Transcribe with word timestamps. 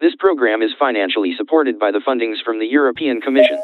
This 0.00 0.14
program 0.18 0.62
is 0.62 0.70
financially 0.78 1.34
supported 1.36 1.78
by 1.78 1.90
the 1.90 1.98
fundings 1.98 2.36
from 2.42 2.58
the 2.58 2.64
European 2.64 3.20
Commission. 3.20 3.58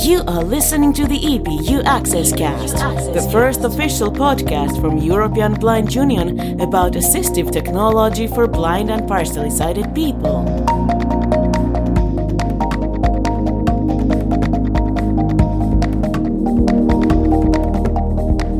You 0.00 0.22
are 0.28 0.44
listening 0.44 0.92
to 0.92 1.08
the 1.08 1.18
EBU 1.18 1.84
Access 1.84 2.32
Cast, 2.32 2.76
the 2.76 3.28
first 3.32 3.64
official 3.64 4.12
podcast 4.12 4.80
from 4.80 4.98
European 4.98 5.54
Blind 5.54 5.92
Union 5.92 6.60
about 6.60 6.92
assistive 6.92 7.50
technology 7.50 8.28
for 8.28 8.46
blind 8.46 8.92
and 8.92 9.08
partially 9.08 9.50
sighted 9.50 9.92
people. 9.92 10.46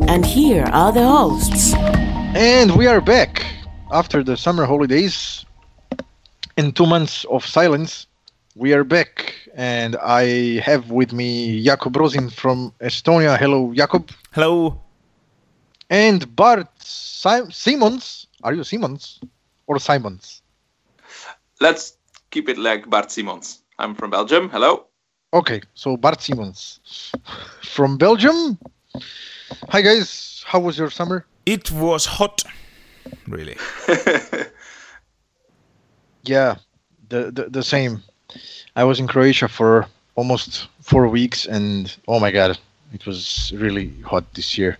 And 0.09 0.25
here 0.25 0.65
are 0.65 0.91
the 0.91 1.07
hosts. 1.07 1.73
And 2.35 2.75
we 2.75 2.85
are 2.85 2.99
back 2.99 3.45
after 3.91 4.23
the 4.23 4.37
summer 4.37 4.65
holidays. 4.65 5.45
In 6.57 6.71
two 6.73 6.85
months 6.85 7.23
of 7.25 7.45
silence, 7.45 8.05
we 8.55 8.73
are 8.73 8.83
back, 8.83 9.33
and 9.55 9.95
I 10.01 10.59
have 10.59 10.91
with 10.91 11.13
me 11.13 11.63
Jakob 11.63 11.95
Rosin 11.95 12.29
from 12.29 12.73
Estonia. 12.81 13.37
Hello, 13.37 13.73
Jakob. 13.73 14.09
Hello. 14.33 14.79
And 15.89 16.35
Bart 16.35 16.67
si- 16.81 17.49
Simons. 17.51 18.27
Are 18.43 18.53
you 18.53 18.63
Simons 18.63 19.19
or 19.67 19.79
Simons? 19.79 20.41
Let's 21.61 21.97
keep 22.31 22.49
it 22.49 22.57
like 22.57 22.89
Bart 22.89 23.11
Simons. 23.11 23.63
I'm 23.79 23.95
from 23.95 24.11
Belgium. 24.11 24.49
Hello. 24.49 24.85
Okay, 25.33 25.61
so 25.73 25.95
Bart 25.95 26.21
Simons 26.21 26.79
from 27.63 27.97
Belgium. 27.97 28.57
Hi 29.69 29.81
guys, 29.81 30.43
how 30.45 30.59
was 30.59 30.77
your 30.77 30.89
summer? 30.89 31.25
It 31.45 31.71
was 31.71 32.05
hot, 32.05 32.43
really. 33.27 33.57
Yeah, 36.23 36.55
the, 37.09 37.31
the 37.31 37.49
the 37.49 37.63
same. 37.63 38.01
I 38.75 38.83
was 38.83 38.99
in 38.99 39.07
Croatia 39.07 39.47
for 39.47 39.85
almost 40.15 40.67
four 40.81 41.07
weeks, 41.07 41.45
and 41.45 41.95
oh 42.07 42.19
my 42.19 42.31
god, 42.31 42.57
it 42.93 43.05
was 43.05 43.51
really 43.55 43.91
hot 44.03 44.23
this 44.33 44.57
year. 44.57 44.77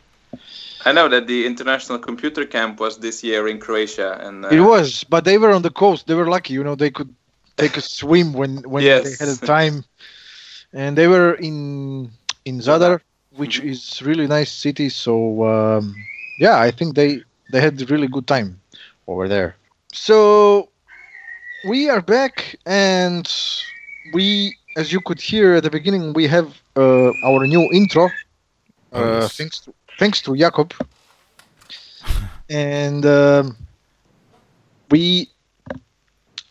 I 0.85 0.91
know 0.93 1.07
that 1.09 1.27
the 1.27 1.45
International 1.45 1.99
Computer 1.99 2.45
Camp 2.45 2.79
was 2.79 2.97
this 2.99 3.23
year 3.23 3.47
in 3.47 3.59
Croatia, 3.59 4.17
and 4.21 4.45
uh, 4.45 4.49
It 4.49 4.61
was, 4.61 5.03
but 5.03 5.23
they 5.25 5.37
were 5.37 5.51
on 5.51 5.61
the 5.61 5.69
coast. 5.71 6.07
They 6.07 6.15
were 6.15 6.27
lucky, 6.29 6.53
you 6.53 6.63
know. 6.63 6.75
They 6.75 6.91
could 6.91 7.13
take 7.57 7.77
a 7.77 7.81
swim 7.81 8.33
when 8.33 8.63
when 8.69 8.83
Yes. 8.83 9.03
they 9.03 9.15
had 9.25 9.29
the 9.37 9.45
time, 9.45 9.83
and 10.73 10.97
they 10.97 11.07
were 11.07 11.33
in 11.35 12.09
in 12.45 12.59
Zadar, 12.59 13.01
which 13.35 13.59
is 13.59 14.01
really 14.01 14.27
nice 14.27 14.51
city. 14.51 14.89
So 14.89 15.43
um, 15.43 15.95
yeah, 16.39 16.59
I 16.59 16.71
think 16.71 16.95
they 16.95 17.23
they 17.49 17.61
had 17.61 17.81
a 17.81 17.85
really 17.85 18.07
good 18.07 18.27
time 18.27 18.59
over 19.07 19.27
there. 19.27 19.55
So 19.93 20.69
we 21.63 21.89
are 21.89 22.01
back, 22.01 22.55
and 22.65 23.29
we, 24.13 24.55
as 24.75 24.91
you 24.91 24.99
could 25.01 25.19
hear 25.19 25.55
at 25.55 25.63
the 25.63 25.69
beginning, 25.69 26.13
we 26.13 26.27
have 26.27 26.61
uh, 26.75 27.11
our 27.23 27.45
new 27.47 27.69
intro. 27.71 28.09
Oh, 28.93 29.03
Uh, 29.03 29.07
yes. 29.07 29.37
Thanks 29.37 29.59
to 29.61 29.73
thanks 29.97 30.21
to 30.21 30.35
Jakob. 30.35 30.73
and 32.49 33.05
um, 33.05 33.55
we 34.89 35.29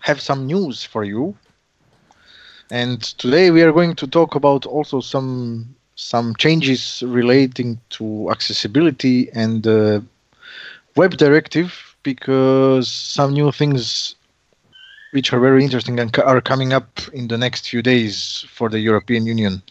have 0.01 0.21
some 0.21 0.47
news 0.47 0.85
for 0.85 1.05
you. 1.05 1.35
And 2.71 3.01
today 3.03 3.51
we 3.51 3.63
are 3.63 3.73
going 3.73 3.95
to 3.97 4.07
talk 4.07 4.35
about 4.35 4.67
also 4.67 5.01
some 5.01 5.75
some 5.97 6.35
changes 6.37 7.03
relating 7.07 7.81
to 7.91 8.31
accessibility 8.31 9.29
and 9.33 9.67
uh, 9.67 10.01
web 10.99 11.17
directive 11.17 11.97
because 12.03 12.91
some 12.91 13.33
new 13.33 13.53
things 13.53 14.17
which 15.13 15.33
are 15.33 15.39
very 15.39 15.63
interesting 15.63 16.01
and 16.01 16.11
are 16.19 16.41
coming 16.41 16.73
up 16.73 16.89
in 17.13 17.29
the 17.29 17.39
next 17.39 17.69
few 17.69 17.83
days 17.83 18.45
for 18.53 18.69
the 18.69 18.81
European 18.81 19.25
Union. 19.25 19.63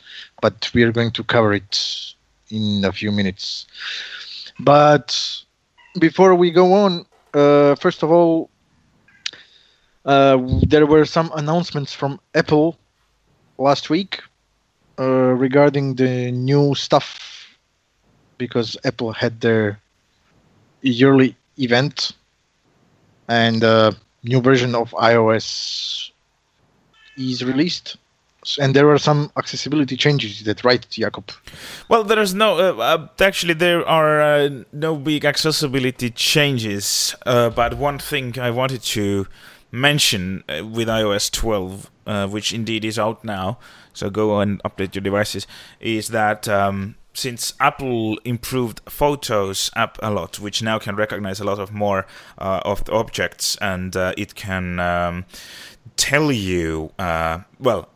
But 0.41 0.71
we 0.73 0.83
are 0.83 0.93
going 0.93 1.11
to 1.11 1.23
cover 1.25 1.51
it 1.53 1.73
in 2.49 2.85
a 2.85 2.93
few 2.93 3.11
minutes. 3.11 3.67
But 4.57 5.07
before 5.99 6.33
we 6.33 6.49
go 6.49 6.73
on, 6.73 7.05
uh, 7.33 7.75
first 7.75 8.03
of 8.03 8.09
all, 8.09 8.49
uh, 10.05 10.37
there 10.65 10.85
were 10.85 11.03
some 11.03 11.29
announcements 11.35 11.91
from 11.93 12.21
Apple 12.35 12.79
last 13.57 13.89
week 13.89 14.21
uh, 14.97 15.35
regarding 15.45 15.95
the 15.95 16.31
new 16.31 16.73
stuff 16.73 17.05
because 18.37 18.77
Apple 18.85 19.11
had 19.11 19.41
their 19.41 19.81
yearly 20.81 21.35
event 21.57 22.13
and 23.27 23.63
uh, 23.63 23.91
new 24.23 24.41
version 24.41 24.75
of 24.75 24.91
iOS 24.91 26.11
is 27.17 27.43
released. 27.43 27.97
And 28.59 28.73
there 28.73 28.85
were 28.85 28.97
some 28.97 29.29
accessibility 29.35 29.97
changes. 29.97 30.43
That 30.45 30.63
right, 30.63 30.85
Jakob? 30.89 31.31
Well, 31.89 32.05
there 32.05 32.19
is 32.19 32.33
no. 32.33 32.57
Uh, 32.57 32.81
uh, 32.81 33.07
actually, 33.19 33.55
there 33.55 33.85
are 33.85 34.21
uh, 34.21 34.49
no 34.71 34.95
big 34.95 35.25
accessibility 35.25 36.11
changes. 36.11 37.13
Uh, 37.25 37.49
but 37.49 37.73
one 37.73 37.99
thing 37.99 38.39
I 38.39 38.51
wanted 38.51 38.83
to 38.83 39.27
mention 39.69 40.45
uh, 40.47 40.65
with 40.65 40.87
iOS 40.87 41.29
12, 41.29 41.91
uh, 42.05 42.27
which 42.27 42.53
indeed 42.53 42.85
is 42.85 42.97
out 42.97 43.25
now, 43.25 43.57
so 43.93 44.09
go 44.09 44.39
and 44.39 44.63
update 44.63 44.95
your 44.95 45.01
devices, 45.01 45.45
is 45.81 46.07
that 46.09 46.47
um, 46.47 46.95
since 47.17 47.55
Apple 47.59 48.19
improved 48.23 48.79
Photos 48.87 49.71
app 49.75 49.97
a 50.03 50.11
lot, 50.11 50.39
which 50.39 50.61
now 50.61 50.77
can 50.77 50.95
recognize 50.95 51.39
a 51.39 51.43
lot 51.43 51.57
of 51.57 51.73
more 51.73 52.05
uh, 52.37 52.61
of 52.63 52.85
the 52.85 52.91
objects, 52.91 53.57
and 53.59 53.95
uh, 53.95 54.13
it 54.15 54.35
can 54.35 54.79
um, 54.79 55.25
tell 55.95 56.31
you, 56.31 56.91
uh, 56.99 57.39
well, 57.59 57.89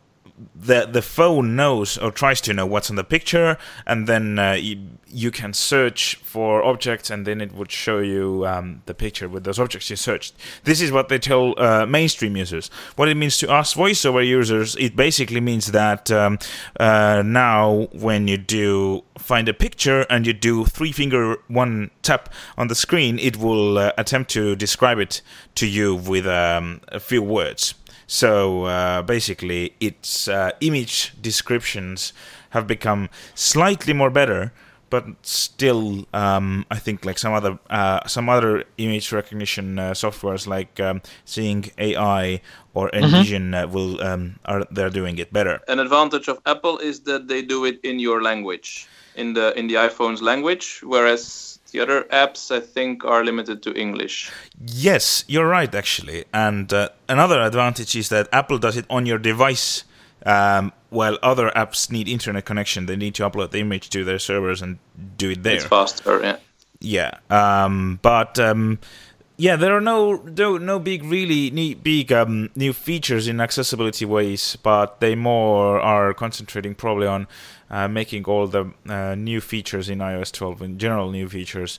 the 0.54 0.86
the 0.86 1.02
phone 1.02 1.56
knows 1.56 1.98
or 1.98 2.10
tries 2.10 2.40
to 2.42 2.52
know 2.52 2.66
what's 2.66 2.90
on 2.90 2.96
the 2.96 3.04
picture, 3.04 3.56
and 3.86 4.06
then 4.06 4.38
uh, 4.38 4.52
you, 4.52 4.76
you 5.06 5.30
can 5.30 5.52
search 5.52 6.16
for 6.16 6.62
objects, 6.64 7.10
and 7.10 7.26
then 7.26 7.40
it 7.40 7.52
would 7.52 7.70
show 7.70 7.98
you 7.98 8.46
um, 8.46 8.82
the 8.86 8.94
picture 8.94 9.28
with 9.28 9.44
those 9.44 9.58
objects 9.58 9.90
you 9.90 9.96
searched. 9.96 10.34
This 10.64 10.80
is 10.80 10.90
what 10.90 11.08
they 11.08 11.18
tell 11.18 11.54
uh, 11.60 11.86
mainstream 11.86 12.36
users. 12.36 12.68
What 12.96 13.08
it 13.08 13.16
means 13.16 13.38
to 13.38 13.50
us 13.50 13.74
voiceover 13.74 14.26
users, 14.26 14.76
it 14.76 14.96
basically 14.96 15.40
means 15.40 15.72
that 15.72 16.10
um, 16.10 16.38
uh, 16.80 17.22
now 17.24 17.88
when 17.92 18.28
you 18.28 18.38
do 18.38 19.04
find 19.18 19.48
a 19.48 19.54
picture 19.54 20.06
and 20.10 20.26
you 20.26 20.32
do 20.32 20.64
three 20.64 20.92
finger 20.92 21.36
one 21.48 21.90
tap 22.02 22.32
on 22.56 22.68
the 22.68 22.74
screen, 22.74 23.18
it 23.18 23.36
will 23.36 23.78
uh, 23.78 23.92
attempt 23.98 24.30
to 24.30 24.56
describe 24.56 24.98
it 24.98 25.22
to 25.54 25.66
you 25.66 25.94
with 25.94 26.26
um, 26.26 26.80
a 26.88 27.00
few 27.00 27.22
words. 27.22 27.74
So 28.12 28.64
uh, 28.64 29.00
basically, 29.00 29.72
its 29.80 30.28
uh, 30.28 30.50
image 30.60 31.14
descriptions 31.22 32.12
have 32.50 32.66
become 32.66 33.08
slightly 33.34 33.94
more 33.94 34.10
better, 34.10 34.52
but 34.90 35.06
still, 35.22 36.06
um, 36.12 36.66
I 36.70 36.78
think 36.78 37.06
like 37.06 37.16
some 37.16 37.32
other 37.32 37.58
uh, 37.70 38.06
some 38.06 38.28
other 38.28 38.64
image 38.76 39.12
recognition 39.12 39.78
uh, 39.78 39.92
softwares 39.92 40.46
like 40.46 40.78
um, 40.78 41.00
Seeing 41.24 41.70
AI 41.78 42.42
or 42.74 42.90
Envision 42.92 43.54
uh, 43.54 43.66
will 43.66 43.98
um, 44.02 44.38
are 44.44 44.66
they're 44.70 44.90
doing 44.90 45.16
it 45.16 45.32
better. 45.32 45.60
an 45.66 45.78
advantage 45.78 46.28
of 46.28 46.38
Apple 46.44 46.76
is 46.76 47.00
that 47.08 47.28
they 47.28 47.40
do 47.40 47.64
it 47.64 47.80
in 47.82 47.98
your 47.98 48.20
language, 48.20 48.86
in 49.16 49.32
the 49.32 49.58
in 49.58 49.68
the 49.68 49.76
iPhone's 49.76 50.20
language, 50.20 50.82
whereas 50.84 51.51
the 51.72 51.80
other 51.80 52.04
apps 52.04 52.50
I 52.50 52.60
think 52.60 53.04
are 53.04 53.24
limited 53.24 53.62
to 53.64 53.72
English. 53.74 54.30
Yes, 54.64 55.24
you're 55.26 55.48
right, 55.48 55.74
actually. 55.74 56.24
And 56.32 56.72
uh, 56.72 56.90
another 57.08 57.40
advantage 57.40 57.96
is 57.96 58.08
that 58.10 58.28
Apple 58.32 58.58
does 58.58 58.76
it 58.76 58.84
on 58.88 59.06
your 59.06 59.18
device, 59.18 59.84
um, 60.24 60.72
while 60.90 61.18
other 61.22 61.50
apps 61.56 61.90
need 61.90 62.08
internet 62.08 62.44
connection. 62.44 62.86
They 62.86 62.96
need 62.96 63.14
to 63.16 63.28
upload 63.28 63.50
the 63.50 63.60
image 63.60 63.90
to 63.90 64.04
their 64.04 64.18
servers 64.18 64.62
and 64.62 64.78
do 65.16 65.30
it 65.30 65.42
there. 65.42 65.56
It's 65.56 65.64
faster. 65.64 66.22
Yeah. 66.22 66.36
Yeah, 66.84 67.18
um, 67.30 68.00
but 68.02 68.40
um, 68.40 68.80
yeah, 69.36 69.56
there 69.56 69.76
are 69.76 69.80
no 69.80 70.16
no, 70.16 70.58
no 70.58 70.78
big 70.78 71.04
really 71.04 71.50
neat, 71.50 71.82
big 71.82 72.12
um, 72.12 72.50
new 72.54 72.72
features 72.72 73.26
in 73.28 73.40
accessibility 73.40 74.04
ways, 74.04 74.56
but 74.62 75.00
they 75.00 75.14
more 75.14 75.80
are 75.80 76.12
concentrating 76.14 76.74
probably 76.74 77.06
on 77.06 77.26
uh, 77.70 77.88
making 77.88 78.24
all 78.24 78.46
the 78.46 78.72
uh, 78.88 79.14
new 79.14 79.40
features 79.40 79.88
in 79.88 79.98
iOS 79.98 80.32
12 80.32 80.62
in 80.62 80.78
general 80.78 81.10
new 81.10 81.28
features 81.28 81.78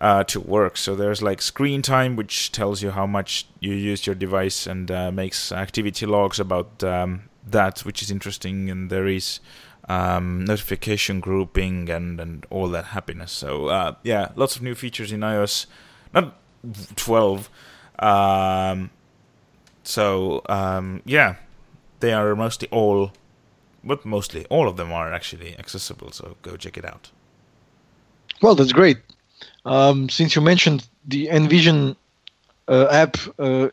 uh, 0.00 0.24
to 0.24 0.40
work. 0.40 0.76
So 0.76 0.94
there's 0.94 1.22
like 1.22 1.42
screen 1.42 1.82
time, 1.82 2.16
which 2.16 2.52
tells 2.52 2.82
you 2.82 2.92
how 2.92 3.06
much 3.06 3.46
you 3.60 3.74
use 3.74 4.06
your 4.06 4.14
device 4.14 4.66
and 4.66 4.90
uh, 4.90 5.10
makes 5.10 5.50
activity 5.52 6.06
logs 6.06 6.38
about 6.38 6.82
um, 6.84 7.28
that, 7.46 7.80
which 7.80 8.02
is 8.02 8.10
interesting. 8.10 8.70
And 8.70 8.90
there 8.90 9.08
is 9.08 9.40
um, 9.88 10.44
notification 10.44 11.20
grouping 11.20 11.90
and, 11.90 12.20
and 12.20 12.46
all 12.50 12.68
that 12.68 12.86
happiness. 12.86 13.32
So 13.32 13.66
uh, 13.66 13.94
yeah, 14.02 14.30
lots 14.36 14.56
of 14.56 14.62
new 14.62 14.74
features 14.74 15.10
in 15.10 15.20
iOS, 15.20 15.66
not 16.14 16.36
12. 16.96 17.50
Um, 17.98 18.90
so 19.82 20.42
um, 20.48 21.02
yeah, 21.04 21.36
they 22.00 22.12
are 22.12 22.34
mostly 22.36 22.68
all, 22.70 23.12
but 23.82 24.04
mostly 24.04 24.44
all 24.46 24.68
of 24.68 24.76
them 24.76 24.92
are 24.92 25.12
actually 25.12 25.58
accessible. 25.58 26.12
So 26.12 26.36
go 26.42 26.56
check 26.56 26.76
it 26.76 26.84
out. 26.84 27.10
Well, 28.42 28.54
that's 28.54 28.72
great. 28.72 28.98
Um, 29.64 30.08
since 30.08 30.36
you 30.36 30.42
mentioned 30.42 30.86
the 31.06 31.28
Envision 31.28 31.96
uh, 32.68 32.86
app, 32.90 33.16
uh, 33.38 33.68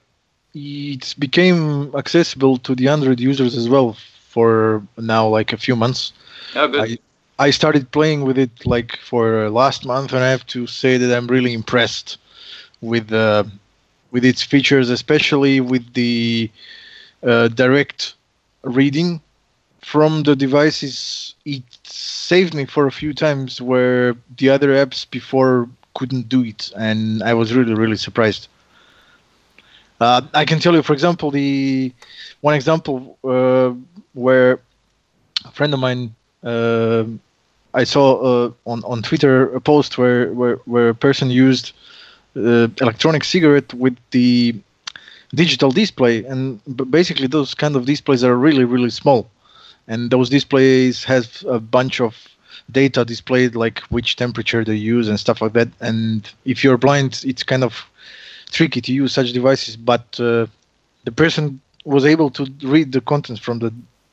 it 0.54 1.16
became 1.20 1.94
accessible 1.96 2.58
to 2.60 2.76
the 2.76 2.88
Android 2.88 3.20
users 3.20 3.56
as 3.56 3.70
well 3.70 3.98
for 4.30 4.82
now 4.98 5.28
like 5.28 5.54
a 5.54 5.58
few 5.58 5.76
months. 5.76 6.14
Oh, 6.56 6.68
good. 6.68 7.00
I, 7.38 7.46
I 7.48 7.50
started 7.52 7.92
playing 7.92 8.24
with 8.24 8.38
it 8.38 8.66
like 8.66 8.96
for 8.98 9.50
last 9.50 9.86
month, 9.86 10.14
and 10.14 10.24
I 10.24 10.30
have 10.30 10.46
to 10.48 10.66
say 10.68 10.98
that 10.98 11.16
I'm 11.16 11.28
really 11.28 11.54
impressed 11.54 12.18
with 12.82 13.12
uh, 13.12 13.44
with 14.12 14.26
its 14.26 14.44
features, 14.44 14.90
especially 14.90 15.60
with 15.62 15.94
the 15.94 16.50
uh, 17.24 17.48
direct 17.50 18.14
reading 18.64 19.22
from 19.82 20.24
the 20.24 20.36
devices. 20.36 21.36
It 21.46 21.64
saved 21.84 22.54
me 22.54 22.66
for 22.66 22.88
a 22.88 22.92
few 22.92 23.14
times 23.14 23.62
where 23.62 24.16
the 24.38 24.50
other 24.50 24.70
apps 24.70 25.10
before 25.10 25.68
couldn't 25.96 26.30
do 26.30 26.44
it, 26.44 26.72
and 26.78 27.24
I 27.24 27.34
was 27.34 27.54
really 27.54 27.74
really 27.74 27.98
surprised. 27.98 28.48
Uh, 30.00 30.22
I 30.34 30.46
can 30.46 30.60
tell 30.60 30.74
you, 30.74 30.82
for 30.82 30.94
example, 30.94 31.32
the 31.32 31.92
one 32.42 32.56
example 32.56 33.18
uh, 33.24 33.74
where 34.14 34.60
a 35.46 35.52
friend 35.52 35.74
of 35.74 35.80
mine 35.80 36.16
uh, 36.44 37.04
I 37.74 37.84
saw 37.84 38.06
uh, 38.46 38.52
on 38.66 38.84
on 38.84 39.02
Twitter 39.02 39.54
a 39.56 39.62
post 39.62 39.98
where 39.98 40.32
where, 40.34 40.56
where 40.66 40.90
a 40.90 40.96
person 40.96 41.30
used 41.30 41.72
uh, 42.36 42.68
electronic 42.82 43.24
cigarette 43.24 43.74
with 43.74 43.98
the 44.12 44.56
digital 45.34 45.72
display, 45.72 46.24
and 46.26 46.60
basically 46.92 47.28
those 47.28 47.54
kind 47.54 47.76
of 47.76 47.86
displays 47.86 48.24
are 48.24 48.36
really 48.36 48.64
really 48.64 48.90
small, 48.90 49.30
and 49.88 50.12
those 50.12 50.30
displays 50.30 51.04
have 51.04 51.44
a 51.48 51.60
bunch 51.60 52.00
of 52.00 52.16
data 52.72 53.06
displayed 53.06 53.56
like 53.56 53.80
which 53.90 54.16
temperature 54.16 54.64
they 54.64 54.76
use 54.76 55.08
and 55.08 55.20
stuff 55.20 55.42
like 55.42 55.54
that. 55.54 55.68
And 55.82 56.28
if 56.46 56.64
you're 56.64 56.78
blind, 56.78 57.24
it's 57.26 57.44
kind 57.44 57.64
of 57.64 57.86
tricky 58.52 58.82
to 58.82 58.92
use 58.92 59.14
such 59.14 59.34
devices, 59.34 59.76
but 59.76 60.20
uh, 60.20 60.48
the 61.04 61.12
person 61.12 61.62
was 61.84 62.06
able 62.06 62.30
to 62.32 62.48
read 62.64 62.92
the 62.92 63.02
contents 63.02 63.40
from 63.42 63.60
the 63.60 63.72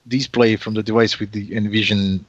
display 0.08 0.56
from 0.56 0.74
the 0.74 0.82
device 0.82 1.18
with 1.18 1.32
the 1.32 1.56
Envision, 1.56 2.24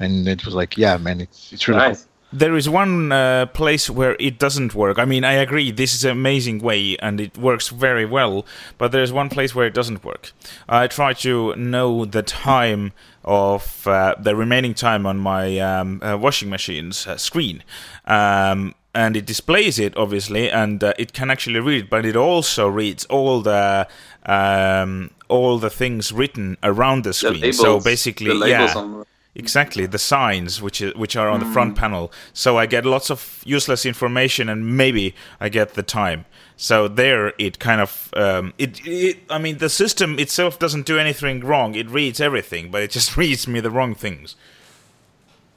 and 0.00 0.26
it 0.26 0.44
was 0.44 0.54
like, 0.54 0.76
yeah, 0.76 0.96
man, 0.96 1.20
it's 1.20 1.52
it's 1.52 1.68
really 1.68 1.80
nice. 1.80 2.07
There 2.32 2.56
is 2.56 2.68
one 2.68 3.10
uh, 3.10 3.46
place 3.46 3.88
where 3.88 4.14
it 4.20 4.38
doesn't 4.38 4.74
work. 4.74 4.98
I 4.98 5.06
mean, 5.06 5.24
I 5.24 5.32
agree, 5.32 5.70
this 5.70 5.94
is 5.94 6.04
an 6.04 6.10
amazing 6.10 6.58
way 6.58 6.96
and 6.98 7.20
it 7.20 7.38
works 7.38 7.68
very 7.68 8.04
well, 8.04 8.44
but 8.76 8.92
there's 8.92 9.12
one 9.12 9.30
place 9.30 9.54
where 9.54 9.66
it 9.66 9.72
doesn't 9.72 10.04
work. 10.04 10.32
I 10.68 10.88
try 10.88 11.14
to 11.14 11.56
know 11.56 12.04
the 12.04 12.22
time 12.22 12.92
of 13.24 13.86
uh, 13.86 14.14
the 14.18 14.36
remaining 14.36 14.74
time 14.74 15.06
on 15.06 15.18
my 15.18 15.58
um, 15.58 16.02
uh, 16.02 16.18
washing 16.18 16.50
machine's 16.50 17.06
uh, 17.06 17.16
screen. 17.16 17.62
Um, 18.04 18.74
and 18.94 19.16
it 19.16 19.26
displays 19.26 19.78
it 19.78 19.96
obviously, 19.96 20.50
and 20.50 20.82
uh, 20.82 20.92
it 20.98 21.12
can 21.12 21.30
actually 21.30 21.60
read, 21.60 21.84
it, 21.84 21.90
but 21.90 22.04
it 22.04 22.16
also 22.16 22.68
reads 22.68 23.04
all 23.06 23.40
the 23.42 23.86
um, 24.26 25.10
all 25.28 25.58
the 25.58 25.70
things 25.70 26.12
written 26.12 26.56
around 26.62 27.04
the 27.04 27.10
The 27.10 27.14
screen. 27.14 27.52
so 27.52 27.80
basically, 27.80 28.28
the 28.28 28.34
labels 28.34 28.74
yeah, 28.74 28.80
on 28.80 29.04
exactly 29.38 29.86
the 29.86 29.98
signs 29.98 30.60
which 30.60 30.82
is, 30.82 30.94
which 30.94 31.16
are 31.16 31.28
on 31.28 31.40
the 31.40 31.46
front 31.46 31.76
panel. 31.76 32.12
So 32.32 32.58
I 32.58 32.66
get 32.66 32.84
lots 32.84 33.10
of 33.10 33.40
useless 33.46 33.86
information, 33.86 34.48
and 34.48 34.76
maybe 34.76 35.14
I 35.40 35.48
get 35.48 35.74
the 35.74 35.82
time. 35.82 36.26
So 36.56 36.88
there, 36.88 37.32
it 37.38 37.58
kind 37.58 37.80
of 37.80 38.10
um, 38.14 38.52
it, 38.58 38.84
it. 38.84 39.18
I 39.30 39.38
mean, 39.38 39.58
the 39.58 39.70
system 39.70 40.18
itself 40.18 40.58
doesn't 40.58 40.84
do 40.84 40.98
anything 40.98 41.40
wrong. 41.40 41.74
It 41.76 41.88
reads 41.88 42.20
everything, 42.20 42.70
but 42.70 42.82
it 42.82 42.90
just 42.90 43.16
reads 43.22 43.48
me 43.48 43.60
the 43.60 43.70
wrong 43.70 43.94
things. 43.94 44.36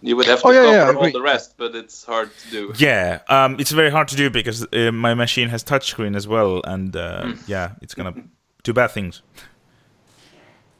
You 0.04 0.16
would 0.16 0.26
have 0.26 0.42
to 0.42 0.48
Oh, 0.48 0.52
yeah, 0.52 0.72
yeah, 0.72 0.98
all 0.98 1.12
the 1.12 1.22
rest, 1.22 1.56
but 1.58 1.76
it's 1.76 2.04
hard 2.04 2.36
to 2.36 2.50
do. 2.50 2.74
Yeah, 2.78 3.20
um, 3.30 3.60
it's 3.60 3.70
very 3.70 3.92
hard 3.92 4.08
to 4.08 4.16
do 4.16 4.32
because 4.32 4.66
uh, 4.74 4.92
my 4.92 5.14
machine 5.14 5.50
has 5.50 5.64
touchscreen 5.64 6.16
as 6.16 6.28
well, 6.28 6.62
and 6.64 6.96
uh, 6.96 7.34
yeah, 7.46 7.74
it's 7.82 7.94
gonna 7.94 8.16
do 8.64 8.74
bad 8.74 8.92
things. 8.92 9.22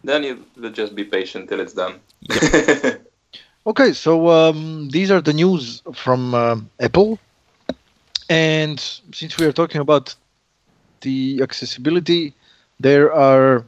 Then 0.04 0.24
you 0.24 0.46
would 0.58 0.74
just 0.74 0.96
be 0.96 1.04
patient 1.04 1.50
till 1.50 1.60
it's 1.60 1.74
done. 1.74 2.00
Okay, 3.64 3.94
so 3.94 4.30
um, 4.30 4.90
these 4.90 5.12
are 5.12 5.22
the 5.22 5.34
news 5.34 5.84
from 5.94 6.34
um 6.34 6.70
Apple, 6.80 7.20
and 8.28 8.80
since 9.14 9.38
we 9.38 9.46
are 9.46 9.52
talking 9.52 9.82
about 9.82 10.16
the 11.02 11.40
accessibility, 11.44 12.34
there 12.80 13.14
are 13.14 13.64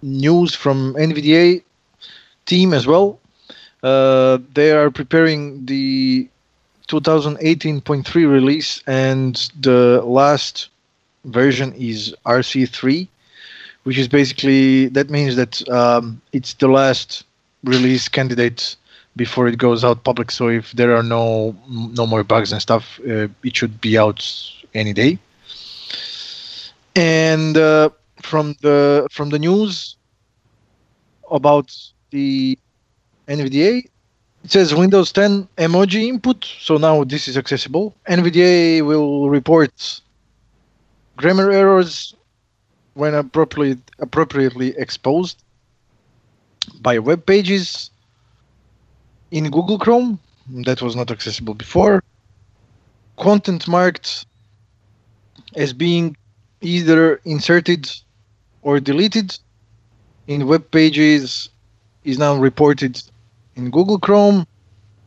news 0.00 0.54
from 0.54 0.94
NVDA 0.94 1.62
team 2.46 2.72
as 2.72 2.86
well. 2.86 3.20
Uh, 3.82 4.38
they 4.54 4.72
are 4.72 4.90
preparing 4.90 5.66
the 5.66 6.26
2018.3 6.88 8.14
release, 8.14 8.82
and 8.86 9.36
the 9.60 10.00
last 10.06 10.70
version 11.26 11.74
is 11.74 12.14
RC3, 12.24 13.06
which 13.82 13.98
is 13.98 14.08
basically 14.08 14.88
that 14.88 15.10
means 15.10 15.36
that 15.36 15.68
um, 15.68 16.22
it's 16.32 16.54
the 16.54 16.68
last 16.68 17.24
release 17.64 18.08
candidate 18.08 18.76
before 19.16 19.48
it 19.48 19.58
goes 19.58 19.84
out 19.84 20.04
public. 20.04 20.30
So 20.30 20.48
if 20.48 20.72
there 20.72 20.96
are 20.96 21.02
no 21.02 21.56
no 21.68 22.06
more 22.06 22.24
bugs 22.24 22.52
and 22.52 22.62
stuff, 22.62 23.00
uh, 23.00 23.28
it 23.42 23.56
should 23.56 23.80
be 23.80 23.98
out 23.98 24.20
any 24.74 24.92
day. 24.92 25.18
And 26.94 27.56
uh, 27.56 27.90
from 28.22 28.54
the 28.62 29.06
from 29.10 29.30
the 29.30 29.38
news 29.38 29.96
about 31.30 31.76
the 32.10 32.58
NVDA, 33.28 33.88
it 34.44 34.50
says 34.50 34.74
Windows 34.74 35.12
10 35.12 35.48
emoji 35.58 36.08
input. 36.08 36.44
So 36.60 36.76
now 36.78 37.04
this 37.04 37.28
is 37.28 37.36
accessible. 37.36 37.94
NVDA 38.08 38.82
will 38.82 39.28
report 39.28 40.00
grammar 41.16 41.50
errors 41.50 42.14
when 42.94 43.14
appropriately 43.14 43.80
appropriately 43.98 44.74
exposed 44.78 45.42
by 46.80 46.98
web 46.98 47.26
pages 47.26 47.90
in 49.30 49.50
Google 49.50 49.78
Chrome 49.78 50.18
that 50.64 50.80
was 50.80 50.96
not 50.96 51.10
accessible 51.10 51.54
before. 51.54 52.02
Content 53.18 53.68
marked 53.68 54.26
as 55.56 55.72
being 55.72 56.16
either 56.60 57.20
inserted 57.24 57.90
or 58.62 58.80
deleted 58.80 59.38
in 60.26 60.46
web 60.46 60.70
pages 60.70 61.50
is 62.04 62.18
now 62.18 62.36
reported 62.36 63.02
in 63.56 63.70
Google 63.70 63.98
Chrome. 63.98 64.46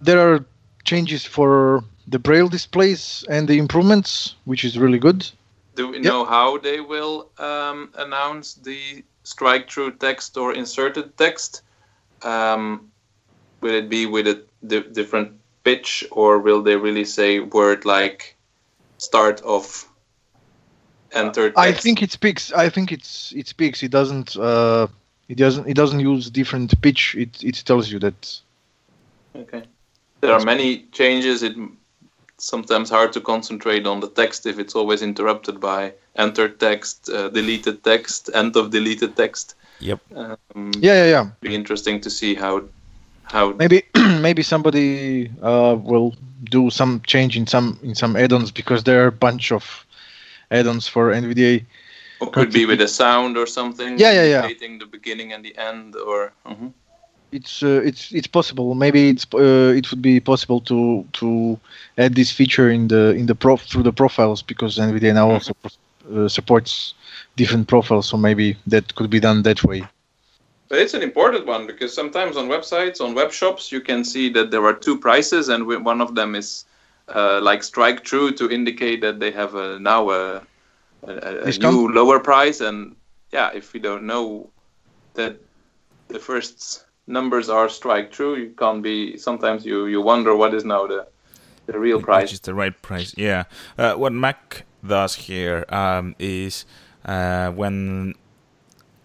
There 0.02 0.20
are 0.20 0.46
changes 0.84 1.26
for 1.26 1.84
the 2.08 2.20
Braille 2.20 2.50
displays 2.50 3.24
and 3.30 3.48
the 3.48 3.58
improvements, 3.58 4.36
which 4.46 4.66
is 4.66 4.78
really 4.78 5.00
good. 5.00 5.28
Do 5.76 5.88
we 5.88 6.00
know 6.00 6.26
how 6.26 6.58
they 6.58 6.82
will 6.82 7.30
um, 7.38 7.92
announce 7.96 8.56
the 8.56 9.04
strike 9.32 9.70
through 9.70 9.92
text 9.98 10.38
or 10.38 10.54
inserted 10.54 11.18
text? 11.18 11.64
Um, 12.22 12.92
will 13.62 13.76
it 13.76 13.90
be 13.90 14.06
with 14.06 14.28
a 14.28 14.44
di- 14.66 14.90
different 14.92 15.40
pitch, 15.64 16.06
or 16.12 16.40
will 16.40 16.62
they 16.62 16.76
really 16.76 17.06
say 17.06 17.40
word 17.40 17.86
like 17.86 18.36
start 18.98 19.42
of 19.42 19.88
enter 21.12 21.50
text? 21.50 21.60
I 21.60 21.72
think 21.72 22.04
it 22.04 22.12
speaks. 22.12 22.52
I 22.52 22.70
think 22.70 22.92
it's 22.92 23.32
it 23.32 23.48
speaks. 23.48 23.84
It 23.84 23.92
doesn't. 23.92 24.36
Uh, 24.36 24.88
it 25.30 25.38
doesn't. 25.38 25.68
It 25.68 25.76
doesn't 25.76 26.00
use 26.00 26.30
different 26.30 26.80
pitch. 26.82 27.16
It 27.16 27.44
it 27.44 27.56
tells 27.66 27.92
you 27.92 28.00
that. 28.00 28.42
Okay. 29.36 29.64
There 30.20 30.34
are 30.34 30.46
many 30.46 30.86
changes. 30.92 31.42
It 31.42 31.56
sometimes 32.42 32.90
hard 32.90 33.14
to 33.14 33.22
concentrate 33.22 33.86
on 33.86 34.00
the 34.00 34.10
text 34.10 34.46
if 34.46 34.60
it's 34.60 34.76
always 34.76 35.02
interrupted 35.02 35.60
by 35.60 35.94
enter 36.16 36.50
text, 36.50 37.10
uh, 37.10 37.30
deleted 37.30 37.84
text, 37.84 38.30
end 38.34 38.56
of 38.56 38.72
deleted 38.72 39.16
text. 39.16 39.56
Yep. 39.80 40.00
Um, 40.16 40.72
Yeah, 40.80 41.04
yeah, 41.04 41.10
yeah. 41.10 41.30
Be 41.42 41.56
interesting 41.56 42.02
to 42.02 42.10
see 42.10 42.36
how 42.36 42.64
how 43.24 43.54
Maybe 43.54 43.84
maybe 43.96 44.44
somebody 44.44 45.32
uh, 45.42 45.76
will 45.80 46.14
do 46.50 46.70
some 46.70 47.02
change 47.06 47.38
in 47.38 47.48
some 47.48 47.80
in 47.84 47.96
some 47.96 48.16
add-ons 48.16 48.52
because 48.52 48.84
there 48.84 49.04
are 49.04 49.08
a 49.08 49.20
bunch 49.28 49.52
of 49.52 49.86
add-ons 50.50 50.88
for 50.88 51.14
NVDA. 51.14 51.66
or 52.20 52.30
could 52.30 52.52
be 52.54 52.66
with 52.66 52.82
a 52.82 52.88
sound 52.88 53.38
or 53.38 53.48
something. 53.48 53.98
Yeah, 53.98 54.12
yeah, 54.12 54.26
yeah. 54.26 54.44
indicating 54.44 54.80
the 54.80 54.86
beginning 54.86 55.34
and 55.34 55.44
the 55.44 55.58
end, 55.58 55.96
or 55.96 56.34
mhm. 56.46 56.74
It's 57.32 57.64
uh, 57.64 57.82
it's 57.84 58.12
it's 58.12 58.28
possible. 58.28 58.76
Maybe 58.76 59.10
it's 59.10 59.26
uh, 59.34 59.74
it 59.76 59.90
would 59.90 60.02
be 60.02 60.20
possible 60.20 60.60
to 60.62 61.06
to 61.14 61.60
add 61.98 62.16
this 62.16 62.32
feature 62.32 62.70
in 62.70 62.88
the 62.88 63.16
in 63.16 63.26
the 63.26 63.36
prof 63.36 63.62
through 63.62 63.84
the 63.84 63.94
profiles 63.94 64.42
because 64.42 64.78
NVDA 64.78 65.14
now 65.14 65.32
also 65.32 65.54
uh, 66.14 66.28
supports 66.28 66.94
different 67.38 67.68
profiles. 67.68 68.08
So 68.08 68.18
maybe 68.18 68.58
that 68.68 68.94
could 68.96 69.10
be 69.10 69.20
done 69.20 69.44
that 69.44 69.64
way. 69.64 69.84
But 70.68 70.80
it's 70.80 70.94
an 70.94 71.02
important 71.02 71.46
one 71.46 71.68
because 71.68 71.94
sometimes 71.94 72.38
on 72.38 72.48
websites, 72.48 73.02
on 73.02 73.14
web 73.14 73.32
shops, 73.32 73.72
you 73.72 73.82
can 73.82 74.04
see 74.04 74.30
that 74.30 74.52
there 74.52 74.66
are 74.66 74.74
two 74.74 74.98
prices, 74.98 75.50
and 75.50 75.68
one 75.68 76.02
of 76.02 76.16
them 76.16 76.36
is 76.36 76.66
uh, 77.14 77.40
like 77.42 77.64
strike 77.64 78.08
through 78.08 78.32
to 78.34 78.50
indicate 78.50 79.02
that 79.02 79.20
they 79.20 79.32
have 79.32 79.56
a, 79.56 79.80
now 79.80 80.10
a, 80.10 80.42
a, 81.04 81.44
a 81.44 81.52
new 81.58 81.90
lower 81.90 82.20
price. 82.20 82.62
And 82.62 82.96
yeah, 83.32 83.52
if 83.54 83.74
we 83.74 83.80
don't 83.80 84.04
know 84.04 84.50
that 85.16 85.38
the 86.08 86.20
first 86.20 86.86
numbers 87.08 87.50
are 87.50 87.70
strike 87.70 88.14
through, 88.14 88.36
you 88.36 88.50
can't 88.58 88.82
be. 88.82 89.18
Sometimes 89.18 89.66
you 89.66 89.86
you 89.88 90.02
wonder 90.02 90.36
what 90.36 90.54
is 90.54 90.66
now 90.66 90.88
the 90.88 91.08
the 91.66 91.80
real 91.80 92.02
price. 92.02 92.24
Which 92.24 92.34
is 92.34 92.40
the 92.42 92.54
right 92.54 92.80
price? 92.82 93.14
Yeah. 93.18 93.44
Uh, 93.78 93.94
what 93.94 94.14
Mac 94.14 94.66
does 94.86 95.16
here 95.16 95.66
um, 95.70 96.16
is 96.20 96.66
uh, 97.06 97.52
when 97.52 98.16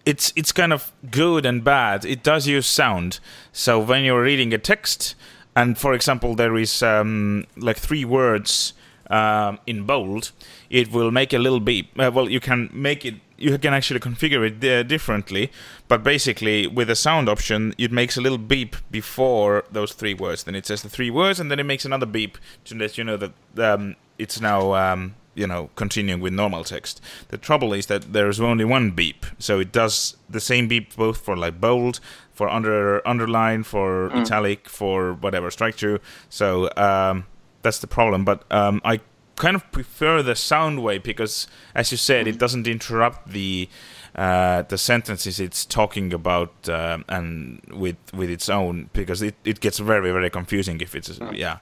it's 0.05 0.33
it's 0.35 0.51
kind 0.51 0.73
of 0.73 0.93
good 1.11 1.45
and 1.45 1.63
bad. 1.63 2.05
It 2.05 2.23
does 2.23 2.47
use 2.47 2.65
sound. 2.67 3.19
So 3.51 3.79
when 3.79 4.03
you're 4.03 4.23
reading 4.23 4.53
a 4.53 4.57
text, 4.57 5.15
and 5.55 5.77
for 5.77 5.93
example, 5.93 6.35
there 6.35 6.55
is 6.57 6.81
um, 6.81 7.45
like 7.57 7.77
three 7.77 8.05
words 8.05 8.73
um, 9.09 9.59
in 9.65 9.83
bold, 9.83 10.31
it 10.69 10.91
will 10.91 11.11
make 11.11 11.33
a 11.33 11.37
little 11.37 11.59
beep. 11.59 11.87
Uh, 11.99 12.11
well, 12.13 12.29
you 12.29 12.39
can 12.39 12.69
make 12.73 13.05
it. 13.05 13.15
You 13.37 13.57
can 13.59 13.73
actually 13.73 13.99
configure 13.99 14.43
it 14.49 14.63
uh, 14.63 14.83
differently, 14.83 15.51
but 15.87 16.03
basically 16.03 16.65
with 16.67 16.87
the 16.87 16.95
sound 16.95 17.29
option, 17.29 17.73
it 17.77 17.91
makes 17.91 18.17
a 18.17 18.21
little 18.21 18.37
beep 18.39 18.75
before 18.91 19.63
those 19.71 19.93
three 19.93 20.15
words. 20.15 20.43
Then 20.43 20.55
it 20.55 20.65
says 20.65 20.81
the 20.81 20.89
three 20.89 21.11
words, 21.11 21.39
and 21.39 21.51
then 21.51 21.59
it 21.59 21.65
makes 21.65 21.85
another 21.85 22.07
beep 22.07 22.37
to 22.65 22.75
let 22.75 22.97
you 22.97 23.03
know 23.03 23.17
that 23.17 23.33
um, 23.73 23.95
it's 24.17 24.41
now 24.41 24.73
um, 24.73 25.13
you 25.35 25.45
know 25.45 25.69
continuing 25.75 26.19
with 26.19 26.33
normal 26.33 26.63
text. 26.63 26.99
The 27.27 27.37
trouble 27.37 27.73
is 27.73 27.85
that 27.85 28.11
there's 28.13 28.39
only 28.41 28.65
one 28.65 28.91
beep, 28.91 29.25
so 29.37 29.59
it 29.59 29.71
does 29.71 30.17
the 30.27 30.39
same 30.39 30.67
beep 30.67 30.95
both 30.95 31.19
for 31.19 31.37
like 31.37 31.61
bold, 31.61 31.99
for 32.33 32.49
under 32.49 33.07
underline, 33.07 33.63
for 33.63 34.09
Mm. 34.09 34.21
italic, 34.21 34.67
for 34.67 35.13
whatever 35.13 35.51
strike 35.51 35.75
through. 35.75 35.99
So 36.29 36.69
um, 36.75 37.25
that's 37.61 37.79
the 37.79 37.87
problem. 37.87 38.25
But 38.25 38.43
um, 38.51 38.81
I 38.83 38.99
kind 39.37 39.55
of 39.55 39.71
prefer 39.71 40.21
the 40.21 40.35
sound 40.35 40.83
way 40.83 40.97
because, 40.97 41.47
as 41.73 41.91
you 41.91 41.97
said, 41.97 42.27
it 42.27 42.37
doesn't 42.37 42.67
interrupt 42.67 43.29
the 43.31 43.69
uh, 44.15 44.63
the 44.63 44.77
sentences 44.77 45.39
it's 45.39 45.63
talking 45.63 46.11
about 46.11 46.51
um 46.69 47.05
and 47.07 47.61
with 47.71 47.97
with 48.13 48.29
its 48.31 48.49
own 48.49 48.89
because 48.93 49.21
it, 49.21 49.35
it 49.45 49.59
gets 49.59 49.77
very 49.77 50.11
very 50.11 50.29
confusing 50.29 50.81
if 50.81 50.95
it's 50.95 51.19
yeah 51.33 51.59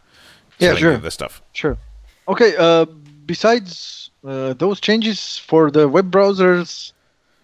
Yeah, 0.60 0.75
sure. 0.75 0.98
the 0.98 1.12
stuff. 1.12 1.41
Sure. 1.51 1.77
Okay. 2.27 2.55
Uh, 2.58 2.86
besides 3.25 4.10
uh, 4.24 4.53
those 4.53 4.79
changes 4.79 5.38
for 5.38 5.70
the 5.70 5.88
web 5.88 6.10
browsers, 6.12 6.94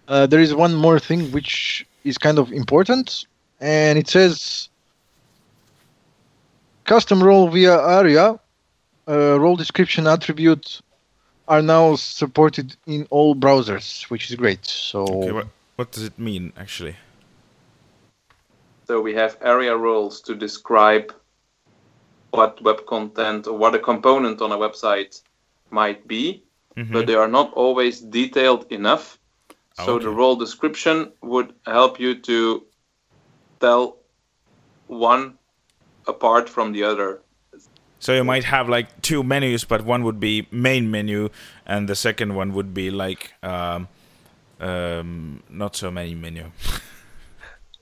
uh, 0.07 0.25
there 0.27 0.39
is 0.39 0.53
one 0.55 0.73
more 0.73 0.97
thing 0.99 1.31
which 1.31 1.85
is 2.05 2.17
kind 2.17 2.39
of 2.39 2.51
important, 2.53 3.27
and 3.59 3.99
it 3.99 4.07
says 4.07 4.69
custom 6.85 7.21
role 7.21 7.49
via 7.49 7.77
ARIA 7.77 8.39
uh, 9.07 9.39
role 9.39 9.55
description 9.55 10.07
attribute 10.07 10.81
are 11.47 11.61
now 11.61 11.95
supported 11.95 12.75
in 12.85 13.07
all 13.09 13.35
browsers, 13.35 14.03
which 14.09 14.29
is 14.29 14.35
great. 14.35 14.65
So 14.65 15.03
Okay, 15.03 15.31
what 15.31 15.47
what 15.75 15.91
does 15.91 16.03
it 16.03 16.17
mean 16.17 16.53
actually? 16.57 16.95
So 18.87 19.01
we 19.01 19.13
have 19.13 19.37
ARIA 19.41 19.75
roles 19.77 20.21
to 20.21 20.35
describe 20.35 21.13
what 22.31 22.61
web 22.61 22.85
content 22.85 23.47
or 23.47 23.57
what 23.57 23.75
a 23.75 23.79
component 23.79 24.41
on 24.41 24.51
a 24.51 24.57
website 24.57 25.21
might 25.69 26.07
be, 26.07 26.43
Mhm. 26.75 26.93
but 26.93 27.07
they 27.07 27.15
are 27.15 27.27
not 27.27 27.53
always 27.53 28.01
detailed 28.01 28.71
enough. 28.71 29.19
So 29.73 29.95
Okay. 29.95 30.05
the 30.05 30.11
role 30.11 30.35
description 30.35 31.13
would 31.21 31.53
help 31.65 31.99
you 31.99 32.19
to 32.21 32.67
tell 33.59 33.97
one 34.87 35.37
apart 36.07 36.49
from 36.49 36.73
the 36.73 36.83
other. 36.83 37.21
So 38.01 38.13
you 38.15 38.23
might 38.23 38.43
have 38.45 38.67
like 38.67 39.01
two 39.03 39.21
menus, 39.23 39.63
but 39.63 39.85
one 39.85 40.03
would 40.03 40.19
be 40.19 40.47
main 40.51 40.89
menu, 40.89 41.29
and 41.67 41.87
the 41.87 41.95
second 41.95 42.33
one 42.33 42.51
would 42.53 42.73
be 42.73 42.89
like 42.89 43.31
um, 43.43 43.87
um, 44.59 45.43
not 45.49 45.75
so 45.75 45.91
many 45.91 46.15
menu. 46.15 46.51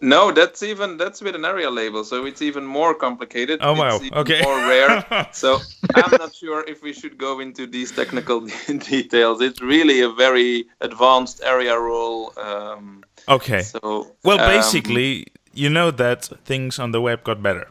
No, 0.02 0.32
that's 0.32 0.64
even 0.64 0.96
that's 0.96 1.22
with 1.22 1.36
an 1.36 1.44
ARIA 1.44 1.70
label, 1.70 2.06
so 2.06 2.26
it's 2.26 2.42
even 2.42 2.66
more 2.66 2.96
complicated. 2.96 3.60
Oh, 3.62 3.74
wow. 3.74 3.98
It's 4.02 4.12
Okay. 4.16 4.42
more 4.42 4.56
rare. 4.66 5.04
so 5.34 5.60
I'm 5.94 6.16
not 6.16 6.34
sure 6.34 6.64
if 6.66 6.82
we 6.82 6.94
should 6.94 7.18
go 7.18 7.42
into 7.42 7.68
these 7.68 7.92
technical 7.92 8.40
details. 8.68 9.42
It's 9.42 9.60
really 9.62 10.00
a 10.00 10.10
very 10.10 10.68
advanced 10.80 11.44
ARIA 11.44 11.78
role. 11.78 12.32
Um, 12.38 13.04
Okay. 13.28 13.62
so 13.62 14.16
Well, 14.24 14.40
um, 14.40 14.48
basically, 14.56 15.28
you 15.54 15.70
know 15.70 15.92
that 15.92 16.30
things 16.46 16.80
on 16.80 16.92
the 16.92 17.02
web 17.02 17.26
got 17.26 17.44
better 17.44 17.68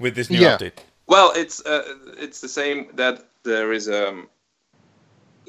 with 0.00 0.14
this 0.14 0.30
new 0.30 0.40
Yeah. 0.40 0.56
update. 0.56 0.78
well, 1.06 1.32
it's 1.36 1.64
uh, 1.66 1.84
it's 2.18 2.40
the 2.40 2.48
same 2.48 2.88
that 2.96 3.24
there 3.44 3.72
is 3.72 3.88
um 3.88 4.28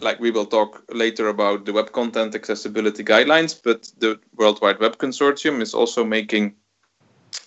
like 0.02 0.20
we 0.20 0.32
will 0.32 0.46
talk 0.46 0.84
later 0.94 1.30
about 1.30 1.66
the 1.66 1.74
web 1.74 1.92
content 1.92 2.36
accessibility 2.36 3.04
guidelines, 3.04 3.60
but 3.64 3.92
the 4.00 4.20
World 4.36 4.60
Wide 4.62 4.80
Web 4.80 4.98
Consortium 4.98 5.62
is 5.62 5.74
also 5.74 6.04
making 6.04 6.56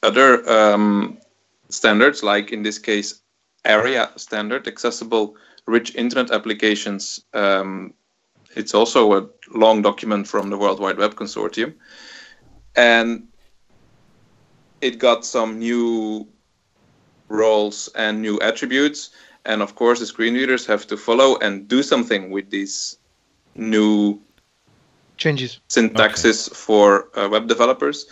other 0.02 0.48
um, 0.48 1.18
standards, 1.68 2.22
like 2.22 2.52
in 2.52 2.62
this 2.62 2.78
case, 2.78 3.22
ARIA 3.64 4.10
standard, 4.16 4.68
accessible 4.68 5.36
rich 5.66 5.94
internet 5.96 6.30
applications. 6.30 7.24
Um, 7.32 7.94
it's 8.56 8.74
also 8.74 9.12
a 9.18 9.28
long 9.52 9.82
document 9.82 10.28
from 10.28 10.50
the 10.50 10.56
World 10.58 10.78
Wide 10.78 10.98
Web 10.98 11.14
Consortium, 11.14 11.74
and 12.76 13.24
it 14.80 14.98
got 14.98 15.24
some 15.24 15.58
new 15.58 16.28
roles 17.28 17.88
and 17.94 18.20
new 18.20 18.38
attributes. 18.40 19.10
And 19.44 19.62
of 19.62 19.74
course, 19.74 20.00
the 20.00 20.06
screen 20.06 20.34
readers 20.34 20.66
have 20.66 20.86
to 20.88 20.96
follow 20.96 21.36
and 21.38 21.68
do 21.68 21.82
something 21.82 22.30
with 22.30 22.50
these 22.50 22.98
new 23.54 24.20
changes. 25.16 25.60
syntaxes 25.68 26.54
for 26.54 27.08
uh, 27.18 27.28
web 27.28 27.46
developers 27.46 28.06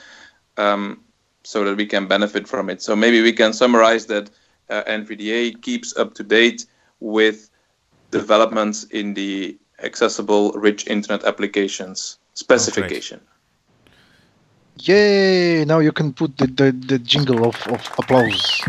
um, 0.57 1.01
so 1.43 1.65
that 1.65 1.77
we 1.77 1.87
can 1.87 2.07
benefit 2.07 2.47
from 2.47 2.71
it. 2.71 2.83
So 2.83 2.95
maybe 2.95 3.23
we 3.23 3.33
can 3.33 3.53
summarize 3.53 4.07
that 4.07 4.31
uh, 4.69 4.83
NVDA 4.85 5.61
keeps 5.63 5.97
up 5.97 6.15
to 6.15 6.23
date 6.23 6.67
with 7.01 7.51
developments 8.11 8.85
in 8.85 9.15
the 9.15 9.59
accessible 9.83 10.53
rich 10.53 10.87
internet 10.87 11.25
applications 11.25 12.19
specification. 12.35 13.21
Yay! 14.81 15.65
Now 15.65 15.79
you 15.79 15.93
can 15.93 16.13
put 16.13 16.37
the, 16.39 16.47
the, 16.47 16.73
the 16.73 16.99
jingle 16.99 17.47
of, 17.47 17.57
of 17.69 17.89
applause. 17.99 18.61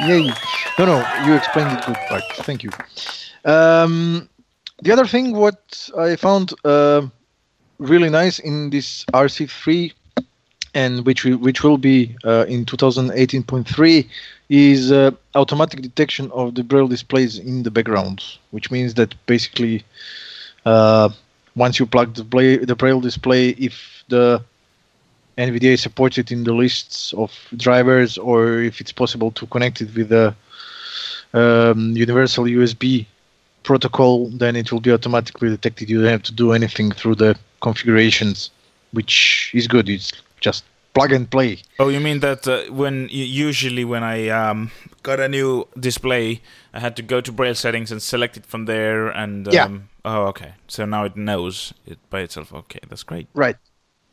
Yay! 0.00 0.32
No, 0.78 0.86
no, 0.86 1.04
you 1.26 1.34
explained 1.34 1.78
it 1.78 1.84
good, 1.84 1.96
Bart. 2.08 2.22
Thank 2.36 2.62
you. 2.62 2.70
Um, 3.44 4.28
the 4.80 4.92
other 4.92 5.06
thing, 5.06 5.36
what 5.36 5.90
I 5.98 6.16
found 6.16 6.54
uh, 6.64 7.06
really 7.78 8.08
nice 8.08 8.38
in 8.38 8.70
this 8.70 9.04
RC3, 9.12 9.92
and 10.74 11.04
which 11.04 11.24
we, 11.24 11.34
which 11.34 11.62
will 11.62 11.78
be 11.78 12.16
uh, 12.24 12.46
in 12.48 12.64
2018.3, 12.64 14.08
is 14.48 14.90
uh, 14.90 15.10
automatic 15.34 15.82
detection 15.82 16.30
of 16.32 16.54
the 16.54 16.64
braille 16.64 16.88
displays 16.88 17.38
in 17.38 17.64
the 17.64 17.70
background, 17.70 18.24
which 18.50 18.70
means 18.70 18.94
that 18.94 19.14
basically. 19.26 19.84
Uh, 20.64 21.10
once 21.54 21.78
you 21.78 21.86
plug 21.86 22.14
the, 22.14 22.24
play, 22.24 22.56
the 22.56 22.74
braille 22.74 23.00
display, 23.00 23.50
if 23.50 24.04
the 24.08 24.42
NVDA 25.38 25.78
supports 25.78 26.18
it 26.18 26.30
in 26.30 26.44
the 26.44 26.52
lists 26.52 27.12
of 27.14 27.32
drivers, 27.56 28.18
or 28.18 28.60
if 28.60 28.80
it's 28.80 28.92
possible 28.92 29.30
to 29.32 29.46
connect 29.46 29.80
it 29.80 29.94
with 29.94 30.08
the 30.08 30.34
um, 31.34 31.92
universal 31.96 32.44
USB 32.44 33.06
protocol, 33.62 34.28
then 34.28 34.56
it 34.56 34.72
will 34.72 34.80
be 34.80 34.92
automatically 34.92 35.48
detected. 35.48 35.88
You 35.88 36.02
don't 36.02 36.10
have 36.10 36.22
to 36.24 36.32
do 36.32 36.52
anything 36.52 36.92
through 36.92 37.16
the 37.16 37.36
configurations, 37.60 38.50
which 38.92 39.50
is 39.54 39.66
good. 39.66 39.88
It's 39.88 40.12
just 40.40 40.64
plug 40.94 41.12
and 41.12 41.30
play. 41.30 41.58
Oh, 41.78 41.88
you 41.88 42.00
mean 42.00 42.20
that 42.20 42.46
uh, 42.46 42.64
when 42.72 43.08
usually 43.10 43.84
when 43.84 44.02
I 44.02 44.28
um, 44.28 44.70
got 45.02 45.20
a 45.20 45.28
new 45.28 45.66
display, 45.78 46.40
I 46.74 46.80
had 46.80 46.96
to 46.96 47.02
go 47.02 47.20
to 47.20 47.32
Braille 47.32 47.54
settings 47.54 47.90
and 47.92 48.00
select 48.02 48.36
it 48.36 48.46
from 48.46 48.66
there, 48.66 49.08
and 49.08 49.48
um, 49.48 49.54
Yeah. 49.54 49.68
oh, 50.04 50.26
okay. 50.28 50.52
So 50.68 50.84
now 50.84 51.04
it 51.04 51.16
knows 51.16 51.72
it 51.86 51.98
by 52.10 52.20
itself. 52.20 52.52
Okay, 52.52 52.80
that's 52.88 53.02
great. 53.04 53.26
Right. 53.34 53.56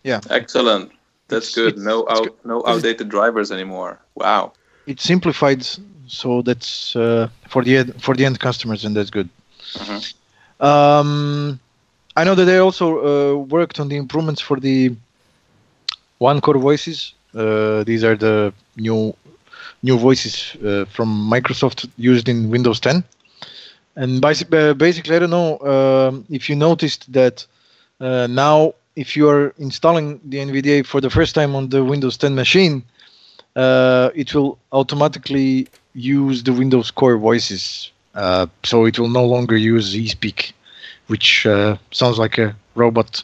Yeah. 0.03 0.21
Excellent. 0.29 0.91
That's 1.27 1.49
It's- 1.49 1.55
good. 1.55 1.73
it's- 1.73 1.85
No 1.85 2.05
it's 2.05 2.19
out, 2.21 2.35
no 2.45 2.63
outdated 2.65 3.09
drivers 3.09 3.51
anymore. 3.51 3.99
Wow. 4.15 4.53
It 4.87 4.99
simplified, 4.99 5.63
so 6.07 6.41
that's 6.41 6.95
uh, 6.95 7.27
for 7.49 7.63
the 7.63 7.77
end, 7.77 8.01
for 8.01 8.15
the 8.15 8.25
end 8.25 8.39
customers, 8.39 8.85
and 8.85 8.95
that's 8.95 9.11
good. 9.11 9.29
Mhm. 9.75 10.13
Um, 10.61 11.59
I 12.15 12.23
know 12.23 12.35
that 12.35 12.45
they 12.45 12.57
also 12.57 12.87
uh, 12.97 13.35
worked 13.37 13.79
on 13.79 13.87
the 13.89 13.95
improvements 13.97 14.41
for 14.41 14.59
the 14.59 14.95
one 16.19 16.39
core 16.41 16.57
voices. 16.59 17.13
Uh, 17.33 17.83
these 17.83 18.03
are 18.03 18.15
the 18.15 18.53
new 18.77 19.13
new 19.81 19.97
voices 19.97 20.55
uh, 20.65 20.85
from 20.85 21.07
Microsoft 21.29 21.89
used 21.97 22.27
in 22.27 22.49
Windows 22.49 22.79
10. 22.79 23.03
And 23.95 24.23
uh, 24.23 24.73
basically, 24.73 25.15
I 25.15 25.19
don't 25.19 25.29
know 25.29 25.59
um, 25.59 26.25
if 26.29 26.49
you 26.49 26.55
noticed 26.55 27.11
that 27.11 27.45
uh, 27.99 28.27
now, 28.27 28.73
if 28.95 29.15
you 29.15 29.29
are 29.29 29.53
installing 29.57 30.19
the 30.25 30.37
NVDA 30.37 30.85
for 30.85 31.01
the 31.01 31.09
first 31.09 31.35
time 31.35 31.55
on 31.55 31.69
the 31.69 31.83
Windows 31.83 32.17
10 32.17 32.35
machine, 32.35 32.83
uh, 33.55 34.09
it 34.15 34.33
will 34.33 34.57
automatically 34.71 35.67
use 35.93 36.43
the 36.43 36.53
Windows 36.53 36.91
Core 36.91 37.17
voices. 37.17 37.91
Uh, 38.15 38.47
so 38.63 38.85
it 38.85 38.99
will 38.99 39.09
no 39.09 39.25
longer 39.25 39.57
use 39.57 39.95
eSpeak, 39.95 40.53
which 41.07 41.45
uh, 41.45 41.77
sounds 41.91 42.17
like 42.17 42.37
a 42.37 42.55
robot, 42.75 43.23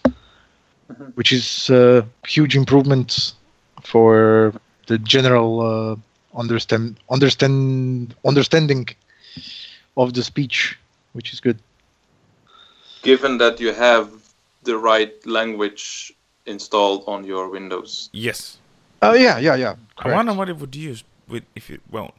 which 1.15 1.32
is 1.32 1.70
a 1.70 2.06
huge 2.27 2.56
improvement 2.56 3.34
for 3.84 4.54
the 4.88 4.98
general 5.00 5.62
uh, 5.62 5.96
understand 6.39 6.98
understand 7.10 8.13
understanding 8.25 8.88
of 9.98 10.13
the 10.13 10.24
speech, 10.24 10.77
which 11.13 11.34
is 11.34 11.39
good. 11.39 11.60
Given 13.01 13.38
that 13.38 13.60
you 13.60 13.74
have 13.74 14.10
the 14.63 14.77
right 14.77 15.13
language 15.25 16.13
installed 16.46 17.04
on 17.08 17.24
your 17.24 17.50
Windows. 17.50 18.10
Yes. 18.13 18.58
Oh 19.01 19.13
yeah, 19.13 19.38
yeah, 19.38 19.56
yeah. 19.56 19.75
I 19.98 20.13
wonder 20.13 20.34
what 20.34 20.50
it 20.50 20.58
would 20.58 20.75
use 20.75 21.04
with 21.27 21.44
if 21.56 21.70
it 21.70 21.82
well, 21.92 22.13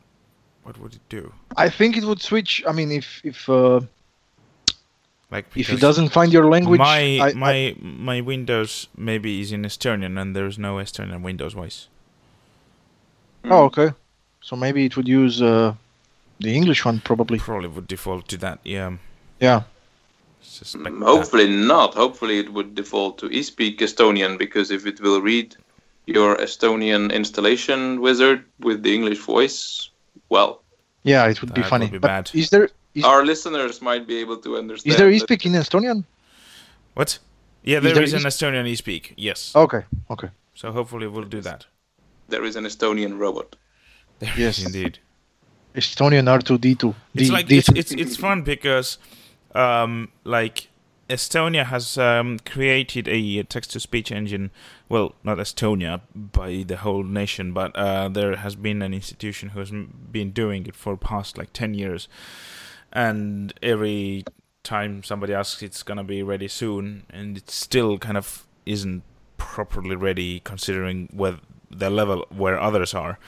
what 0.62 0.78
would 0.78 0.94
it 0.94 1.08
do? 1.08 1.32
I 1.56 1.68
think 1.68 1.96
it 1.96 2.04
would 2.04 2.20
switch. 2.20 2.62
I 2.66 2.73
mean, 2.73 2.90
if 2.92 3.20
if 3.25 3.49
uh, 3.49 3.80
Like 5.37 5.47
if 5.55 5.69
it 5.71 5.81
doesn't 5.81 6.11
find 6.19 6.33
your 6.33 6.47
language, 6.55 6.78
my 6.78 7.00
I- 7.21 7.31
I- 7.31 7.35
my 7.35 7.57
my 7.81 8.19
Windows 8.33 8.88
maybe 8.97 9.31
is 9.43 9.52
in 9.52 9.62
Estonian 9.64 10.14
and 10.21 10.35
there's 10.37 10.59
no 10.59 10.73
Estonian 10.85 11.23
Windows 11.23 11.55
voice. 11.55 11.88
oh 13.45 13.64
okay, 13.71 13.88
so 14.40 14.57
maybe 14.57 14.81
it 14.88 14.97
would 14.97 15.09
use 15.09 15.37
uh, 15.43 15.75
the 16.40 16.52
English 16.61 16.85
one 16.85 17.00
probably. 17.00 17.38
Probably 17.38 17.69
would 17.69 17.87
default 17.88 18.28
to 18.28 18.37
that. 18.38 18.59
Yeah. 18.64 18.90
Yeah. 19.40 19.61
Suspect 20.40 20.95
Mm, 20.95 21.00
that. 21.00 21.07
Hopefully 21.07 21.49
not. 21.49 21.95
Hopefully 21.95 22.38
it 22.38 22.49
would 22.52 22.75
default 22.75 23.19
to 23.19 23.26
eSpeak 23.28 23.78
Estonian 23.81 24.38
because 24.38 24.71
if 24.71 24.87
it 24.87 25.00
will 25.00 25.21
read 25.21 25.57
your 26.07 26.37
Estonian 26.37 27.12
installation 27.12 28.00
wizard 28.00 28.45
with 28.61 28.83
the 28.83 28.93
English 28.95 29.19
voice, 29.19 29.90
well, 30.28 30.62
Yeah, 31.02 31.31
it 31.31 31.40
would 31.40 31.52
be 31.55 31.62
funny. 31.62 31.87
would 31.87 31.93
be 31.93 31.99
But 31.99 32.09
bad. 32.09 32.31
Is 32.43 32.49
there 32.50 32.69
is, 32.96 33.04
our 33.04 33.24
listeners 33.24 33.80
might 33.82 34.06
be 34.06 34.16
able 34.18 34.36
to 34.38 34.56
understand. 34.56 34.92
is 34.92 34.98
there 34.98 35.10
that 35.10 35.22
eSpeak 35.22 35.46
in 35.46 35.52
Estonian? 35.52 36.04
What? 36.94 37.18
Yeah, 37.62 37.78
Is 37.78 37.84
there 37.84 37.94
there 37.94 38.02
is 38.04 38.12
an 38.14 38.20
eSpeak? 38.20 38.26
Estonian 38.26 38.72
eSpeak. 38.72 39.12
Yes. 39.16 39.52
Okay, 39.54 39.82
okay. 40.10 40.30
So 40.54 40.72
hopefully 40.72 41.06
we'll 41.06 41.24
do 41.24 41.40
that. 41.42 41.66
There 42.28 42.44
is 42.44 42.56
an 42.56 42.64
Estonian 42.64 43.18
robot. 43.18 43.56
There 44.18 44.32
Yes. 44.36 44.58
is 44.58 44.66
indeed. 44.66 44.98
Estonian 45.74 46.26
R2D2. 46.26 46.94
It's 47.14 47.30
like 47.30 47.48
D- 47.48 47.58
it's, 47.58 47.68
it's 47.68 47.92
it's 47.92 48.16
fun 48.16 48.42
because 48.42 48.98
um 49.54 50.08
like 50.24 50.68
Estonia 51.08 51.64
has 51.66 51.96
um, 51.98 52.38
created 52.40 53.06
a 53.06 53.42
text 53.44 53.70
to 53.72 53.80
speech 53.80 54.10
engine. 54.10 54.50
Well, 54.88 55.14
not 55.22 55.38
Estonia 55.38 56.00
by 56.14 56.64
the 56.66 56.78
whole 56.78 57.04
nation, 57.04 57.52
but 57.52 57.70
uh, 57.76 58.08
there 58.08 58.36
has 58.36 58.56
been 58.56 58.82
an 58.82 58.92
institution 58.92 59.50
who 59.50 59.60
has 59.60 59.70
been 59.70 60.32
doing 60.32 60.66
it 60.66 60.74
for 60.74 60.96
past 60.96 61.38
like 61.38 61.52
ten 61.52 61.74
years, 61.74 62.08
and 62.96 63.52
every 63.62 64.24
time 64.62 65.02
somebody 65.02 65.34
asks, 65.34 65.62
it's 65.62 65.82
gonna 65.82 66.02
be 66.02 66.22
ready 66.22 66.48
soon, 66.48 67.04
and 67.10 67.36
it 67.36 67.50
still 67.50 67.98
kind 67.98 68.16
of 68.16 68.46
isn't 68.64 69.02
properly 69.36 69.94
ready 69.94 70.40
considering 70.40 71.08
where 71.12 71.36
the 71.70 71.90
level 71.90 72.24
where 72.30 72.58
others 72.58 72.94
are. 72.94 73.18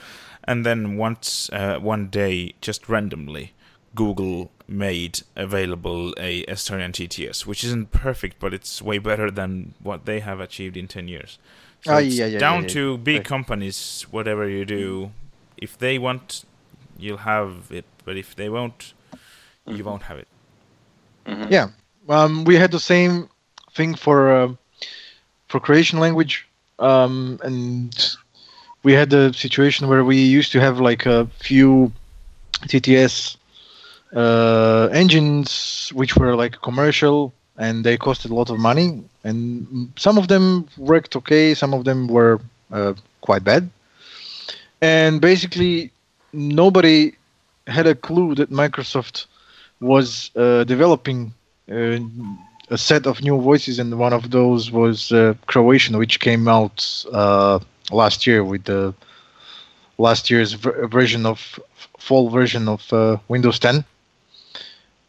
And 0.43 0.65
then 0.65 0.97
once 0.97 1.51
uh, 1.53 1.77
one 1.77 2.07
day, 2.07 2.55
just 2.61 2.89
randomly, 2.89 3.53
Google 3.93 4.49
made 4.67 5.21
available 5.35 6.15
a 6.17 6.43
Estonian 6.45 6.91
TTS, 6.91 7.45
which 7.45 7.63
isn't 7.63 7.91
perfect, 7.91 8.39
but 8.39 8.55
it's 8.55 8.81
way 8.81 8.97
better 8.97 9.29
than 9.29 9.75
what 9.83 10.05
they 10.05 10.19
have 10.21 10.39
achieved 10.39 10.75
in 10.75 10.87
ten 10.87 11.07
years. 11.07 11.37
So 11.85 11.97
it's 11.97 12.15
yeah, 12.15 12.25
yeah, 12.25 12.39
down 12.39 12.63
yeah, 12.63 12.69
to 12.69 12.97
big 12.97 13.23
companies, 13.23 14.07
whatever 14.09 14.49
you 14.49 14.65
do, 14.65 15.11
if 15.57 15.77
they 15.77 15.99
want, 15.99 16.43
you'll 16.97 17.17
have 17.17 17.67
it. 17.69 17.85
But 18.03 18.17
if 18.17 18.35
they 18.35 18.49
won't, 18.49 18.93
you 19.77 19.83
won't 19.83 20.03
have 20.03 20.17
it. 20.17 20.27
Yeah, 21.49 21.69
um, 22.07 22.43
we 22.43 22.55
had 22.55 22.71
the 22.71 22.79
same 22.79 23.29
thing 23.73 23.95
for 23.95 24.31
uh, 24.31 24.53
for 25.47 25.59
Croatian 25.59 25.99
language, 25.99 26.47
um, 26.79 27.39
and 27.43 28.17
we 28.83 28.93
had 28.93 29.13
a 29.13 29.33
situation 29.33 29.87
where 29.87 30.03
we 30.03 30.17
used 30.17 30.51
to 30.53 30.59
have 30.59 30.79
like 30.79 31.05
a 31.05 31.27
few 31.39 31.91
TTS 32.67 33.37
uh, 34.15 34.89
engines 34.91 35.91
which 35.93 36.15
were 36.17 36.35
like 36.35 36.61
commercial 36.61 37.33
and 37.57 37.83
they 37.83 37.97
costed 37.97 38.31
a 38.31 38.33
lot 38.33 38.49
of 38.49 38.57
money, 38.57 39.03
and 39.23 39.91
some 39.97 40.17
of 40.17 40.29
them 40.29 40.67
worked 40.77 41.15
okay, 41.15 41.53
some 41.53 41.73
of 41.73 41.83
them 41.83 42.07
were 42.07 42.39
uh, 42.71 42.93
quite 43.21 43.43
bad, 43.43 43.69
and 44.81 45.19
basically 45.19 45.91
nobody 46.31 47.13
had 47.67 47.85
a 47.85 47.93
clue 47.93 48.33
that 48.35 48.49
Microsoft 48.49 49.25
was 49.79 50.31
uh, 50.35 50.63
developing 50.63 51.33
uh, 51.71 51.99
a 52.69 52.77
set 52.77 53.05
of 53.05 53.21
new 53.21 53.39
voices, 53.41 53.79
and 53.79 53.97
one 53.97 54.13
of 54.13 54.31
those 54.31 54.71
was 54.71 55.11
uh, 55.11 55.33
Croatian, 55.47 55.97
which 55.97 56.19
came 56.19 56.47
out 56.47 57.05
uh, 57.11 57.59
last 57.91 58.25
year 58.27 58.43
with 58.43 58.65
the 58.65 58.93
last 59.97 60.29
year's 60.29 60.53
ver- 60.53 60.87
version 60.87 61.25
of 61.25 61.59
fall 61.97 62.29
version 62.29 62.67
of 62.67 62.91
uh, 62.93 63.17
Windows 63.27 63.59
10. 63.59 63.83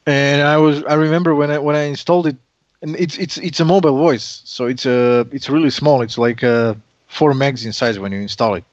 And 0.06 0.42
I 0.42 0.56
was 0.56 0.82
I 0.84 0.94
remember 0.94 1.34
when 1.34 1.50
I 1.50 1.58
when 1.58 1.76
I 1.76 1.82
installed 1.82 2.26
it, 2.26 2.36
and 2.82 2.96
it's 2.96 3.16
it's 3.18 3.36
it's 3.38 3.60
a 3.60 3.64
mobile 3.64 3.96
voice, 3.96 4.42
so 4.44 4.66
it's 4.66 4.86
a 4.86 5.26
it's 5.32 5.48
really 5.48 5.70
small. 5.70 6.02
It's 6.02 6.18
like 6.18 6.42
uh, 6.42 6.74
four 7.08 7.32
megs 7.32 7.64
in 7.64 7.72
size 7.72 7.98
when 7.98 8.12
you 8.12 8.20
install 8.20 8.54
it, 8.54 8.64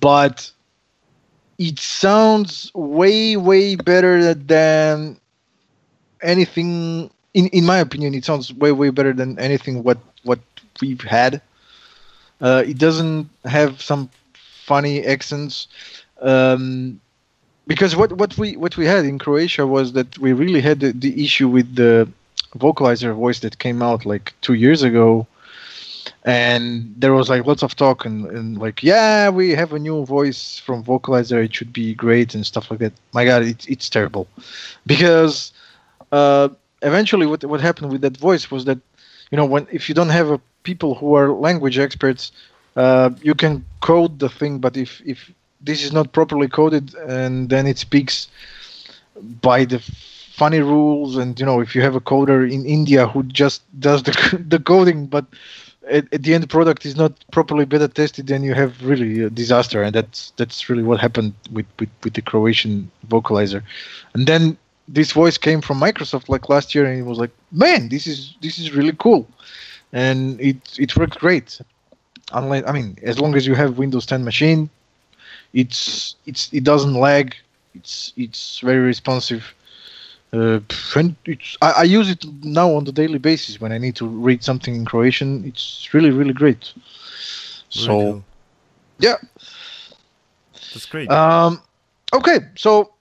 but 0.00 0.50
it 1.58 1.78
sounds 1.78 2.70
way 2.74 3.36
way 3.36 3.74
better 3.74 4.34
than 4.34 5.18
anything 6.22 7.10
in 7.34 7.46
in 7.48 7.64
my 7.66 7.78
opinion 7.78 8.14
it 8.14 8.24
sounds 8.24 8.52
way 8.54 8.72
way 8.72 8.90
better 8.90 9.12
than 9.12 9.38
anything 9.38 9.82
what 9.82 9.98
what 10.22 10.40
we've 10.80 11.00
had. 11.00 11.40
Uh, 12.40 12.62
it 12.66 12.78
doesn't 12.78 13.28
have 13.44 13.80
some 13.82 14.10
funny 14.32 15.04
accents. 15.04 15.68
Um, 16.20 17.00
because 17.66 17.94
what 17.96 18.12
what 18.12 18.36
we 18.38 18.56
what 18.56 18.76
we 18.76 18.86
had 18.86 19.04
in 19.04 19.18
Croatia 19.18 19.66
was 19.66 19.92
that 19.92 20.18
we 20.18 20.32
really 20.32 20.60
had 20.60 20.80
the, 20.80 20.92
the 20.92 21.22
issue 21.22 21.48
with 21.48 21.74
the 21.74 22.08
vocalizer 22.56 23.14
voice 23.14 23.40
that 23.40 23.58
came 23.58 23.82
out 23.82 24.06
like 24.06 24.32
two 24.40 24.54
years 24.54 24.82
ago 24.82 25.26
and 26.24 26.94
there 26.96 27.12
was 27.12 27.28
like 27.28 27.46
lots 27.46 27.62
of 27.62 27.74
talk 27.76 28.04
and, 28.04 28.26
and 28.26 28.58
like 28.58 28.82
yeah 28.82 29.28
we 29.28 29.50
have 29.50 29.72
a 29.72 29.78
new 29.78 30.04
voice 30.04 30.58
from 30.58 30.84
vocalizer. 30.84 31.42
It 31.44 31.54
should 31.54 31.72
be 31.72 31.94
great 31.94 32.34
and 32.34 32.44
stuff 32.44 32.70
like 32.70 32.80
that. 32.80 32.92
My 33.12 33.24
god 33.24 33.42
it's, 33.42 33.66
it's 33.66 33.88
terrible. 33.88 34.26
Because 34.86 35.52
uh, 36.12 36.48
eventually 36.82 37.26
what 37.26 37.44
what 37.44 37.60
happened 37.60 37.92
with 37.92 38.02
that 38.02 38.16
voice 38.16 38.50
was 38.50 38.64
that 38.64 38.78
you 39.30 39.36
know 39.36 39.44
when 39.44 39.66
if 39.70 39.88
you 39.88 39.94
don't 39.94 40.10
have 40.10 40.30
a 40.30 40.40
people 40.64 40.94
who 40.94 41.14
are 41.14 41.30
language 41.30 41.78
experts 41.78 42.32
uh, 42.76 43.10
you 43.22 43.34
can 43.34 43.64
code 43.80 44.18
the 44.18 44.28
thing 44.28 44.58
but 44.58 44.76
if 44.76 45.00
if 45.04 45.32
this 45.60 45.82
is 45.84 45.92
not 45.92 46.12
properly 46.12 46.48
coded 46.48 46.94
and 46.94 47.48
then 47.48 47.66
it 47.66 47.78
speaks 47.78 48.28
by 49.42 49.64
the 49.64 49.80
funny 50.38 50.60
rules. 50.60 51.16
And 51.16 51.38
you 51.38 51.46
know 51.46 51.60
if 51.60 51.74
you 51.74 51.82
have 51.82 51.96
a 51.96 52.00
coder 52.00 52.50
in 52.50 52.64
india 52.64 53.06
who 53.08 53.22
just 53.24 53.62
does 53.80 54.02
the, 54.04 54.44
the 54.48 54.60
coding 54.60 55.06
but 55.06 55.24
at, 55.90 56.12
at 56.12 56.22
the 56.22 56.34
end 56.34 56.48
product 56.48 56.84
is 56.86 56.96
not 56.96 57.12
properly 57.32 57.64
beta 57.64 57.88
tested 57.88 58.26
then 58.26 58.42
you 58.42 58.54
have 58.54 58.84
really 58.84 59.22
a 59.22 59.30
disaster 59.30 59.82
and 59.82 59.94
that's 59.94 60.32
that's 60.36 60.68
really 60.68 60.82
what 60.82 61.00
happened 61.00 61.34
with 61.52 61.66
with, 61.78 61.90
with 62.04 62.14
the 62.14 62.22
croatian 62.22 62.90
vocalizer. 63.08 63.62
And 64.14 64.26
then 64.26 64.56
this 64.86 65.12
voice 65.12 65.36
came 65.38 65.60
from 65.60 65.80
microsoft 65.80 66.28
like 66.28 66.48
last 66.48 66.74
year 66.74 66.86
and 66.86 66.98
it 66.98 67.04
was 67.04 67.18
like 67.18 67.30
man 67.52 67.88
this 67.88 68.06
is 68.06 68.34
this 68.40 68.58
is 68.58 68.72
really 68.72 68.94
cool. 68.98 69.26
And 69.92 70.40
it 70.40 70.56
it 70.78 70.96
worked 70.96 71.18
great. 71.18 71.60
Unless 72.32 72.64
i 72.66 72.72
mean 72.72 72.96
as 73.02 73.18
long 73.18 73.34
as 73.36 73.46
you 73.46 73.54
have 73.54 73.78
windows 73.78 74.04
10 74.06 74.24
machine 74.24 74.70
it's 75.52 76.16
it's 76.26 76.52
it 76.52 76.64
doesn't 76.64 76.94
lag. 76.94 77.34
It's 77.74 78.12
it's 78.16 78.60
very 78.60 78.80
responsive 78.80 79.54
uh, 80.32 80.60
I, 81.62 81.70
I 81.70 81.82
use 81.84 82.10
it 82.10 82.24
now 82.42 82.72
on 82.74 82.84
the 82.84 82.92
daily 82.92 83.18
basis 83.18 83.60
when 83.60 83.72
I 83.72 83.78
need 83.78 83.96
to 83.96 84.06
read 84.06 84.42
something 84.42 84.74
in 84.74 84.84
Croatian. 84.84 85.44
It's 85.44 85.88
really 85.92 86.10
really 86.10 86.32
great. 86.34 86.72
So 87.70 87.92
Really 87.92 87.98
cool. 88.02 88.24
yeah, 88.98 89.16
that's 90.72 90.86
great. 90.86 91.10
um, 91.10 91.60
okay, 92.12 92.40
so 92.56 92.92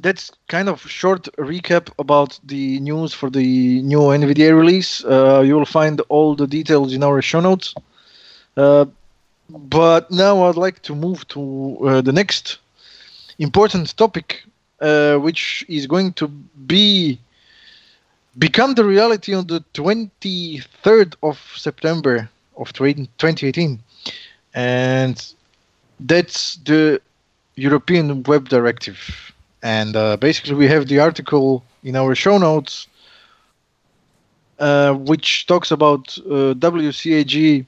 that's 0.00 0.30
kind 0.48 0.68
of 0.68 0.80
short 0.88 1.24
recap 1.36 1.90
about 1.98 2.38
the 2.44 2.78
news 2.80 3.12
for 3.14 3.30
the 3.30 3.82
new 3.82 4.00
NVDA 4.00 4.56
release. 4.56 5.04
Uh, 5.04 5.40
you 5.44 5.54
will 5.56 5.66
find 5.66 6.00
all 6.08 6.34
the 6.34 6.46
details 6.46 6.92
in 6.92 7.02
our 7.02 7.20
show 7.22 7.40
notes. 7.40 7.74
Uh, 8.56 8.86
but 9.48 10.10
now 10.10 10.44
I'd 10.44 10.56
like 10.56 10.82
to 10.82 10.94
move 10.94 11.26
to 11.28 11.78
uh, 11.84 12.00
the 12.00 12.12
next 12.12 12.58
important 13.38 13.96
topic, 13.96 14.44
uh, 14.80 15.16
which 15.16 15.64
is 15.68 15.86
going 15.86 16.12
to 16.14 16.28
be 16.28 17.18
become 18.38 18.74
the 18.74 18.84
reality 18.84 19.34
on 19.34 19.46
the 19.46 19.60
23rd 19.74 21.14
of 21.22 21.38
September 21.56 22.28
of 22.56 22.72
2018, 22.72 23.80
and 24.54 25.34
that's 26.00 26.56
the 26.64 27.00
European 27.56 28.22
Web 28.22 28.48
Directive. 28.48 29.32
And 29.62 29.94
uh, 29.96 30.16
basically, 30.16 30.54
we 30.54 30.68
have 30.68 30.86
the 30.86 31.00
article 31.00 31.62
in 31.84 31.96
our 31.96 32.14
show 32.14 32.38
notes, 32.38 32.86
uh, 34.58 34.94
which 34.94 35.46
talks 35.46 35.70
about 35.70 36.16
uh, 36.18 36.54
WCAG 36.54 37.66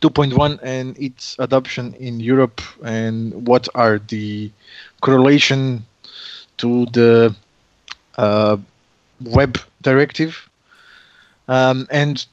2.1 0.00 0.58
and 0.62 0.96
its 0.98 1.36
adoption 1.38 1.94
in 1.94 2.20
Europe, 2.20 2.60
and 2.84 3.46
what 3.46 3.68
are 3.74 3.98
the 3.98 4.50
correlation 5.00 5.84
to 6.62 6.86
the 6.86 7.34
uh, 8.16 8.56
web 9.20 9.58
directive. 9.82 10.48
Um, 11.48 11.86
and 11.90 12.24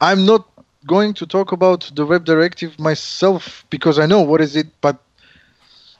I'm 0.00 0.26
not 0.26 0.48
going 0.86 1.14
to 1.14 1.26
talk 1.26 1.52
about 1.52 1.90
the 1.94 2.04
web 2.04 2.24
directive 2.24 2.78
myself 2.78 3.64
because 3.70 3.98
I 3.98 4.06
know 4.06 4.22
what 4.22 4.40
is 4.40 4.56
it, 4.56 4.66
but 4.80 4.98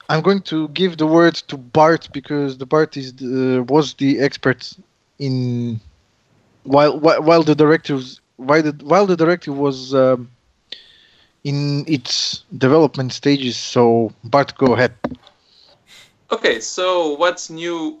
I'm 0.09 0.21
going 0.21 0.41
to 0.41 0.67
give 0.69 0.97
the 0.97 1.07
word 1.07 1.35
to 1.47 1.57
Bart 1.57 2.09
because 2.11 2.57
the 2.57 2.65
Bart 2.65 2.97
is 2.97 3.13
the, 3.13 3.63
was 3.69 3.93
the 3.93 4.19
expert 4.19 4.73
in 5.19 5.79
while 6.63 6.99
while, 6.99 7.43
the 7.43 7.55
directives 7.55 8.19
while 8.37 8.63
the 8.63 8.73
while 8.83 9.05
the 9.05 9.15
directive 9.15 9.55
was 9.57 9.93
um, 9.93 10.29
in 11.43 11.85
its 11.87 12.43
development 12.57 13.13
stages. 13.13 13.57
So 13.57 14.11
Bart, 14.23 14.55
go 14.57 14.73
ahead. 14.73 14.93
Okay, 16.33 16.59
so 16.59 17.13
what's 17.13 17.51
new 17.51 17.99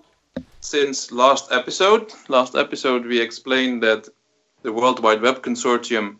since 0.59 1.11
last 1.11 1.51
episode? 1.51 2.11
Last 2.29 2.55
episode 2.55 3.05
we 3.05 3.21
explained 3.21 3.83
that 3.83 4.09
the 4.63 4.73
World 4.73 5.03
Wide 5.03 5.21
Web 5.21 5.43
Consortium 5.43 6.17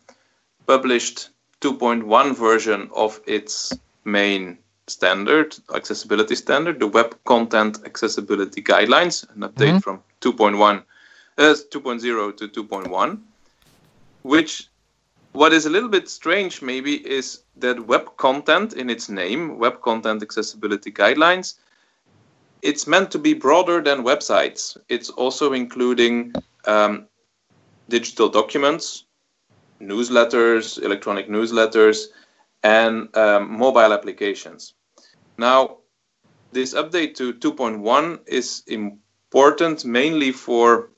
published 0.68 1.30
2.1 1.62 2.36
version 2.36 2.92
of 2.96 3.20
its 3.26 3.74
main 4.06 4.60
standard, 4.86 5.58
accessibility 5.74 6.36
standard, 6.36 6.80
the 6.80 6.86
Web 6.86 7.18
Content 7.26 7.80
Accessibility 7.84 8.62
Guidelines, 8.62 9.28
an 9.34 9.42
update 9.50 9.80
mm-hmm. 9.80 9.80
from 9.80 10.04
2.1, 10.22 10.84
uh, 11.40 11.56
2.0 11.72 12.38
to 12.38 12.48
2.1, 12.48 13.20
which 14.22 14.68
what 15.32 15.52
is 15.52 15.66
a 15.66 15.70
little 15.72 15.90
bit 15.90 16.08
strange 16.08 16.62
maybe 16.62 16.94
is 17.10 17.42
that 17.56 17.88
web 17.88 18.16
content 18.18 18.74
in 18.74 18.92
its 18.92 19.10
name, 19.10 19.58
Web 19.58 19.82
Content 19.82 20.22
Accessibility 20.22 20.92
Guidelines, 20.92 21.56
it's 22.64 22.88
meant 22.88 23.12
to 23.12 23.20
be 23.20 23.34
broader 23.34 23.82
than 23.82 24.04
websites. 24.04 24.78
It's 24.88 25.10
also 25.10 25.52
including 25.54 26.34
um, 26.66 27.08
digital 27.90 28.30
documents, 28.30 29.06
newsletters, 29.82 30.82
electronic 30.82 31.28
newsletters, 31.30 32.06
and 32.64 33.16
um, 33.18 33.58
mobile 33.58 33.92
applications. 33.92 34.74
Now, 35.38 35.80
this 36.54 36.74
update 36.74 37.16
to 37.16 37.34
2.1 37.34 38.20
is 38.28 38.64
important 38.68 39.84
mainly 39.84 40.32
for 40.32 40.90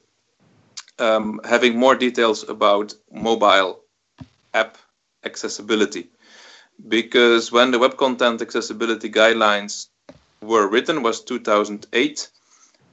um, 1.00 1.42
having 1.44 1.80
more 1.80 1.96
details 1.96 2.48
about 2.48 2.94
mobile 3.12 3.82
app 4.54 4.78
accessibility. 5.24 6.12
Because 6.88 7.52
when 7.52 7.72
the 7.72 7.80
Web 7.80 7.98
Content 7.98 8.42
Accessibility 8.42 9.10
Guidelines 9.10 9.88
were 10.46 10.68
written 10.68 11.04
was 11.04 11.24
2008, 11.24 12.30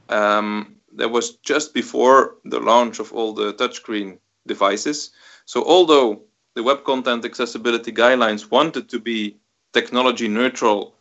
um, 0.09 0.77
that 0.95 1.11
was 1.11 1.37
just 1.37 1.75
before 1.75 2.37
the 2.45 2.61
launch 2.61 2.99
of 2.99 3.13
all 3.13 3.33
the 3.33 3.55
touchscreen 3.55 4.19
devices. 4.47 5.11
So 5.45 5.65
although 5.65 6.23
the 6.55 6.63
Web 6.63 6.85
Content 6.85 7.25
Accessibility 7.25 7.93
Guidelines 7.93 8.51
wanted 8.51 8.89
to 8.91 8.99
be 8.99 9.37
technology 9.73 10.29
neutral 10.29 10.95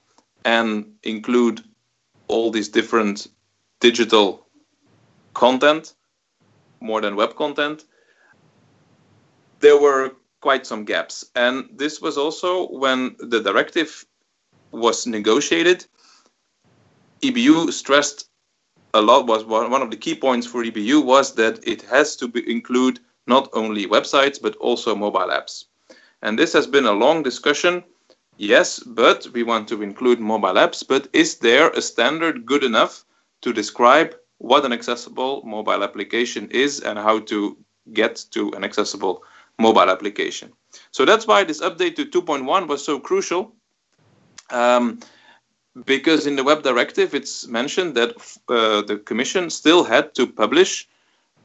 and 0.45 0.93
include 1.03 1.61
all 2.27 2.51
these 2.51 2.69
different 2.69 3.27
digital 3.79 4.47
content 5.33 5.93
more 6.79 7.01
than 7.01 7.15
web 7.15 7.35
content, 7.35 7.85
there 9.59 9.79
were 9.79 10.11
quite 10.41 10.65
some 10.65 10.85
gaps. 10.85 11.25
And 11.35 11.69
this 11.75 12.01
was 12.01 12.17
also 12.17 12.69
when 12.69 13.15
the 13.19 13.41
directive 13.41 14.05
was 14.71 15.05
negotiated. 15.05 15.85
EBU 17.21 17.71
stressed 17.71 18.29
a 18.93 19.01
lot 19.01 19.25
was 19.25 19.45
one 19.45 19.81
of 19.81 19.91
the 19.91 19.97
key 19.97 20.15
points 20.15 20.45
for 20.45 20.63
EBU 20.63 21.03
was 21.03 21.33
that 21.35 21.65
it 21.65 21.81
has 21.83 22.15
to 22.17 22.27
be, 22.27 22.49
include 22.49 22.99
not 23.27 23.49
only 23.53 23.85
websites 23.85 24.41
but 24.41 24.55
also 24.57 24.95
mobile 24.95 25.29
apps. 25.29 25.65
And 26.21 26.37
this 26.37 26.53
has 26.53 26.67
been 26.67 26.85
a 26.85 26.91
long 26.91 27.23
discussion. 27.23 27.83
Yes, 28.37 28.79
but 28.79 29.27
we 29.33 29.43
want 29.43 29.67
to 29.69 29.81
include 29.81 30.19
mobile 30.19 30.55
apps. 30.55 30.85
But 30.87 31.07
is 31.13 31.37
there 31.37 31.69
a 31.69 31.81
standard 31.81 32.45
good 32.45 32.63
enough 32.63 33.05
to 33.41 33.53
describe 33.53 34.15
what 34.39 34.65
an 34.65 34.73
accessible 34.73 35.41
mobile 35.45 35.83
application 35.83 36.49
is 36.51 36.79
and 36.81 36.97
how 36.97 37.19
to 37.19 37.57
get 37.93 38.25
to 38.31 38.51
an 38.53 38.63
accessible 38.63 39.23
mobile 39.59 39.89
application? 39.89 40.51
So 40.91 41.05
that's 41.05 41.27
why 41.27 41.43
this 41.43 41.61
update 41.61 41.95
to 41.95 42.05
2.1 42.05 42.67
was 42.67 42.83
so 42.83 42.99
crucial. 42.99 43.55
Um, 44.49 44.99
because 45.85 46.27
in 46.27 46.35
the 46.35 46.43
web 46.43 46.63
directive 46.63 47.13
it's 47.13 47.47
mentioned 47.47 47.95
that 47.95 48.11
uh, 48.49 48.81
the 48.81 48.97
commission 49.05 49.49
still 49.49 49.83
had 49.83 50.13
to 50.15 50.27
publish 50.27 50.87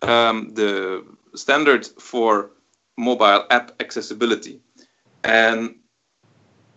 um, 0.03 0.53
the 0.55 1.05
standard 1.35 1.87
for 1.99 2.51
mobile 2.97 3.45
app 3.51 3.73
accessibility. 3.81 4.61
And 5.25 5.77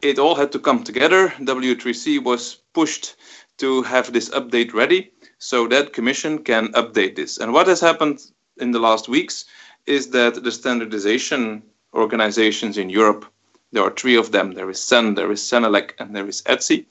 it 0.01 0.19
all 0.19 0.35
had 0.35 0.51
to 0.53 0.59
come 0.59 0.83
together. 0.83 1.29
W3c 1.39 2.23
was 2.23 2.57
pushed 2.73 3.15
to 3.57 3.81
have 3.83 4.13
this 4.13 4.29
update 4.29 4.73
ready 4.73 5.11
so 5.37 5.67
that 5.67 5.93
commission 5.93 6.39
can 6.43 6.69
update 6.73 7.15
this. 7.15 7.37
And 7.37 7.53
what 7.53 7.67
has 7.67 7.81
happened 7.81 8.19
in 8.57 8.71
the 8.71 8.79
last 8.79 9.09
weeks 9.09 9.45
is 9.85 10.09
that 10.11 10.43
the 10.43 10.51
standardization 10.51 11.63
organizations 11.93 12.77
in 12.77 12.89
europe 12.89 13.25
there 13.71 13.83
are 13.83 13.91
three 13.91 14.15
of 14.15 14.31
them. 14.31 14.53
There 14.53 14.69
is 14.69 14.81
CEN 14.81 15.15
there 15.15 15.31
is 15.31 15.41
CENELEC 15.41 15.91
and 15.99 16.15
there 16.15 16.27
is 16.27 16.41
ETSI 16.43 16.85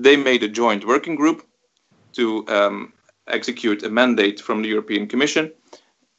they 0.00 0.16
made 0.16 0.42
a 0.42 0.48
joint 0.48 0.86
working 0.86 1.14
group 1.14 1.46
to 2.12 2.46
um, 2.48 2.92
execute 3.26 3.82
a 3.82 3.90
mandate 3.90 4.40
from 4.40 4.62
the 4.62 4.68
European 4.68 5.06
Commission 5.06 5.52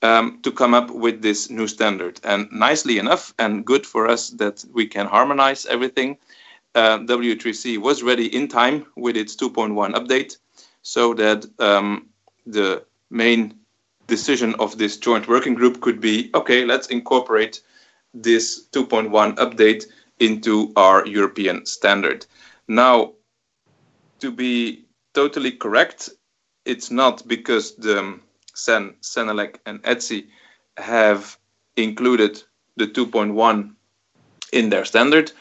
um, 0.02 0.40
to 0.44 0.52
come 0.52 0.74
up 0.74 0.92
with 0.92 1.22
this 1.22 1.50
new 1.50 1.68
standard. 1.68 2.20
And 2.24 2.48
nicely 2.52 3.00
enough, 3.00 3.34
and 3.40 3.66
good 3.66 3.86
for 3.86 4.08
us 4.08 4.30
that 4.32 4.64
we 4.74 4.88
can 4.88 5.06
harmonize 5.06 5.66
everything, 5.66 6.18
uh, 6.76 7.00
W3C 7.00 7.78
was 7.78 8.04
ready 8.04 8.34
in 8.36 8.48
time 8.48 8.86
with 8.96 9.18
its 9.18 9.36
2.1 9.36 9.94
update 9.94 10.38
so 10.82 11.14
that 11.16 11.46
um, 11.60 12.08
the 12.46 12.84
main 13.10 13.56
decision 14.08 14.56
of 14.60 14.78
this 14.78 14.98
joint 14.98 15.28
working 15.28 15.54
group 15.54 15.82
could 15.82 16.00
be 16.00 16.30
okay, 16.34 16.66
let's 16.66 16.88
incorporate 16.88 17.62
this 18.14 18.68
2.1 18.72 19.36
update 19.36 19.86
into 20.20 20.72
our 20.76 21.06
European 21.06 21.66
standard. 21.66 22.26
Now, 22.68 23.14
to 24.20 24.32
be 24.32 24.86
totally 25.14 25.52
correct, 25.52 26.10
it's 26.66 26.92
not 26.92 27.28
because 27.28 27.76
the 27.76 28.20
CEN, 28.54 28.96
CENELEC, 29.02 29.60
and 29.66 29.82
ETSI 29.84 30.28
have 30.78 31.38
included 31.76 32.44
the 32.78 32.88
2.1 32.88 33.74
in 34.54 34.70
their 34.70 34.86
standard. 34.86 35.32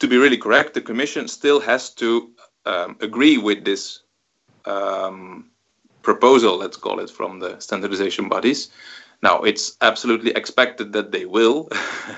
To 0.00 0.08
be 0.08 0.16
really 0.16 0.36
correct, 0.36 0.74
the 0.74 0.80
Commission 0.80 1.28
still 1.28 1.60
has 1.60 1.90
to 1.94 2.30
um, 2.66 2.96
agree 3.00 3.38
with 3.38 3.64
this 3.64 4.00
um, 4.66 5.50
proposal, 6.02 6.56
let's 6.58 6.76
call 6.76 7.00
it, 7.00 7.10
from 7.10 7.38
the 7.38 7.58
standardization 7.60 8.28
bodies. 8.28 8.70
Now, 9.24 9.40
it's 9.40 9.78
absolutely 9.80 10.32
expected 10.32 10.92
that 10.92 11.10
they 11.10 11.24
will, 11.24 11.70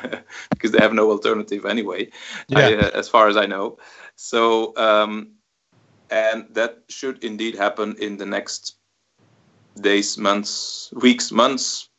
because 0.50 0.72
they 0.72 0.80
have 0.80 0.92
no 0.92 1.08
alternative 1.12 1.64
anyway, 1.64 2.10
yeah. 2.48 2.58
I, 2.58 2.74
uh, 2.74 2.90
as 2.94 3.08
far 3.08 3.28
as 3.28 3.36
I 3.36 3.46
know. 3.46 3.78
So, 4.16 4.76
um, 4.76 5.36
and 6.10 6.46
that 6.50 6.82
should 6.88 7.22
indeed 7.22 7.54
happen 7.54 7.94
in 8.00 8.16
the 8.16 8.26
next 8.26 8.74
days, 9.80 10.18
months, 10.18 10.92
weeks, 10.94 11.30
months, 11.30 11.90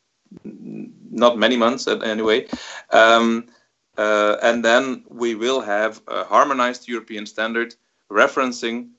not 0.44 1.38
many 1.38 1.56
months 1.56 1.88
anyway. 1.88 2.46
Um, 2.90 3.46
uh, 3.96 4.36
and 4.42 4.62
then 4.62 5.04
we 5.08 5.34
will 5.34 5.62
have 5.62 6.02
a 6.06 6.24
harmonized 6.24 6.86
European 6.86 7.24
standard 7.24 7.74
referencing 8.12 8.90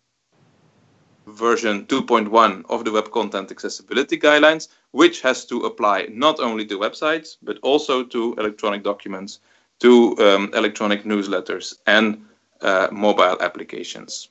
version 1.27 1.85
2.1 1.85 2.65
of 2.67 2.83
the 2.83 2.91
Web 2.91 3.11
Content 3.11 3.51
Accessibility 3.51 4.17
Guidelines, 4.17 4.69
which 4.91 5.21
has 5.21 5.45
to 5.45 5.65
apply 5.65 6.07
not 6.11 6.39
only 6.39 6.65
to 6.65 6.79
websites, 6.79 7.37
but 7.41 7.59
also 7.61 8.03
to 8.03 8.35
electronic 8.37 8.83
documents, 8.83 9.39
to 9.79 10.17
um, 10.19 10.51
electronic 10.53 11.03
newsletters, 11.03 11.75
and 11.85 12.25
uh, 12.61 12.87
mobile 12.91 13.37
applications. 13.41 14.29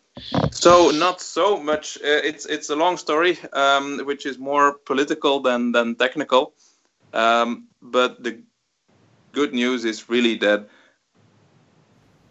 So 0.51 0.90
not 0.90 1.21
so 1.21 1.62
much. 1.62 1.97
Uh, 1.99 2.23
it's 2.25 2.44
it's 2.47 2.71
a 2.71 2.77
long 2.77 2.97
story, 2.97 3.38
um, 3.53 4.01
which 4.05 4.27
is 4.27 4.38
more 4.38 4.73
political 4.85 5.40
than 5.40 5.73
than 5.73 5.94
technical. 5.94 6.53
Um, 7.12 7.68
but 7.81 8.23
the 8.23 8.42
good 9.33 9.55
news 9.55 9.85
is 9.85 10.09
really 10.09 10.37
that 10.38 10.68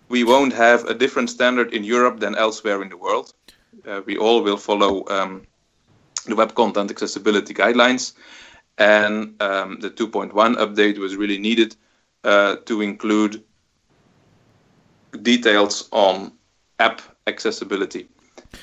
we 0.10 0.24
won't 0.24 0.54
have 0.54 0.86
a 0.86 0.94
different 0.94 1.30
standard 1.30 1.74
in 1.74 1.84
Europe 1.84 2.20
than 2.20 2.36
elsewhere 2.36 2.82
in 2.82 2.90
the 2.90 2.98
world 2.98 3.34
uh, 3.86 4.02
we 4.06 4.18
all 4.18 4.44
will 4.44 4.58
follow 4.58 5.06
um, 5.10 5.44
the 6.28 6.36
web 6.36 6.54
content 6.56 6.92
accessibility 6.92 7.54
guidelines. 7.54 8.13
and 8.78 9.42
um, 9.42 9.80
the 9.80 9.90
2.1 9.90 10.32
update 10.58 10.98
was 10.98 11.16
really 11.16 11.40
needed 11.40 11.76
uh, 12.24 12.58
to 12.66 12.82
include 12.82 13.44
details 15.22 15.90
on 15.92 16.32
app 16.80 17.02
accessibility. 17.26 18.08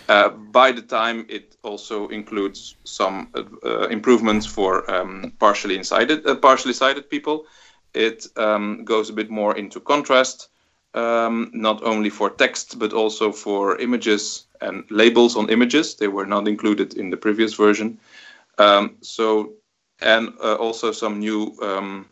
Uh, 0.08 0.28
by 0.28 0.70
the 0.70 0.82
time 0.82 1.26
it 1.28 1.56
also 1.62 2.08
includes 2.08 2.76
some 2.84 3.28
uh, 3.34 3.88
improvements 3.88 4.46
for 4.46 4.88
um, 4.90 5.32
partially 5.38 5.82
sighted, 5.82 6.26
uh, 6.26 6.34
partially 6.36 6.72
sighted 6.72 7.10
people. 7.10 7.46
It 7.92 8.26
um, 8.36 8.84
goes 8.84 9.10
a 9.10 9.12
bit 9.12 9.30
more 9.30 9.56
into 9.56 9.80
contrast, 9.80 10.48
um, 10.94 11.50
not 11.54 11.82
only 11.82 12.10
for 12.10 12.30
text 12.30 12.78
but 12.78 12.92
also 12.92 13.32
for 13.32 13.78
images 13.78 14.43
and 14.60 14.84
labels 14.90 15.36
on 15.36 15.50
images. 15.50 15.94
They 15.94 16.08
were 16.08 16.26
not 16.26 16.48
included 16.48 16.94
in 16.94 17.10
the 17.10 17.16
previous 17.16 17.54
version. 17.54 17.98
Um, 18.58 18.96
so, 19.00 19.54
and 20.00 20.32
uh, 20.42 20.54
also 20.56 20.92
some 20.92 21.18
new 21.18 21.56
um, 21.62 22.06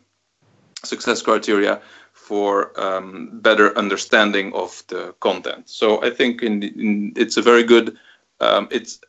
success 0.83 1.21
criteria 1.21 1.81
for 2.11 2.79
um, 2.79 3.39
better 3.41 3.77
understanding 3.77 4.53
of 4.53 4.83
the 4.87 5.13
content. 5.19 5.69
So 5.69 6.03
I 6.03 6.09
think 6.09 6.41
in, 6.41 6.63
in, 6.63 7.13
it's 7.15 7.37
a 7.37 7.41
very 7.41 7.63
good, 7.63 7.97
um, 8.39 8.67
it's 8.71 8.99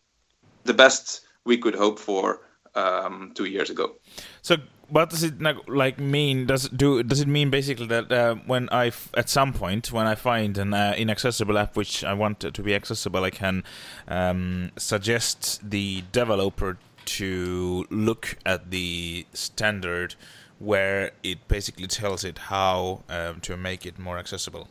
the 0.64 0.74
best 0.74 1.22
we 1.44 1.58
could 1.58 1.74
hope 1.74 1.98
for 1.98 2.40
um, 2.74 3.32
two 3.34 3.44
years 3.44 3.70
ago. 3.70 3.96
So 4.42 4.56
what 4.94 5.10
does 5.10 5.24
it 5.24 5.34
like 5.68 5.98
mean? 5.98 6.46
Does 6.46 6.66
it 6.66 6.76
do 6.76 7.02
does 7.02 7.20
it 7.20 7.26
mean 7.26 7.50
basically 7.50 7.86
that 7.88 8.12
uh, 8.12 8.36
when 8.46 8.68
I 8.70 8.92
at 9.14 9.28
some 9.28 9.52
point 9.52 9.90
when 9.90 10.06
I 10.06 10.14
find 10.14 10.56
an 10.56 10.72
uh, 10.72 10.94
inaccessible 10.96 11.58
app 11.58 11.76
which 11.76 12.04
I 12.04 12.12
want 12.12 12.38
to 12.40 12.62
be 12.62 12.74
accessible, 12.74 13.24
I 13.24 13.30
can 13.30 13.64
um, 14.06 14.70
suggest 14.76 15.68
the 15.68 16.04
developer 16.12 16.78
to 17.06 17.84
look 17.90 18.36
at 18.46 18.70
the 18.70 19.26
standard 19.32 20.14
where 20.60 21.10
it 21.24 21.48
basically 21.48 21.88
tells 21.88 22.22
it 22.22 22.38
how 22.38 23.02
um, 23.08 23.40
to 23.40 23.56
make 23.56 23.84
it 23.84 23.98
more 23.98 24.16
accessible? 24.18 24.68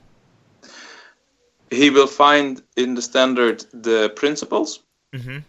He 1.70 1.90
will 1.90 2.08
find 2.08 2.62
in 2.78 2.96
the 2.96 3.02
standard 3.02 3.66
the 3.74 4.10
principles. 4.16 4.80
Mm-hmm. 5.14 5.40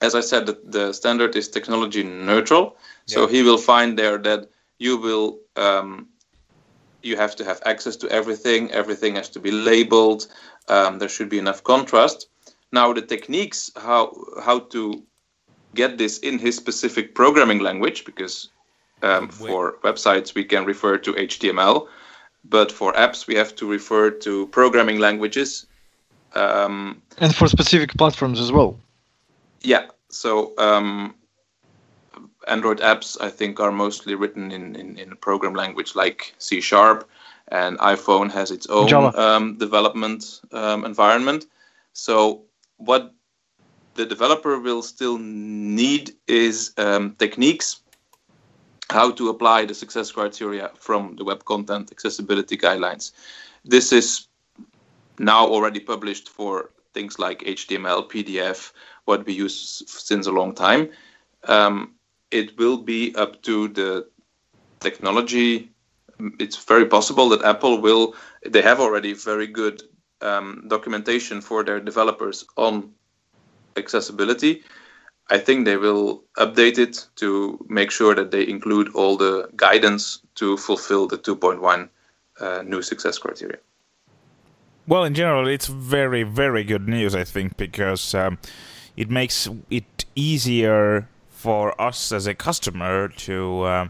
As 0.00 0.14
I 0.14 0.20
said, 0.20 0.46
the, 0.46 0.58
the, 0.64 0.92
standard 0.94 1.36
is 1.36 1.48
technology 1.48 2.02
neutral, 2.02 2.76
so 3.10 3.26
he 3.26 3.42
will 3.42 3.58
find 3.58 3.98
there 3.98 4.18
that 4.18 4.50
you 4.78 4.96
will 4.96 5.38
um, 5.56 6.08
you 7.02 7.16
have 7.16 7.34
to 7.36 7.44
have 7.44 7.60
access 7.64 7.96
to 7.96 8.08
everything. 8.08 8.70
Everything 8.70 9.16
has 9.16 9.28
to 9.30 9.40
be 9.40 9.50
labeled. 9.50 10.26
Um, 10.68 10.98
there 10.98 11.08
should 11.08 11.28
be 11.28 11.38
enough 11.38 11.62
contrast. 11.64 12.28
Now, 12.72 12.92
the 12.92 13.02
techniques 13.02 13.70
how 13.76 14.14
how 14.42 14.60
to 14.74 15.02
get 15.74 15.98
this 15.98 16.18
in 16.18 16.38
his 16.38 16.56
specific 16.56 17.14
programming 17.14 17.60
language, 17.60 18.04
because 18.04 18.48
um, 19.02 19.28
for 19.28 19.76
websites, 19.82 20.34
we 20.34 20.44
can 20.44 20.64
refer 20.64 20.98
to 20.98 21.12
HTML, 21.12 21.88
but 22.44 22.72
for 22.72 22.92
apps, 22.94 23.26
we 23.26 23.34
have 23.36 23.54
to 23.56 23.66
refer 23.66 24.10
to 24.10 24.46
programming 24.48 24.98
languages. 24.98 25.66
Um, 26.34 27.02
and 27.18 27.34
for 27.34 27.48
specific 27.48 27.96
platforms 27.96 28.40
as 28.40 28.52
well. 28.52 28.78
Yeah. 29.62 29.86
So 30.10 30.52
um, 30.58 31.14
Android 32.48 32.80
apps, 32.80 33.16
I 33.20 33.30
think, 33.30 33.60
are 33.60 33.72
mostly 33.72 34.14
written 34.14 34.50
in, 34.50 34.76
in, 34.76 34.98
in 34.98 35.12
a 35.12 35.16
program 35.16 35.54
language 35.54 35.94
like 35.94 36.34
C 36.38 36.60
Sharp, 36.60 37.08
and 37.48 37.78
iPhone 37.78 38.30
has 38.30 38.50
its 38.50 38.66
own 38.66 39.14
um, 39.16 39.58
development 39.58 40.40
um, 40.52 40.84
environment. 40.84 41.46
So 41.92 42.42
what 42.76 43.12
the 43.94 44.06
developer 44.06 44.58
will 44.58 44.82
still 44.82 45.18
need 45.18 46.12
is 46.26 46.72
um, 46.78 47.16
techniques 47.18 47.80
how 48.90 49.10
to 49.12 49.28
apply 49.28 49.64
the 49.64 49.74
success 49.74 50.10
criteria 50.10 50.70
from 50.74 51.14
the 51.16 51.24
Web 51.24 51.44
Content 51.44 51.92
Accessibility 51.92 52.56
Guidelines. 52.56 53.12
This 53.64 53.92
is 53.92 54.26
now 55.18 55.46
already 55.46 55.80
published 55.80 56.28
for 56.28 56.70
things 56.92 57.18
like 57.18 57.40
HTML, 57.40 58.10
PDF, 58.10 58.72
what 59.04 59.24
we 59.26 59.32
use 59.32 59.82
since 59.86 60.26
a 60.26 60.32
long 60.32 60.54
time. 60.54 60.90
Um, 61.44 61.94
it 62.30 62.58
will 62.58 62.78
be 62.78 63.14
up 63.16 63.42
to 63.42 63.68
the 63.68 64.06
technology. 64.80 65.70
It's 66.38 66.56
very 66.56 66.86
possible 66.86 67.28
that 67.30 67.42
Apple 67.42 67.80
will, 67.80 68.14
they 68.46 68.62
have 68.62 68.80
already 68.80 69.14
very 69.14 69.46
good 69.46 69.82
um, 70.20 70.64
documentation 70.68 71.40
for 71.40 71.64
their 71.64 71.80
developers 71.80 72.44
on 72.56 72.92
accessibility. 73.76 74.62
I 75.30 75.38
think 75.38 75.64
they 75.64 75.76
will 75.76 76.24
update 76.38 76.78
it 76.78 77.06
to 77.16 77.64
make 77.68 77.90
sure 77.90 78.14
that 78.14 78.30
they 78.32 78.46
include 78.46 78.88
all 78.94 79.16
the 79.16 79.48
guidance 79.56 80.20
to 80.36 80.56
fulfill 80.56 81.06
the 81.06 81.18
2.1 81.18 81.88
uh, 82.40 82.62
new 82.62 82.82
success 82.82 83.18
criteria. 83.18 83.58
Well, 84.88 85.04
in 85.04 85.14
general, 85.14 85.46
it's 85.46 85.68
very, 85.68 86.24
very 86.24 86.64
good 86.64 86.88
news, 86.88 87.14
I 87.14 87.22
think, 87.22 87.56
because 87.56 88.12
um, 88.12 88.38
it 88.96 89.08
makes 89.08 89.48
it 89.70 90.04
easier 90.16 91.06
for 91.40 91.80
us 91.80 92.12
as 92.12 92.26
a 92.26 92.34
customer 92.34 93.08
to 93.08 93.62
uh, 93.62 93.88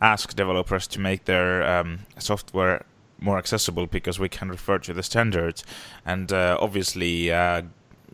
ask 0.00 0.36
developers 0.36 0.86
to 0.86 1.00
make 1.00 1.24
their 1.24 1.64
um, 1.66 1.98
software 2.18 2.84
more 3.18 3.36
accessible 3.36 3.86
because 3.86 4.20
we 4.20 4.28
can 4.28 4.48
refer 4.48 4.78
to 4.78 4.94
the 4.94 5.02
standards 5.02 5.64
and 6.06 6.32
uh, 6.32 6.56
obviously 6.60 7.32
uh, 7.32 7.62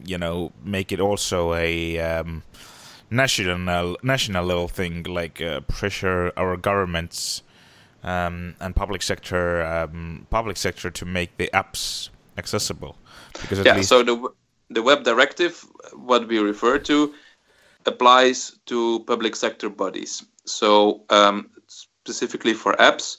you 0.03 0.17
know 0.17 0.51
make 0.65 0.93
it 0.93 1.01
also 1.01 1.53
a 1.53 1.99
um, 1.99 2.43
national 3.11 3.97
national 4.03 4.47
level 4.47 4.69
thing 4.69 5.03
like 5.03 5.43
uh, 5.43 5.61
pressure 5.61 6.33
our 6.39 6.57
governments 6.57 7.43
um, 8.03 8.55
and 8.61 8.75
public 8.75 9.03
sector 9.03 9.63
um, 9.63 10.27
public 10.31 10.57
sector 10.57 10.91
to 10.91 11.05
make 11.05 11.37
the 11.37 11.51
apps 11.53 12.09
accessible 12.39 12.97
because 13.43 13.59
yeah 13.59 13.79
so 13.83 14.03
the 14.03 14.17
the 14.71 14.83
web 14.83 15.05
directive 15.05 15.67
what 15.93 16.27
we 16.29 16.39
refer 16.39 16.79
to 16.79 17.13
applies 17.87 18.59
to 18.67 19.01
public 19.07 19.37
sector 19.37 19.69
bodies 19.69 20.25
so 20.45 21.05
um, 21.11 21.51
specifically 21.67 22.55
for 22.55 22.75
apps 22.75 23.19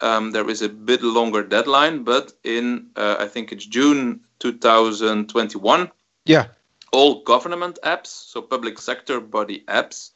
um, 0.00 0.30
there 0.30 0.48
is 0.48 0.62
a 0.62 0.68
bit 0.68 1.02
longer 1.02 1.42
deadline 1.42 2.02
but 2.04 2.32
in 2.44 2.86
uh, 2.96 3.16
i 3.18 3.26
think 3.26 3.52
it's 3.52 3.66
june 3.66 4.20
2021 4.38 5.90
yeah 6.24 6.46
all 6.92 7.22
government 7.22 7.78
apps, 7.84 8.08
so 8.08 8.42
public 8.42 8.78
sector 8.78 9.20
body 9.20 9.64
apps, 9.68 10.10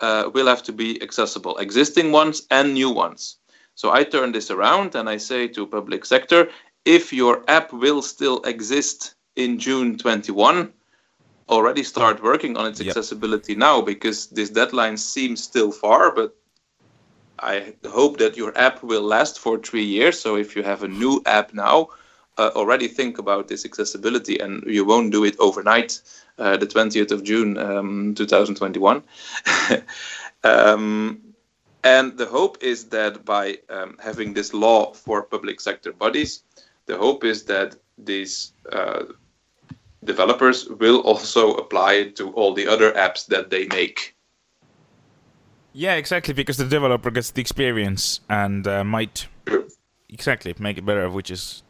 uh, 0.00 0.30
will 0.34 0.46
have 0.46 0.62
to 0.64 0.72
be 0.72 1.00
accessible, 1.02 1.56
existing 1.58 2.12
ones 2.12 2.42
and 2.50 2.74
new 2.74 2.90
ones. 2.90 3.36
So 3.74 3.92
I 3.92 4.04
turn 4.04 4.32
this 4.32 4.50
around 4.50 4.94
and 4.94 5.08
I 5.08 5.16
say 5.18 5.48
to 5.48 5.66
public 5.66 6.04
sector, 6.04 6.48
if 6.84 7.12
your 7.12 7.44
app 7.48 7.72
will 7.72 8.02
still 8.02 8.40
exist 8.42 9.14
in 9.36 9.58
June 9.58 9.98
21, 9.98 10.72
already 11.48 11.82
start 11.82 12.22
working 12.22 12.56
on 12.56 12.66
its 12.66 12.80
yep. 12.80 12.88
accessibility 12.88 13.54
now 13.54 13.80
because 13.80 14.26
this 14.28 14.50
deadline 14.50 14.96
seems 14.96 15.42
still 15.42 15.70
far, 15.70 16.12
but 16.12 16.34
I 17.38 17.74
hope 17.86 18.18
that 18.18 18.36
your 18.36 18.56
app 18.56 18.82
will 18.82 19.02
last 19.02 19.38
for 19.38 19.58
three 19.58 19.84
years. 19.84 20.18
So 20.18 20.36
if 20.36 20.56
you 20.56 20.62
have 20.62 20.82
a 20.82 20.88
new 20.88 21.22
app 21.26 21.54
now, 21.54 21.90
uh, 22.38 22.50
already 22.54 22.88
think 22.88 23.18
about 23.18 23.48
this 23.48 23.64
accessibility 23.64 24.38
and 24.38 24.62
you 24.66 24.84
won't 24.84 25.12
do 25.12 25.24
it 25.24 25.36
overnight 25.38 26.00
uh, 26.38 26.56
the 26.56 26.66
20th 26.66 27.10
of 27.10 27.24
june 27.24 27.56
um, 27.58 28.14
2021 28.14 29.02
um, 30.44 31.20
and 31.84 32.18
the 32.18 32.26
hope 32.26 32.58
is 32.60 32.86
that 32.86 33.24
by 33.24 33.58
um, 33.70 33.96
having 34.02 34.34
this 34.34 34.52
law 34.52 34.92
for 34.92 35.22
public 35.22 35.60
sector 35.60 35.92
bodies 35.92 36.42
the 36.86 36.96
hope 36.96 37.24
is 37.24 37.44
that 37.44 37.76
these 37.98 38.52
uh, 38.70 39.04
developers 40.06 40.68
will 40.68 41.00
also 41.00 41.54
apply 41.54 41.92
it 41.94 42.16
to 42.16 42.30
all 42.32 42.54
the 42.54 42.66
other 42.66 42.92
apps 42.92 43.26
that 43.26 43.50
they 43.50 43.66
make 43.66 44.16
yeah 45.72 45.94
exactly 45.94 46.32
because 46.32 46.56
the 46.56 46.64
developer 46.64 47.10
gets 47.10 47.30
the 47.32 47.40
experience 47.40 48.20
and 48.30 48.66
uh, 48.66 48.82
might 48.82 49.28
exactly 50.08 50.54
make 50.58 50.78
it 50.78 50.86
better 50.86 51.10
which 51.10 51.30
is 51.30 51.62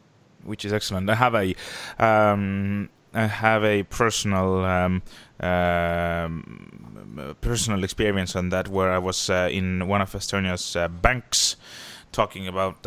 which 0.47 0.65
is 0.65 0.73
excellent. 0.73 1.09
I 1.09 1.15
have 1.15 1.35
a 1.35 1.53
um, 1.99 2.89
I 3.13 3.27
have 3.27 3.63
a 3.63 3.83
personal 3.83 4.65
um, 4.65 5.03
um, 5.39 7.35
personal 7.41 7.83
experience 7.83 8.35
on 8.35 8.49
that 8.49 8.67
where 8.69 8.91
I 8.91 8.97
was 8.97 9.29
uh, 9.29 9.49
in 9.51 9.87
one 9.87 10.01
of 10.01 10.11
Estonia's 10.13 10.75
uh, 10.75 10.87
banks 10.87 11.55
talking 12.11 12.47
about 12.47 12.83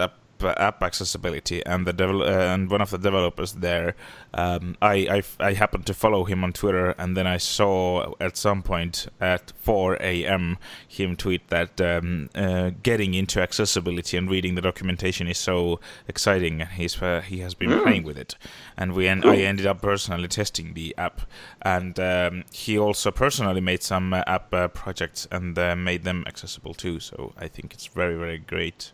app 0.49 0.83
accessibility, 0.83 1.65
and 1.67 1.87
the 1.87 1.93
devel- 1.93 2.23
uh, 2.27 2.55
and 2.55 2.71
one 2.71 2.81
of 2.81 2.91
the 2.91 2.99
developers 2.99 3.53
there, 3.55 3.95
um, 4.35 4.77
I, 4.83 5.23
I 5.41 5.49
I 5.49 5.53
happened 5.55 5.87
to 5.87 5.95
follow 5.95 6.25
him 6.25 6.45
on 6.45 6.53
Twitter, 6.53 6.95
and 6.99 7.17
then 7.17 7.27
I 7.27 7.39
saw 7.39 8.15
at 8.21 8.37
some 8.37 8.63
point 8.63 9.09
at 9.21 9.53
4 9.63 9.95
a.m. 10.01 10.59
him 10.89 11.17
tweet 11.17 11.49
that 11.49 11.81
um, 11.81 12.29
uh, 12.35 12.71
getting 12.83 13.15
into 13.15 13.41
accessibility 13.41 14.17
and 14.17 14.31
reading 14.31 14.55
the 14.55 14.63
documentation 14.63 15.27
is 15.29 15.39
so 15.39 15.81
exciting, 16.09 16.61
and 16.61 16.71
he's 16.71 17.01
uh, 17.03 17.21
he 17.21 17.39
has 17.41 17.55
been 17.55 17.71
Mm. 17.71 17.83
playing 17.83 18.03
with 18.05 18.19
it, 18.19 18.37
and 18.77 18.93
we 18.95 19.07
en- 19.09 19.25
I 19.25 19.37
ended 19.37 19.67
up 19.67 19.81
personally 19.83 20.29
testing 20.29 20.75
the 20.75 20.95
app, 20.99 21.21
and 21.63 21.99
um, 22.01 22.45
he 22.53 22.79
also 22.79 23.11
personally 23.11 23.61
made 23.61 23.83
some 23.83 24.13
uh, 24.13 24.23
app 24.27 24.53
uh, 24.55 24.69
projects 24.69 25.27
and 25.31 25.59
uh, 25.59 25.77
made 25.77 26.05
them 26.05 26.25
accessible 26.27 26.75
too. 26.75 26.99
So 27.01 27.33
I 27.39 27.49
think 27.49 27.75
it's 27.75 27.87
very 27.87 28.17
very 28.17 28.39
great. 28.39 28.93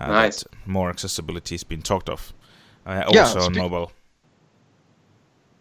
Uh, 0.00 0.06
Nice. 0.08 0.42
that 0.42 0.66
more 0.66 0.90
accessibility 0.90 1.54
has 1.54 1.64
been 1.64 1.82
talked 1.82 2.08
of, 2.08 2.32
uh, 2.86 3.04
Yeah, 3.12 3.20
also 3.20 3.40
on 3.40 3.54
mobile. 3.56 3.92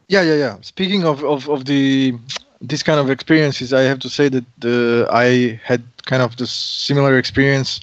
Yeah, 0.08 0.22
yeah, 0.22 0.36
yeah. 0.36 0.58
Speaking 0.62 1.06
of, 1.06 1.24
of, 1.24 1.50
of 1.50 1.66
the 1.66 2.14
this 2.62 2.82
kind 2.84 3.00
of 3.00 3.10
experiences, 3.10 3.74
I 3.74 3.82
have 3.82 4.00
to 4.00 4.10
say 4.10 4.30
that 4.30 4.46
uh, 4.64 5.12
I 5.12 5.60
had 5.64 5.84
kind 6.06 6.24
of 6.24 6.38
the 6.38 6.48
similar 6.48 7.18
experience. 7.18 7.80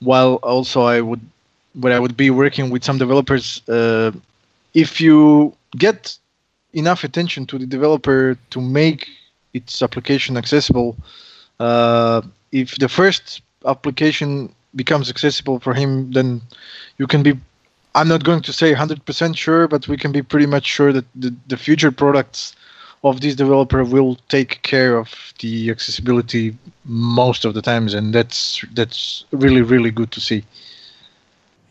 While 0.00 0.34
also 0.42 0.82
I 0.82 1.00
would, 1.00 1.20
when 1.80 1.92
I 1.92 1.98
would 1.98 2.16
be 2.16 2.28
working 2.30 2.68
with 2.70 2.84
some 2.84 2.98
developers, 2.98 3.62
uh, 3.68 4.12
if 4.74 5.00
you 5.00 5.54
get 5.78 6.18
enough 6.74 7.04
attention 7.04 7.46
to 7.46 7.58
the 7.58 7.66
developer 7.66 8.36
to 8.50 8.60
make 8.60 9.08
its 9.54 9.80
application 9.80 10.36
accessible, 10.36 10.96
uh, 11.60 12.20
if 12.52 12.76
the 12.76 12.88
first 12.88 13.40
application 13.64 14.54
becomes 14.76 15.10
accessible 15.10 15.58
for 15.58 15.74
him, 15.74 16.12
then 16.12 16.42
you 16.98 17.06
can 17.06 17.22
be 17.22 17.40
I'm 17.96 18.08
not 18.08 18.24
going 18.24 18.42
to 18.42 18.52
say 18.52 18.74
100% 18.74 19.36
sure, 19.36 19.66
but 19.66 19.88
we 19.88 19.96
can 19.96 20.12
be 20.12 20.20
pretty 20.20 20.44
much 20.44 20.66
sure 20.66 20.92
that 20.92 21.06
the, 21.14 21.34
the 21.48 21.56
future 21.56 21.90
products 21.90 22.54
of 23.02 23.22
this 23.22 23.34
developer 23.34 23.84
will 23.84 24.16
take 24.28 24.60
care 24.62 24.98
of 24.98 25.32
the 25.40 25.70
accessibility 25.70 26.56
most 26.84 27.46
of 27.46 27.54
the 27.54 27.62
times, 27.62 27.94
and 27.94 28.14
that's 28.14 28.64
that's 28.74 29.24
really 29.30 29.62
really 29.62 29.90
good 29.90 30.10
to 30.12 30.20
see. 30.20 30.44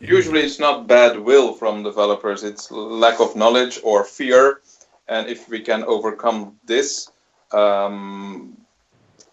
Usually, 0.00 0.40
it's 0.40 0.58
not 0.58 0.86
bad 0.86 1.20
will 1.20 1.52
from 1.52 1.82
developers; 1.82 2.42
it's 2.42 2.70
lack 2.70 3.20
of 3.20 3.36
knowledge 3.36 3.78
or 3.84 4.04
fear. 4.04 4.60
And 5.08 5.28
if 5.28 5.48
we 5.48 5.60
can 5.60 5.84
overcome 5.84 6.58
this, 6.64 7.08
um, 7.52 8.56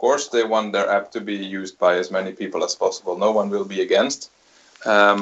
course, 0.03 0.25
they 0.35 0.43
want 0.55 0.67
their 0.75 0.87
app 0.97 1.05
to 1.15 1.21
be 1.31 1.37
used 1.59 1.75
by 1.85 1.93
as 2.01 2.07
many 2.17 2.31
people 2.41 2.61
as 2.67 2.73
possible. 2.83 3.13
No 3.27 3.31
one 3.39 3.47
will 3.53 3.67
be 3.75 3.79
against. 3.87 4.19
Um, 4.95 5.21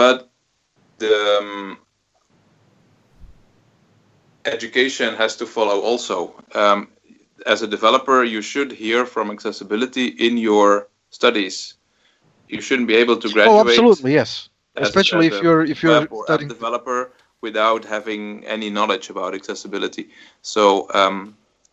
but 0.00 0.16
the 0.98 1.16
um, 1.38 1.78
education 4.44 5.10
has 5.22 5.32
to 5.40 5.46
follow 5.56 5.78
also. 5.90 6.16
Um, 6.62 6.78
as 7.46 7.58
a 7.62 7.68
developer, 7.76 8.18
you 8.34 8.42
should 8.52 8.70
hear 8.84 9.00
from 9.14 9.26
accessibility 9.36 10.06
in 10.26 10.32
your 10.48 10.88
studies. 11.10 11.54
You 12.54 12.60
shouldn't 12.66 12.88
be 12.94 12.96
able 13.04 13.16
to 13.24 13.28
graduate. 13.36 13.58
Oh, 13.58 13.68
absolutely, 13.68 14.12
yes. 14.20 14.30
as- 14.76 14.88
Especially 14.88 15.26
as 15.28 15.34
if 15.36 15.42
you're 15.44 15.64
if 15.72 15.82
you're 15.82 16.00
web 16.00 16.12
or 16.12 16.22
app 16.22 16.26
studying. 16.28 16.48
developer 16.56 17.00
without 17.46 17.82
having 17.96 18.20
any 18.56 18.68
knowledge 18.76 19.06
about 19.14 19.30
accessibility. 19.40 20.04
So 20.54 20.60
um, 21.00 21.18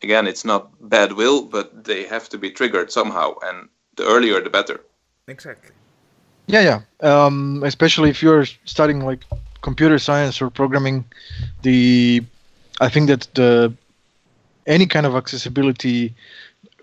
again, 0.01 0.27
it's 0.27 0.45
not 0.45 0.71
bad 0.89 1.13
will, 1.13 1.43
but 1.43 1.83
they 1.83 2.03
have 2.05 2.29
to 2.29 2.37
be 2.37 2.51
triggered 2.51 2.91
somehow, 2.91 3.35
and 3.43 3.69
the 3.95 4.05
earlier 4.05 4.41
the 4.41 4.49
better. 4.49 4.81
Exactly. 5.27 5.71
Yeah, 6.47 6.61
yeah. 6.61 6.79
Um, 7.07 7.63
especially 7.63 8.09
if 8.09 8.23
you're 8.23 8.45
studying 8.65 9.05
like 9.05 9.23
computer 9.61 9.99
science 9.99 10.41
or 10.41 10.49
programming, 10.49 11.05
the 11.61 12.23
I 12.81 12.89
think 12.89 13.07
that 13.07 13.27
the 13.35 13.73
any 14.65 14.85
kind 14.85 15.05
of 15.05 15.15
accessibility, 15.15 16.15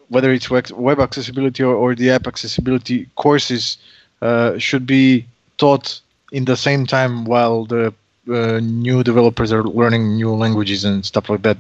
whether 0.09 0.33
it's 0.33 0.51
web 0.51 0.71
web 0.71 1.01
accessibility 1.01 1.63
or, 1.63 1.75
or 1.75 1.95
the 1.95 2.11
app 2.11 2.27
accessibility 2.27 3.09
courses, 3.17 3.79
uh, 4.23 4.59
should 4.59 4.87
be 4.87 5.27
taught 5.59 6.01
in 6.33 6.45
the 6.45 6.57
same 6.57 6.87
time 6.87 7.25
while 7.25 7.65
the 7.65 7.93
uh, 8.29 8.61
new 8.61 9.03
developers 9.03 9.53
are 9.53 9.65
learning 9.65 10.17
new 10.17 10.33
languages 10.35 10.85
and 10.85 11.05
stuff 11.05 11.29
like 11.29 11.43
that. 11.43 11.57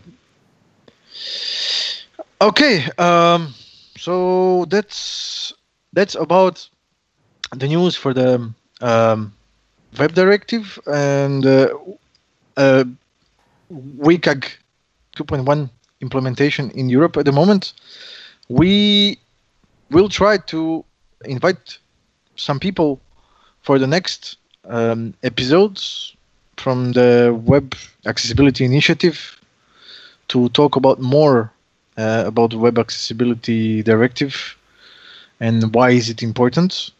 Okay, 2.38 2.84
um, 2.98 3.54
so 3.96 4.66
that's 4.66 5.54
that's 5.94 6.14
about 6.14 6.68
the 7.56 7.66
news 7.66 7.96
for 7.96 8.12
the 8.12 8.52
um, 8.82 9.32
web 9.98 10.12
directive 10.12 10.78
and 10.86 11.46
uh, 11.46 11.68
uh, 12.58 12.84
WCAG 13.72 14.52
2.1 15.16 15.70
implementation 16.02 16.70
in 16.72 16.90
Europe 16.90 17.16
at 17.16 17.24
the 17.24 17.32
moment. 17.32 17.72
We 18.50 19.18
will 19.90 20.10
try 20.10 20.36
to 20.36 20.84
invite 21.24 21.78
some 22.36 22.60
people 22.60 23.00
for 23.62 23.78
the 23.78 23.86
next 23.86 24.36
um, 24.68 25.14
episodes 25.22 26.14
from 26.58 26.92
the 26.92 27.34
Web 27.46 27.74
Accessibility 28.04 28.66
Initiative 28.66 29.40
to 30.28 30.50
talk 30.50 30.76
about 30.76 31.00
more 31.00 31.50
uh, 31.96 32.24
about 32.26 32.50
the 32.50 32.58
Web 32.58 32.78
Accessibility 32.78 33.82
Directive 33.82 34.56
and 35.40 35.74
why 35.74 35.90
is 35.90 36.08
it 36.08 36.22
important 36.22 36.90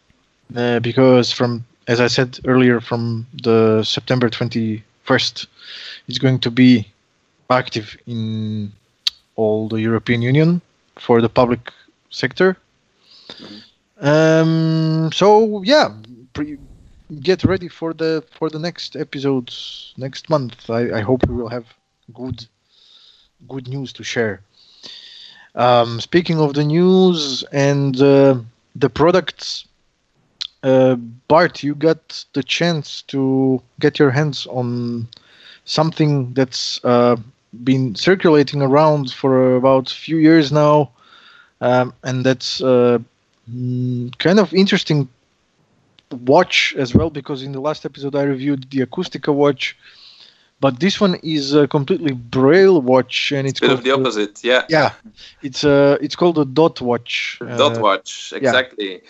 uh, 0.55 0.79
because 0.79 1.31
from 1.31 1.65
as 1.87 2.01
I 2.01 2.07
said 2.07 2.39
earlier, 2.45 2.79
from 2.81 3.25
the 3.43 3.83
September 3.83 4.29
21st, 4.29 5.47
it's 6.07 6.17
going 6.17 6.39
to 6.39 6.51
be 6.51 6.87
active 7.49 7.97
in 8.05 8.71
all 9.35 9.69
the 9.69 9.79
European 9.79 10.21
Union 10.21 10.61
for 10.97 11.21
the 11.21 11.29
public 11.29 11.71
sector. 12.09 12.57
Um, 14.01 15.09
so 15.13 15.63
yeah, 15.63 15.93
pre- 16.33 16.59
get 17.21 17.43
ready 17.45 17.69
for 17.69 17.93
the 17.93 18.23
for 18.37 18.49
the 18.49 18.59
next 18.59 18.95
episodes 18.95 19.93
next 19.97 20.29
month. 20.29 20.69
I, 20.69 20.99
I 20.99 21.01
hope 21.01 21.25
we 21.27 21.35
will 21.35 21.49
have 21.49 21.65
good 22.13 22.45
good 23.47 23.67
news 23.67 23.93
to 23.93 24.03
share. 24.03 24.41
Um, 25.57 25.99
speaking 25.99 26.39
of 26.39 26.53
the 26.53 26.63
news 26.63 27.43
and 27.51 27.99
uh, 27.99 28.39
the 28.75 28.89
products 28.89 29.67
uh, 30.63 30.95
Bart, 31.27 31.63
you 31.63 31.75
got 31.75 32.25
the 32.33 32.43
chance 32.43 33.01
to 33.03 33.61
get 33.79 33.99
your 33.99 34.11
hands 34.11 34.47
on 34.47 35.07
something 35.65 36.33
that's 36.33 36.83
uh, 36.83 37.15
been 37.63 37.95
circulating 37.95 38.61
around 38.61 39.11
for 39.11 39.55
about 39.55 39.91
a 39.91 39.95
few 39.95 40.17
years 40.17 40.51
now, 40.51 40.91
um, 41.61 41.93
and 42.03 42.25
that's 42.25 42.61
uh, 42.61 42.99
mm, 43.51 44.17
kind 44.19 44.39
of 44.39 44.53
interesting 44.53 45.07
watch 46.11 46.73
as 46.77 46.95
well 46.95 47.09
because 47.09 47.43
in 47.43 47.51
the 47.51 47.59
last 47.61 47.85
episode 47.85 48.15
I 48.15 48.23
reviewed 48.23 48.69
the 48.69 48.85
Acoustica 48.85 49.33
watch, 49.33 49.77
but 50.59 50.79
this 50.79 50.99
one 50.99 51.15
is 51.23 51.53
a 51.53 51.67
completely 51.67 52.13
braille 52.13 52.81
watch 52.81 53.31
and 53.31 53.47
it's 53.47 53.59
Bit 53.59 53.67
called 53.67 53.79
of 53.79 53.85
the 53.85 53.91
opposite, 53.91 54.43
yeah. 54.43 54.63
yeah, 54.69 54.93
it's 55.41 55.63
uh 55.63 55.97
it's 56.01 56.15
called 56.15 56.37
a 56.37 56.45
dot 56.45 56.81
watch. 56.81 57.39
Dot 57.39 57.77
Uh, 57.77 57.81
watch, 57.81 58.33
exactly. 58.35 59.01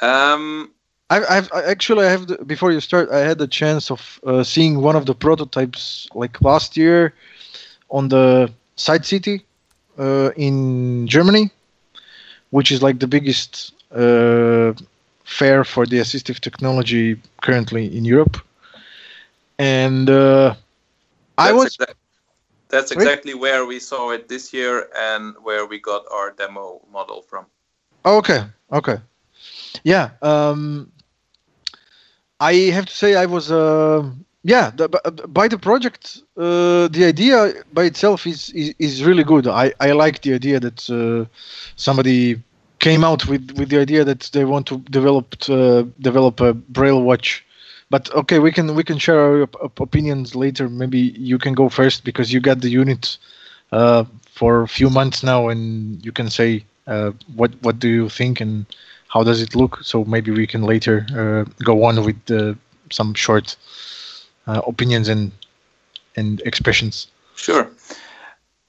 Um, 0.00 0.70
I, 1.10 1.24
I've 1.36 1.52
I 1.52 1.62
actually 1.64 2.06
I 2.06 2.10
have 2.10 2.26
the, 2.26 2.44
before 2.44 2.72
you 2.72 2.80
start 2.80 3.10
I 3.10 3.20
had 3.20 3.38
the 3.38 3.48
chance 3.48 3.90
of 3.90 4.20
uh, 4.24 4.42
seeing 4.42 4.80
one 4.80 4.96
of 4.96 5.06
the 5.06 5.14
prototypes 5.14 6.08
like 6.14 6.40
last 6.40 6.76
year 6.76 7.14
on 7.90 8.08
the 8.08 8.50
SightCity 8.76 9.42
uh, 9.98 10.30
in 10.36 11.06
Germany, 11.06 11.50
which 12.50 12.72
is 12.72 12.82
like 12.82 12.98
the 12.98 13.06
biggest 13.06 13.74
uh, 13.92 14.72
fair 15.24 15.64
for 15.64 15.86
the 15.86 15.98
assistive 15.98 16.40
technology 16.40 17.20
currently 17.42 17.96
in 17.96 18.04
Europe. 18.04 18.36
And 19.58 20.08
uh, 20.08 20.54
I 21.38 21.46
that's 21.48 21.56
was 21.56 21.76
exact- 21.76 21.98
that's 22.68 22.90
exactly 22.90 23.34
where 23.34 23.64
we 23.66 23.78
saw 23.78 24.10
it 24.10 24.28
this 24.28 24.52
year 24.52 24.88
and 24.96 25.34
where 25.42 25.66
we 25.66 25.78
got 25.78 26.04
our 26.10 26.30
demo 26.32 26.80
model 26.90 27.22
from. 27.22 27.46
Okay, 28.04 28.44
okay, 28.72 28.98
yeah. 29.84 30.10
Um, 30.22 30.90
I 32.40 32.54
have 32.72 32.86
to 32.86 32.92
say 32.94 33.14
I 33.14 33.26
was, 33.26 33.50
uh, 33.50 34.10
yeah. 34.42 34.70
The, 34.74 34.88
by 35.28 35.48
the 35.48 35.58
project, 35.58 36.22
uh, 36.36 36.88
the 36.88 37.04
idea 37.06 37.52
by 37.72 37.84
itself 37.84 38.26
is, 38.26 38.50
is 38.50 38.74
is 38.78 39.04
really 39.04 39.24
good. 39.24 39.46
I 39.46 39.72
I 39.80 39.92
like 39.92 40.22
the 40.22 40.34
idea 40.34 40.58
that 40.60 40.88
uh, 40.90 41.26
somebody 41.76 42.42
came 42.78 43.04
out 43.04 43.26
with 43.28 43.52
with 43.58 43.68
the 43.68 43.78
idea 43.80 44.04
that 44.04 44.30
they 44.32 44.44
want 44.44 44.66
to 44.66 44.78
develop 44.90 45.36
uh, 45.48 45.84
develop 46.00 46.40
a 46.40 46.52
braille 46.54 47.02
watch. 47.02 47.44
But 47.92 48.10
okay, 48.22 48.38
we 48.40 48.50
can 48.52 48.74
we 48.74 48.84
can 48.84 48.98
share 48.98 49.20
our 49.20 49.42
op- 49.42 49.60
op- 49.66 49.80
opinions 49.80 50.34
later. 50.34 50.68
Maybe 50.68 51.00
you 51.30 51.38
can 51.38 51.54
go 51.54 51.68
first 51.68 52.04
because 52.04 52.32
you 52.32 52.40
got 52.40 52.60
the 52.60 52.70
unit 52.70 53.18
uh, 53.72 54.04
for 54.40 54.62
a 54.62 54.68
few 54.68 54.90
months 54.90 55.22
now, 55.22 55.48
and 55.48 56.04
you 56.06 56.12
can 56.12 56.30
say 56.30 56.64
uh, 56.86 57.12
what 57.36 57.52
what 57.64 57.78
do 57.78 57.88
you 57.88 58.08
think 58.08 58.40
and 58.40 58.66
how 59.14 59.22
does 59.24 59.40
it 59.42 59.54
look. 59.54 59.80
So 59.82 60.04
maybe 60.04 60.30
we 60.32 60.46
can 60.46 60.62
later 60.62 60.96
uh, 61.22 61.44
go 61.64 61.84
on 61.84 62.04
with 62.04 62.20
some 62.90 63.14
short 63.14 63.56
uh, 64.46 64.62
opinions 64.66 65.08
and 65.08 65.32
and 66.16 66.40
expressions. 66.44 67.08
Sure. 67.36 67.70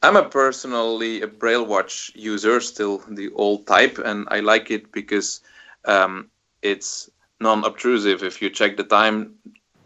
I'm 0.03 0.15
a 0.17 0.23
personally 0.29 1.21
a 1.21 1.27
Braille 1.27 1.65
watch 1.65 2.11
user, 2.15 2.59
still 2.61 2.99
the 3.09 3.31
old 3.33 3.67
type, 3.67 3.97
and 3.97 4.27
I 4.29 4.39
like 4.41 4.69
it 4.71 4.91
because 4.91 5.41
um, 5.85 6.29
it's 6.61 7.09
non-obtrusive. 7.43 8.23
If 8.23 8.41
you 8.41 8.49
check 8.49 8.77
the 8.77 8.83
time 8.83 9.35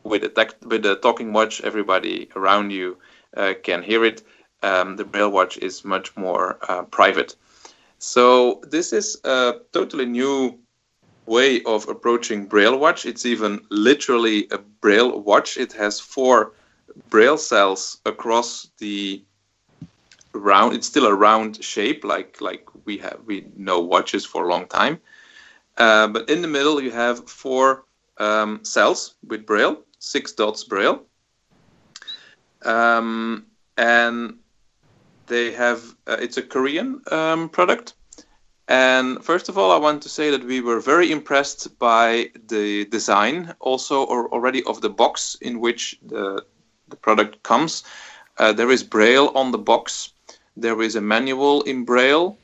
with 0.04 0.24
a 0.24 0.30
tech, 0.30 0.54
with 0.66 0.86
a 0.86 0.96
talking 0.96 1.34
watch, 1.34 1.62
everybody 1.62 2.30
around 2.36 2.72
you 2.72 2.98
uh, 3.36 3.54
can 3.64 3.84
hear 3.84 4.06
it. 4.06 4.24
Um, 4.64 4.96
the 4.96 5.06
Braille 5.06 5.30
watch 5.30 5.58
is 5.58 5.84
much 5.84 6.16
more 6.16 6.58
uh, 6.70 6.84
private. 6.84 7.36
So 8.00 8.62
this 8.70 8.94
is 8.94 9.20
a 9.24 9.56
totally 9.74 10.06
new 10.06 10.58
way 11.26 11.62
of 11.64 11.88
approaching 11.90 12.46
Braille 12.46 12.78
watch. 12.80 13.06
It's 13.06 13.26
even 13.26 13.60
literally 13.70 14.48
a 14.52 14.58
Braille 14.58 15.20
watch. 15.20 15.58
It 15.58 15.74
has 15.74 16.00
four 16.00 16.54
Braille 17.10 17.38
cells 17.38 18.00
across 18.06 18.70
the 18.80 19.24
round. 20.34 20.74
It's 20.74 20.88
still 20.88 21.06
a 21.06 21.14
round 21.14 21.64
shape, 21.64 22.04
like 22.04 22.42
like 22.42 22.68
we 22.86 22.98
have 22.98 23.20
we 23.26 23.46
know 23.56 23.80
watches 23.80 24.26
for 24.26 24.46
a 24.46 24.50
long 24.50 24.68
time. 24.68 25.00
Uh, 25.78 26.08
but 26.08 26.30
in 26.30 26.42
the 26.42 26.48
middle, 26.48 26.82
you 26.82 26.92
have 26.92 27.30
four 27.30 27.86
um, 28.18 28.64
cells 28.64 29.16
with 29.28 29.46
Braille, 29.46 29.78
six 30.00 30.34
dots 30.34 30.64
Braille, 30.64 31.04
um, 32.64 33.46
and 33.78 34.36
they 35.28 35.52
have. 35.52 35.84
Uh, 36.08 36.18
it's 36.20 36.38
a 36.38 36.42
Korean 36.42 37.02
um, 37.12 37.50
product. 37.50 37.94
And 38.70 39.24
first 39.24 39.48
of 39.48 39.58
all, 39.58 39.72
I 39.72 39.78
want 39.78 40.02
to 40.04 40.10
say 40.10 40.30
that 40.30 40.44
we 40.44 40.60
were 40.60 40.82
very 40.82 41.10
impressed 41.12 41.80
by 41.80 42.32
the 42.48 42.84
design, 42.86 43.54
also 43.60 44.04
or 44.04 44.28
already 44.34 44.62
of 44.64 44.82
the 44.82 44.90
box 44.90 45.38
in 45.42 45.60
which 45.60 46.00
the 46.06 46.44
the 46.90 46.98
product 46.98 47.44
comes. 47.44 47.84
Uh, 48.38 48.54
there 48.54 48.72
is 48.72 48.84
Braille 48.84 49.32
on 49.36 49.52
the 49.52 49.58
box. 49.58 50.14
There 50.56 50.82
is 50.82 50.96
a 50.96 51.02
manual 51.02 51.62
in 51.64 51.86
Braille 51.86 52.38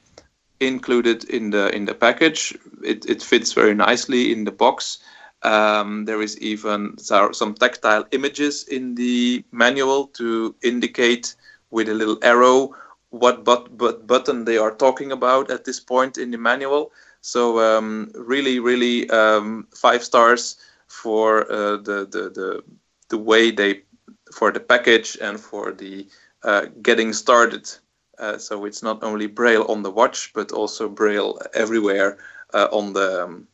included 0.67 1.23
in 1.25 1.51
the 1.51 1.73
in 1.75 1.85
the 1.85 1.93
package. 1.93 2.57
It, 2.83 3.05
it 3.09 3.21
fits 3.21 3.53
very 3.53 3.73
nicely 3.73 4.31
in 4.31 4.43
the 4.43 4.51
box. 4.51 4.99
Um, 5.43 6.05
there 6.05 6.21
is 6.21 6.39
even 6.39 6.97
some 6.97 7.53
tactile 7.55 8.05
images 8.11 8.63
in 8.63 8.95
the 8.95 9.43
manual 9.51 10.07
to 10.19 10.55
indicate 10.61 11.35
with 11.69 11.89
a 11.89 11.93
little 11.93 12.17
arrow 12.21 12.73
what 13.13 13.43
but, 13.43 13.77
but 13.77 14.07
button 14.07 14.43
they 14.43 14.57
are 14.57 14.73
talking 14.73 15.11
about 15.11 15.51
at 15.51 15.65
this 15.65 15.79
point 15.79 16.17
in 16.17 16.31
the 16.31 16.37
manual. 16.37 16.91
So 17.21 17.59
um, 17.59 18.11
really, 18.15 18.59
really 18.59 19.09
um, 19.09 19.67
five 19.75 20.03
stars 20.03 20.57
for 20.87 21.51
uh, 21.51 21.77
the, 21.77 22.07
the 22.09 22.29
the 22.33 22.63
the 23.09 23.17
way 23.17 23.51
they 23.51 23.83
for 24.33 24.51
the 24.51 24.59
package 24.59 25.17
and 25.21 25.39
for 25.39 25.71
the 25.71 26.07
uh, 26.43 26.65
getting 26.81 27.13
started. 27.13 27.69
Uh, 28.19 28.37
so 28.37 28.65
it's 28.65 28.83
not 28.83 29.03
only 29.03 29.27
Braille 29.27 29.65
on 29.69 29.83
the 29.83 29.91
watch, 29.91 30.31
but 30.33 30.51
also 30.51 30.87
Braille 30.89 31.39
everywhere 31.53 32.17
uh, 32.53 32.67
on 32.71 32.93
the 32.93 33.23
um, 33.23 33.47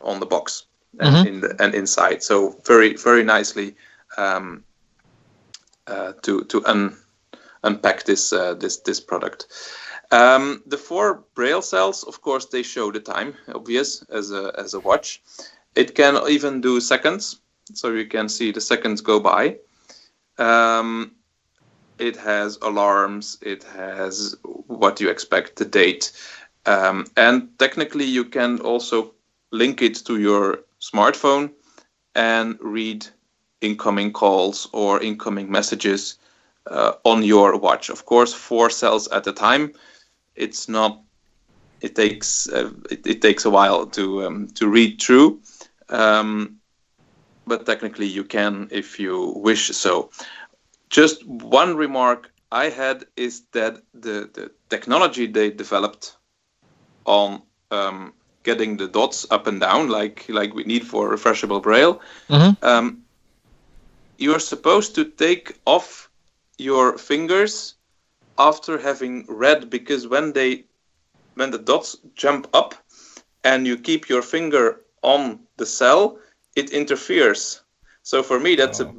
on 0.00 0.20
the 0.20 0.26
box 0.26 0.66
and 0.98 1.16
Mhm. 1.16 1.26
in 1.26 1.40
the, 1.40 1.56
and 1.62 1.74
inside. 1.74 2.22
So 2.22 2.56
very 2.66 2.94
very 2.96 3.22
nicely 3.24 3.76
um, 4.16 4.64
uh, 5.86 6.12
to 6.22 6.44
to 6.44 6.64
un, 6.66 6.96
unpack 7.62 8.04
this 8.04 8.32
uh, 8.32 8.54
this 8.54 8.78
this 8.78 9.00
product. 9.00 9.46
Um, 10.12 10.62
the 10.66 10.78
four 10.78 11.24
Braille 11.34 11.62
cells, 11.62 12.04
of 12.04 12.20
course, 12.22 12.46
they 12.46 12.62
show 12.62 12.92
the 12.92 13.00
time, 13.00 13.34
obvious 13.54 14.02
as 14.10 14.30
a 14.30 14.52
as 14.58 14.74
a 14.74 14.80
watch. 14.80 15.22
It 15.74 15.94
can 15.94 16.16
even 16.28 16.60
do 16.60 16.80
seconds, 16.80 17.40
so 17.74 17.90
you 17.90 18.06
can 18.06 18.28
see 18.28 18.52
the 18.52 18.60
seconds 18.60 19.00
go 19.02 19.20
by. 19.20 19.58
Um, 20.38 21.15
it 21.98 22.16
has 22.16 22.58
alarms. 22.62 23.38
It 23.42 23.64
has 23.64 24.36
what 24.42 25.00
you 25.00 25.08
expect, 25.08 25.56
the 25.56 25.64
date, 25.64 26.12
um, 26.66 27.06
and 27.16 27.48
technically 27.58 28.04
you 28.04 28.24
can 28.24 28.60
also 28.60 29.12
link 29.52 29.82
it 29.82 29.94
to 30.06 30.18
your 30.18 30.60
smartphone 30.80 31.50
and 32.14 32.58
read 32.60 33.06
incoming 33.60 34.12
calls 34.12 34.68
or 34.72 35.02
incoming 35.02 35.50
messages 35.50 36.18
uh, 36.66 36.92
on 37.04 37.22
your 37.22 37.56
watch. 37.58 37.88
Of 37.88 38.04
course, 38.06 38.32
four 38.34 38.70
cells 38.70 39.08
at 39.08 39.26
a 39.26 39.32
time. 39.32 39.72
It's 40.34 40.68
not. 40.68 41.02
It 41.80 41.94
takes 41.94 42.48
uh, 42.48 42.70
it, 42.90 43.06
it 43.06 43.22
takes 43.22 43.44
a 43.44 43.50
while 43.50 43.86
to 43.86 44.26
um, 44.26 44.48
to 44.54 44.68
read 44.68 45.00
through. 45.00 45.40
Um, 45.88 46.56
but 47.46 47.64
technically 47.64 48.06
you 48.06 48.24
can 48.24 48.68
if 48.70 48.98
you 48.98 49.32
wish 49.36 49.68
so. 49.68 50.10
Just 50.90 51.26
one 51.26 51.76
remark 51.76 52.30
I 52.50 52.68
had 52.70 53.06
is 53.16 53.42
that 53.52 53.82
the, 53.94 54.30
the 54.32 54.50
technology 54.68 55.26
they 55.26 55.50
developed 55.50 56.16
on 57.06 57.42
um, 57.70 58.12
getting 58.44 58.76
the 58.76 58.88
dots 58.88 59.26
up 59.30 59.46
and 59.46 59.60
down, 59.60 59.88
like 59.88 60.26
like 60.28 60.54
we 60.54 60.64
need 60.64 60.86
for 60.86 61.10
refreshable 61.10 61.62
braille, 61.62 62.00
Mhm. 62.28 62.56
um, 62.62 63.02
you're 64.18 64.38
supposed 64.40 64.94
to 64.94 65.04
take 65.04 65.58
off 65.66 66.10
your 66.58 66.96
fingers 66.98 67.74
after 68.38 68.78
having 68.78 69.24
read 69.28 69.70
because 69.70 70.06
when 70.06 70.32
they 70.32 70.64
when 71.34 71.50
the 71.50 71.58
dots 71.58 71.96
jump 72.14 72.46
up 72.54 72.74
and 73.44 73.66
you 73.66 73.76
keep 73.76 74.08
your 74.08 74.22
finger 74.22 74.80
on 75.02 75.40
the 75.56 75.66
cell, 75.66 76.18
it 76.56 76.70
interferes. 76.70 77.60
So 78.02 78.22
for 78.22 78.38
me, 78.40 78.54
that's 78.56 78.80
a 78.80 78.92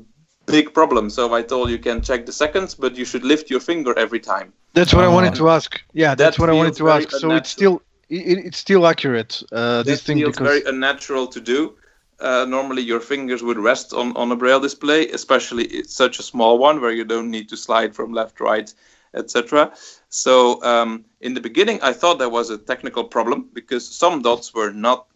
big 0.47 0.73
problem. 0.73 1.09
So 1.09 1.33
I 1.33 1.43
told 1.43 1.69
you 1.69 1.77
can 1.77 2.01
check 2.01 2.25
the 2.25 2.31
seconds, 2.31 2.75
but 2.75 2.97
you 2.97 3.05
should 3.05 3.23
lift 3.23 3.49
your 3.49 3.59
finger 3.59 3.93
every 3.97 4.19
time. 4.19 4.53
That's 4.73 4.93
what 4.93 5.03
I 5.03 5.07
Oh. 5.07 5.13
wanted 5.13 5.35
to 5.35 5.49
ask. 5.49 5.79
Yeah, 5.93 6.15
That 6.15 6.17
that's 6.25 6.39
what 6.39 6.49
I 6.49 6.53
wanted 6.53 6.75
to 6.77 6.83
very 6.83 6.97
ask. 7.05 7.11
So 7.11 7.31
it's 7.31 7.49
still 7.49 7.81
it, 8.09 8.37
it's 8.47 8.57
still 8.57 8.85
accurate. 8.87 9.43
Uh, 9.51 9.83
this 9.83 9.99
That 9.99 10.05
thing 10.07 10.17
feels 10.17 10.35
because 10.35 10.49
very 10.49 10.63
unnatural 10.73 11.27
to 11.27 11.39
do. 11.41 11.75
Uh, 12.19 12.45
normally, 12.49 12.81
your 12.81 12.99
fingers 12.99 13.43
would 13.43 13.59
rest 13.59 13.93
on, 13.93 14.15
on 14.17 14.31
a 14.31 14.35
braille 14.35 14.59
display, 14.59 15.07
especially 15.09 15.65
it's 15.65 15.93
such 15.93 16.19
a 16.19 16.23
small 16.23 16.57
one 16.57 16.81
where 16.81 16.91
you 16.91 17.05
don't 17.05 17.29
need 17.29 17.47
to 17.49 17.57
slide 17.57 17.93
from 17.95 18.11
left, 18.11 18.39
right, 18.39 18.73
etc. 19.13 19.71
So 20.09 20.63
um, 20.63 21.05
in 21.21 21.33
the 21.35 21.41
beginning, 21.41 21.79
I 21.83 21.93
thought 21.93 22.17
there 22.17 22.29
was 22.39 22.49
a 22.49 22.57
technical 22.57 23.03
problem 23.03 23.49
because 23.53 23.87
some 23.87 24.21
dots 24.23 24.53
were 24.53 24.71
not 24.71 25.07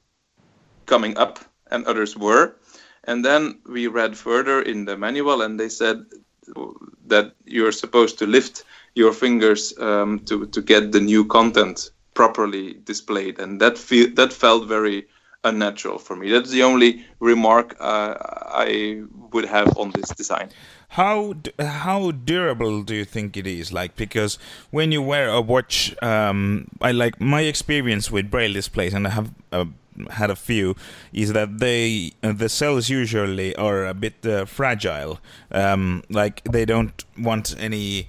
coming 0.85 1.17
up 1.17 1.39
and 1.71 1.85
others 1.85 2.15
were. 2.17 2.55
And 3.05 3.25
then 3.25 3.59
we 3.65 3.87
read 3.87 4.17
further 4.17 4.61
in 4.61 4.85
the 4.85 4.97
manual, 4.97 5.41
and 5.41 5.59
they 5.59 5.69
said 5.69 6.05
that 7.07 7.33
you're 7.45 7.71
supposed 7.71 8.19
to 8.19 8.25
lift 8.25 8.63
your 8.95 9.13
fingers 9.13 9.77
um, 9.79 10.19
to 10.25 10.45
to 10.47 10.61
get 10.61 10.91
the 10.91 10.99
new 10.99 11.25
content 11.25 11.91
properly 12.13 12.73
displayed, 12.83 13.39
and 13.39 13.59
that 13.61 13.77
feel 13.77 14.13
that 14.15 14.33
felt 14.33 14.67
very 14.67 15.07
unnatural 15.43 15.97
for 15.97 16.15
me. 16.15 16.29
That's 16.29 16.51
the 16.51 16.63
only 16.63 17.05
remark 17.19 17.75
uh, 17.79 18.15
I 18.19 19.01
would 19.31 19.45
have 19.45 19.75
on 19.77 19.91
this 19.91 20.09
design. 20.09 20.49
How 20.89 21.35
how 21.59 22.11
durable 22.11 22.83
do 22.83 22.93
you 22.93 23.05
think 23.05 23.37
it 23.37 23.47
is? 23.47 23.71
Like 23.71 23.95
because 23.95 24.37
when 24.71 24.91
you 24.91 25.01
wear 25.01 25.29
a 25.29 25.41
watch, 25.41 25.95
um, 26.03 26.67
I 26.81 26.91
like 26.91 27.19
my 27.19 27.41
experience 27.41 28.11
with 28.11 28.29
braille 28.29 28.53
displays, 28.53 28.93
and 28.93 29.07
I 29.07 29.11
have 29.11 29.31
uh, 29.51 29.65
had 30.11 30.29
a 30.29 30.35
few, 30.35 30.75
is 31.13 31.33
that 31.33 31.59
they 31.59 32.13
the 32.21 32.49
cells 32.49 32.89
usually 32.89 33.55
are 33.55 33.85
a 33.85 33.93
bit 33.93 34.25
uh, 34.25 34.45
fragile. 34.45 35.19
Um, 35.51 36.03
like 36.09 36.43
they 36.43 36.65
don't 36.65 37.03
want 37.17 37.55
any 37.59 38.07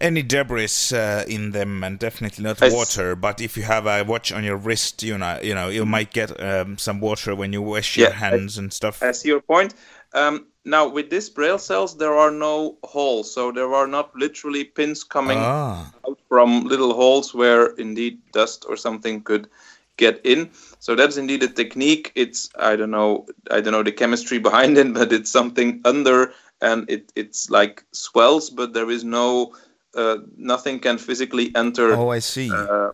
any 0.00 0.22
debris 0.22 0.92
uh, 0.92 1.24
in 1.28 1.52
them, 1.52 1.84
and 1.84 1.98
definitely 1.98 2.44
not 2.44 2.62
I 2.62 2.70
water. 2.70 3.14
But 3.14 3.40
if 3.40 3.56
you 3.56 3.62
have 3.62 3.86
a 3.86 4.02
watch 4.02 4.32
on 4.32 4.44
your 4.44 4.56
wrist, 4.56 5.02
you 5.02 5.16
know 5.16 5.38
you 5.42 5.54
know 5.54 5.68
you 5.68 5.86
might 5.86 6.12
get 6.12 6.30
um, 6.42 6.76
some 6.78 7.00
water 7.00 7.34
when 7.34 7.52
you 7.52 7.62
wash 7.62 7.96
your 7.96 8.08
Yeah, 8.08 8.14
I- 8.14 8.18
hands 8.18 8.58
and 8.58 8.72
stuff. 8.72 9.02
I 9.02 9.12
see 9.12 9.28
your 9.28 9.40
point. 9.40 9.74
Um, 10.14 10.46
now 10.64 10.86
with 10.88 11.10
these 11.10 11.30
braille 11.30 11.58
cells, 11.58 11.96
there 11.96 12.14
are 12.14 12.30
no 12.30 12.76
holes, 12.84 13.32
so 13.32 13.50
there 13.50 13.72
are 13.74 13.86
not 13.86 14.14
literally 14.14 14.64
pins 14.64 15.02
coming 15.04 15.38
ah. 15.40 15.90
out 16.06 16.18
from 16.28 16.64
little 16.64 16.94
holes 16.94 17.34
where 17.34 17.66
indeed 17.76 18.20
dust 18.32 18.66
or 18.68 18.76
something 18.76 19.22
could 19.22 19.48
get 19.96 20.20
in. 20.24 20.50
So 20.78 20.94
that's 20.94 21.16
indeed 21.16 21.42
a 21.42 21.48
technique. 21.48 22.12
It's 22.14 22.50
I 22.58 22.76
don't 22.76 22.90
know 22.90 23.26
I 23.50 23.60
don't 23.60 23.72
know 23.72 23.82
the 23.82 23.92
chemistry 23.92 24.38
behind 24.38 24.78
it, 24.78 24.92
but 24.98 25.12
it's 25.12 25.30
something 25.30 25.80
under 25.84 26.32
and 26.60 26.88
it 26.88 27.12
it's 27.16 27.50
like 27.50 27.84
swells, 27.92 28.50
but 28.50 28.72
there 28.72 28.90
is 28.90 29.04
no 29.04 29.54
uh, 29.94 30.18
nothing 30.36 30.80
can 30.80 30.98
physically 30.98 31.54
enter. 31.54 31.94
Oh, 31.94 32.08
I 32.08 32.20
see. 32.20 32.50
Uh, 32.50 32.92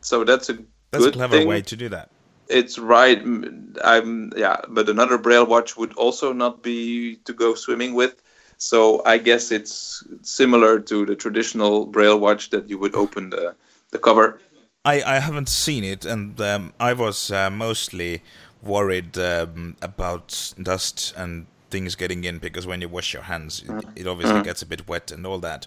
so 0.00 0.24
that's 0.24 0.48
a 0.48 0.58
That's 0.90 1.04
a 1.04 1.12
clever 1.12 1.36
thing. 1.38 1.48
way 1.48 1.62
to 1.62 1.76
do 1.76 1.88
that. 1.90 2.08
It's 2.48 2.78
right. 2.78 3.20
I'm 3.84 4.32
yeah, 4.36 4.60
but 4.68 4.88
another 4.88 5.18
braille 5.18 5.44
watch 5.44 5.76
would 5.76 5.92
also 5.94 6.32
not 6.32 6.62
be 6.62 7.16
to 7.26 7.32
go 7.34 7.54
swimming 7.54 7.94
with. 7.94 8.22
So 8.56 9.02
I 9.04 9.18
guess 9.18 9.52
it's 9.52 10.02
similar 10.22 10.80
to 10.80 11.06
the 11.06 11.14
traditional 11.14 11.86
braille 11.86 12.18
watch 12.18 12.50
that 12.50 12.68
you 12.70 12.78
would 12.78 12.94
open 12.94 13.30
the 13.30 13.54
the 13.90 13.98
cover. 13.98 14.40
I, 14.88 15.16
I 15.16 15.18
haven't 15.18 15.50
seen 15.50 15.84
it, 15.84 16.06
and 16.06 16.40
um, 16.40 16.72
I 16.80 16.94
was 16.94 17.30
uh, 17.30 17.50
mostly 17.50 18.22
worried 18.62 19.18
um, 19.18 19.76
about 19.82 20.54
dust 20.60 21.12
and 21.14 21.46
things 21.70 21.94
getting 21.94 22.24
in 22.24 22.38
because 22.38 22.66
when 22.66 22.80
you 22.80 22.88
wash 22.88 23.12
your 23.12 23.24
hands, 23.24 23.62
it, 23.68 23.84
it 24.00 24.06
obviously 24.06 24.40
gets 24.42 24.62
a 24.62 24.66
bit 24.66 24.88
wet 24.88 25.10
and 25.10 25.26
all 25.26 25.38
that. 25.40 25.66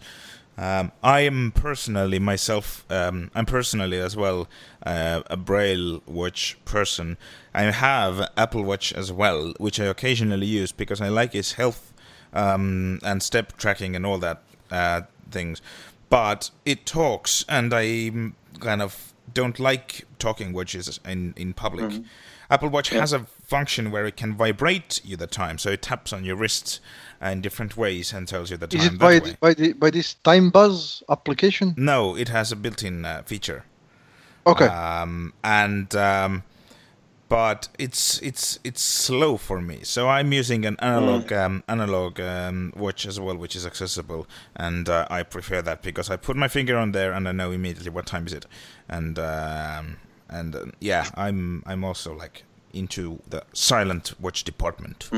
Um, 0.58 0.92
I 1.04 1.22
am 1.22 1.52
personally 1.52 2.18
myself. 2.18 2.84
Um, 2.90 3.30
I'm 3.36 3.46
personally 3.46 4.00
as 4.00 4.18
well 4.18 4.48
uh, 4.86 5.22
a 5.28 5.38
Braille 5.38 6.02
watch 6.08 6.58
person. 6.66 7.18
I 7.54 7.64
have 7.64 8.28
Apple 8.36 8.64
Watch 8.64 8.92
as 8.92 9.12
well, 9.12 9.54
which 9.60 9.80
I 9.80 9.86
occasionally 9.86 10.48
use 10.48 10.72
because 10.72 11.00
I 11.00 11.10
like 11.10 11.36
its 11.36 11.54
health 11.54 11.94
um, 12.34 13.00
and 13.04 13.22
step 13.22 13.56
tracking 13.58 13.96
and 13.96 14.04
all 14.06 14.18
that 14.18 14.42
uh, 14.72 15.02
things. 15.30 15.62
But 16.10 16.50
it 16.66 16.86
talks, 16.86 17.46
and 17.48 17.74
I 17.74 17.86
mm, 17.86 18.34
kind 18.60 18.82
of 18.82 19.11
don't 19.34 19.60
like 19.60 20.06
talking 20.20 20.54
watches 20.54 21.00
in 21.06 21.34
in 21.38 21.54
public. 21.54 22.02
Apple 22.50 22.68
Watch 22.68 22.90
has 22.90 23.14
a 23.14 23.20
function 23.20 23.92
where 23.92 24.06
it 24.06 24.18
can 24.18 24.36
vibrate 24.36 25.00
you 25.06 25.16
the 25.16 25.26
time, 25.26 25.58
so 25.58 25.70
it 25.70 25.82
taps 25.82 26.12
on 26.12 26.26
your 26.26 26.36
wrist 26.36 26.82
in 27.22 27.40
different 27.40 27.78
ways 27.78 28.12
and 28.12 28.28
tells 28.28 28.52
you 28.52 28.58
the 28.58 28.68
time 28.68 28.82
Is 28.82 28.88
it 28.88 29.00
by 29.00 29.20
the, 29.20 29.38
by 29.40 29.54
the 29.54 29.74
by 29.74 29.90
this 29.90 30.16
Time 30.16 30.50
Buzz 30.50 31.02
application? 31.10 31.74
No, 31.78 32.16
it 32.18 32.28
has 32.28 32.52
a 32.52 32.58
built-in 32.58 33.06
uh, 33.06 33.24
feature. 33.26 33.64
Okay. 34.46 34.66
Um, 34.66 35.34
and 35.44 35.96
um, 35.96 36.44
but 37.32 37.70
it's 37.80 38.22
it's 38.22 38.60
it's 38.62 38.82
slow 38.82 39.38
for 39.38 39.62
me. 39.62 39.80
So 39.84 40.10
I'm 40.10 40.34
using 40.34 40.66
an 40.66 40.76
analog 40.80 41.32
um, 41.32 41.64
analog 41.70 42.20
um, 42.20 42.74
watch 42.76 43.06
as 43.06 43.22
well, 43.22 43.38
which 43.38 43.56
is 43.56 43.66
accessible, 43.66 44.28
and 44.58 44.90
uh, 44.90 45.08
I 45.10 45.24
prefer 45.24 45.62
that 45.62 45.82
because 45.82 46.10
I 46.10 46.18
put 46.18 46.36
my 46.36 46.50
finger 46.50 46.78
on 46.78 46.92
there 46.92 47.14
and 47.14 47.30
I 47.30 47.32
know 47.32 47.52
immediately 47.52 47.90
what 47.90 48.06
time 48.06 48.28
is 48.28 48.34
it, 48.34 48.46
and 48.90 49.18
um, 49.18 49.96
and 50.30 50.54
uh, 50.56 50.66
yeah, 50.82 51.06
I'm 51.16 51.64
I'm 51.66 51.86
also 51.86 52.14
like 52.14 52.44
into 52.74 53.20
the 53.30 53.44
silent 53.54 54.14
watch 54.20 54.44
department. 54.44 55.10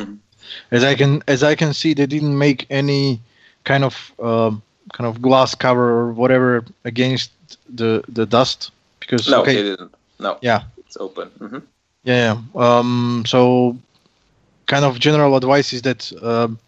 as 0.70 0.84
I 0.84 0.94
can 0.94 1.24
as 1.28 1.42
I 1.42 1.56
can 1.56 1.74
see, 1.74 1.96
they 1.96 2.06
didn't 2.06 2.38
make 2.38 2.68
any 2.70 3.22
kind 3.64 3.84
of 3.84 4.12
um, 4.22 4.62
kind 4.92 5.08
of 5.08 5.20
glass 5.20 5.56
cover 5.56 5.90
or 5.90 6.14
whatever 6.14 6.64
against 6.84 7.32
the 7.76 8.04
the 8.08 8.28
dust 8.28 8.70
because 9.00 9.28
No, 9.28 9.42
okay 9.42 9.56
they 9.56 9.64
didn't. 9.64 9.96
No. 10.20 10.38
yeah 10.42 10.62
It's 10.78 10.98
open. 10.98 11.30
hmm 11.40 11.60
yeah, 12.04 12.36
yeah. 12.56 12.78
Um, 12.80 13.24
so 13.28 13.78
kind 14.66 14.86
of 14.86 15.00
general 15.00 15.36
advice 15.36 15.74
is 15.74 15.82
that 15.84 16.12
um, 16.24 16.60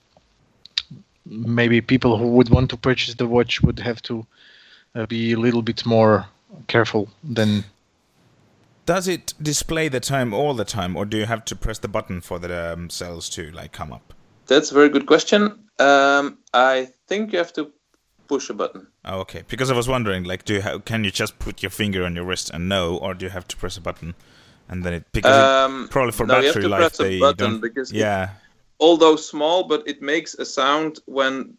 maybe 1.25 1.81
people 1.81 2.17
who 2.17 2.27
would 2.31 2.49
want 2.49 2.69
to 2.69 2.77
purchase 2.77 3.15
the 3.15 3.27
watch 3.27 3.61
would 3.61 3.79
have 3.79 4.01
to 4.03 4.25
uh, 4.95 5.05
be 5.05 5.33
a 5.33 5.37
little 5.37 5.61
bit 5.61 5.85
more 5.85 6.25
careful 6.67 7.09
than 7.23 7.63
Does 8.85 9.07
it 9.07 9.33
display 9.41 9.87
the 9.89 9.99
time 9.99 10.33
all 10.33 10.53
the 10.53 10.63
time, 10.65 10.95
or 10.95 11.05
do 11.05 11.17
you 11.17 11.25
have 11.25 11.43
to 11.45 11.55
press 11.55 11.79
the 11.79 11.87
button 11.87 12.21
for 12.21 12.37
the 12.37 12.73
um, 12.73 12.89
cells 12.89 13.29
to 13.29 13.51
like 13.51 13.71
come 13.71 13.91
up? 13.91 14.13
That's 14.45 14.69
a 14.71 14.75
very 14.75 14.89
good 14.89 15.07
question. 15.07 15.41
Um, 15.79 16.37
I 16.53 16.89
think 17.07 17.33
you 17.33 17.39
have 17.39 17.51
to 17.53 17.71
push 18.27 18.49
a 18.49 18.53
button. 18.53 18.87
Oh, 19.03 19.19
okay. 19.21 19.43
Because 19.47 19.71
I 19.71 19.75
was 19.75 19.87
wondering, 19.87 20.23
like, 20.23 20.45
do 20.45 20.53
you 20.53 20.61
have, 20.61 20.85
can 20.85 21.03
you 21.03 21.11
just 21.11 21.39
put 21.39 21.63
your 21.63 21.71
finger 21.71 22.05
on 22.05 22.15
your 22.15 22.25
wrist 22.25 22.51
and 22.53 22.69
know, 22.69 22.97
or 22.97 23.13
do 23.15 23.25
you 23.25 23.31
have 23.31 23.47
to 23.47 23.57
press 23.57 23.75
a 23.77 23.81
button 23.81 24.13
and 24.69 24.83
then 24.83 24.93
it 24.93 25.03
because 25.11 25.35
it, 25.37 25.41
Um, 25.41 25.87
probably 25.89 26.11
for 26.11 26.25
no, 26.25 26.39
you 26.39 26.45
have 26.47 26.53
battery 26.55 26.63
to 26.63 26.69
life 26.69 26.79
press 26.79 26.99
a 26.99 27.03
they 27.03 27.19
button 27.19 27.37
don't. 27.51 27.61
because 27.61 27.91
it- 27.91 27.97
yeah. 27.97 28.29
although 28.79 29.15
small, 29.15 29.63
but 29.67 29.83
it 29.87 30.01
makes 30.01 30.33
a 30.35 30.45
sound 30.45 30.99
when 31.05 31.57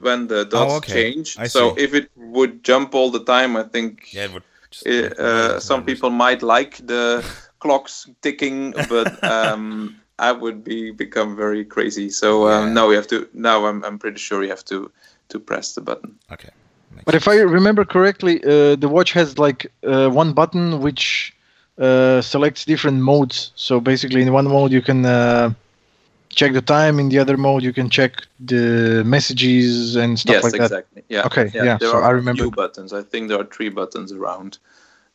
when 0.00 0.26
the 0.26 0.44
dots 0.44 0.72
Oh, 0.74 0.76
okay. 0.76 1.12
change. 1.12 1.36
I 1.38 1.46
so 1.48 1.74
see. 1.74 1.82
if 1.82 1.94
it 1.94 2.10
would 2.16 2.62
jump 2.64 2.94
all 2.94 3.10
the 3.10 3.24
time, 3.24 3.56
I 3.56 3.62
think 3.62 4.12
Yeah. 4.12 4.24
It 4.24 4.32
would 4.32 4.42
just 4.70 4.86
uh, 4.86 4.90
uh, 5.22 5.52
noise 5.54 5.64
some 5.64 5.84
people 5.84 6.10
might 6.10 6.42
like 6.42 6.78
the 6.86 7.24
clocks 7.60 8.06
ticking, 8.20 8.72
but 8.88 9.08
um, 9.24 9.96
I 10.18 10.32
would 10.32 10.62
be 10.64 10.90
become 10.92 11.36
very 11.36 11.64
crazy. 11.64 12.10
So 12.10 12.48
um, 12.48 12.66
Yeah. 12.68 12.72
no, 12.74 12.90
you 12.90 12.96
have 12.96 13.06
to. 13.08 13.28
Now 13.32 13.66
I'm 13.66 13.84
I'm 13.84 13.98
pretty 13.98 14.18
sure 14.18 14.42
you 14.42 14.50
have 14.50 14.64
to 14.64 14.90
to 15.28 15.38
press 15.40 15.74
the 15.74 15.80
button. 15.80 16.18
Okay. 16.32 16.50
Makes 16.92 17.04
But 17.06 17.14
if 17.14 17.26
I 17.28 17.36
remember 17.40 17.84
correctly, 17.84 18.42
uh, 18.44 18.76
the 18.76 18.88
watch 18.88 19.12
has 19.12 19.38
like 19.38 19.66
uh, 19.86 20.08
one 20.10 20.32
button 20.34 20.80
which 20.80 21.33
uh, 21.78 22.20
selects 22.20 22.64
different 22.64 23.00
modes. 23.00 23.52
So 23.56 23.80
basically, 23.80 24.22
in 24.22 24.32
one 24.32 24.46
mode 24.46 24.72
you 24.72 24.82
can 24.82 25.04
uh, 25.04 25.52
check 26.30 26.52
the 26.52 26.62
time. 26.62 26.98
In 26.98 27.08
the 27.08 27.18
other 27.18 27.36
mode, 27.36 27.62
you 27.62 27.72
can 27.72 27.88
check 27.90 28.12
the 28.40 29.02
messages 29.04 29.96
and 29.96 30.18
stuff 30.18 30.36
yes, 30.36 30.44
like 30.44 30.56
that. 30.56 30.72
Yes, 30.72 30.72
exactly. 30.72 31.02
Yeah. 31.08 31.26
Okay, 31.26 31.52
yeah, 31.54 31.78
There 31.78 31.90
so 31.90 31.98
are 31.98 32.02
I 32.02 32.10
remember. 32.10 32.44
few 32.44 32.50
buttons. 32.50 32.92
I 32.92 33.02
think 33.02 33.28
there 33.28 33.40
are 33.40 33.44
three 33.44 33.68
buttons 33.70 34.12
around. 34.12 34.58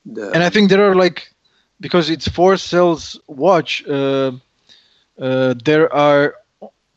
The, 0.06 0.32
And 0.34 0.44
I 0.44 0.50
think 0.50 0.70
there 0.70 0.90
are 0.90 0.96
like 0.96 1.34
because 1.80 2.10
it's 2.10 2.28
four 2.28 2.58
cells 2.58 3.20
watch. 3.28 3.86
Uh, 3.88 4.32
uh, 5.20 5.54
there 5.64 5.92
are, 5.94 6.36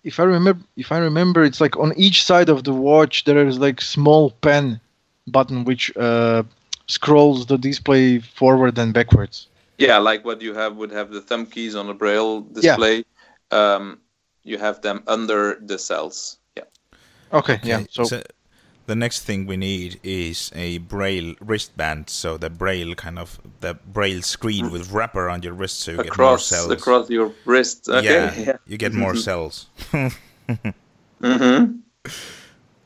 if 0.05 0.19
I 0.21 0.25
remember, 0.25 0.61
if 0.77 0.93
I 0.93 0.99
remember, 0.99 1.43
it's 1.45 1.61
like 1.61 1.77
on 1.79 1.93
each 1.97 2.25
side 2.25 2.49
of 2.49 2.65
the 2.65 2.73
watch 2.73 3.25
there 3.25 3.47
is 3.47 3.59
like 3.59 3.81
small 3.81 4.31
pen 4.31 4.81
button 5.27 5.65
which 5.65 5.95
uh, 5.97 6.43
scrolls 6.87 7.47
the 7.47 7.59
display 7.59 8.19
forward 8.19 8.79
and 8.79 8.93
backwards. 8.93 9.49
Yeah, 9.83 9.99
like 9.99 10.25
what 10.25 10.41
you 10.43 10.55
have 10.55 10.77
would 10.77 10.91
have 10.93 11.11
the 11.11 11.21
thumb 11.21 11.47
keys 11.47 11.75
on 11.75 11.89
a 11.89 11.95
braille 11.95 12.41
display. 12.41 13.05
Um, 13.51 14.01
you 14.45 14.59
have 14.59 14.81
them 14.83 15.03
under 15.07 15.59
the 15.61 15.79
cells. 15.79 16.39
Yeah. 16.57 16.65
Okay, 17.33 17.61
yeah. 17.63 17.79
Okay, 17.79 17.87
So, 17.91 18.23
the 18.87 18.97
next 18.97 19.23
thing 19.23 19.47
we 19.47 19.57
need 19.57 20.01
is 20.03 20.51
a 20.55 20.79
braille 20.79 21.35
wristband, 21.41 22.11
so 22.11 22.37
the 22.37 22.51
braille 22.51 22.95
kind 22.95 23.19
of 23.19 23.41
the 23.61 23.75
braille 23.75 24.23
screen 24.23 24.71
with 24.71 24.91
wrap 24.91 25.15
around 25.15 25.45
your 25.45 25.55
wrist, 25.55 25.81
so 25.81 25.93
you 25.93 26.03
get 26.03 26.19
more 26.19 26.39
cells. 26.39 26.71
across 26.71 27.09
your 27.09 27.33
wrist. 27.45 27.89
Okay. 27.89 28.05
yeah, 28.05 28.35
Yeah. 28.47 28.57
you 28.67 28.77
get 28.77 28.93
more 28.93 29.15
cells. 29.15 29.67
hmm 31.23 31.65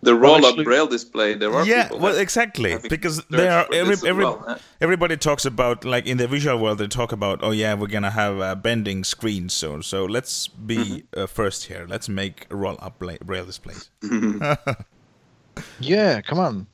The 0.02 0.14
roll-up 0.14 0.44
actually- 0.44 0.64
braille 0.64 0.86
display. 0.86 1.34
There 1.34 1.52
are 1.52 1.64
yeah, 1.66 1.84
people 1.84 1.98
well, 2.00 2.14
that 2.14 2.20
exactly, 2.20 2.76
because 2.88 3.24
there 3.30 3.50
are 3.50 3.66
every, 3.72 3.96
every, 4.08 4.24
well, 4.24 4.44
huh? 4.46 4.58
everybody 4.80 5.16
talks 5.16 5.44
about 5.46 5.84
like 5.84 6.06
in 6.06 6.18
the 6.18 6.28
visual 6.28 6.58
world 6.58 6.78
they 6.78 6.86
talk 6.86 7.12
about 7.12 7.40
oh 7.42 7.50
yeah 7.50 7.74
we're 7.74 7.88
gonna 7.88 8.10
have 8.10 8.38
a 8.38 8.54
bending 8.54 9.04
screen 9.04 9.48
soon, 9.48 9.82
so 9.82 10.04
let's 10.04 10.48
be 10.48 10.76
Mm-hmm. 10.76 11.20
uh, 11.20 11.26
first 11.26 11.64
here. 11.64 11.86
Let's 11.88 12.08
make 12.08 12.46
roll 12.50 12.76
up 12.80 12.98
bla- 12.98 13.18
braille 13.24 13.46
displays. 13.46 13.90
yeah, 15.80 16.20
come 16.20 16.38
on. 16.38 16.66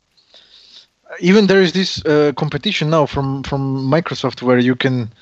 Even 1.20 1.46
there 1.46 1.62
is 1.62 1.72
this 1.72 2.04
uh, 2.04 2.32
competition 2.36 2.90
now 2.90 3.06
from 3.06 3.42
from 3.44 3.88
Microsoft 3.90 4.42
where 4.42 4.58
you 4.58 4.74
can 4.74 5.12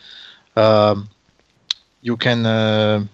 um, 0.57 1.09
you 2.01 2.17
can 2.17 2.47
uh, 2.47 3.05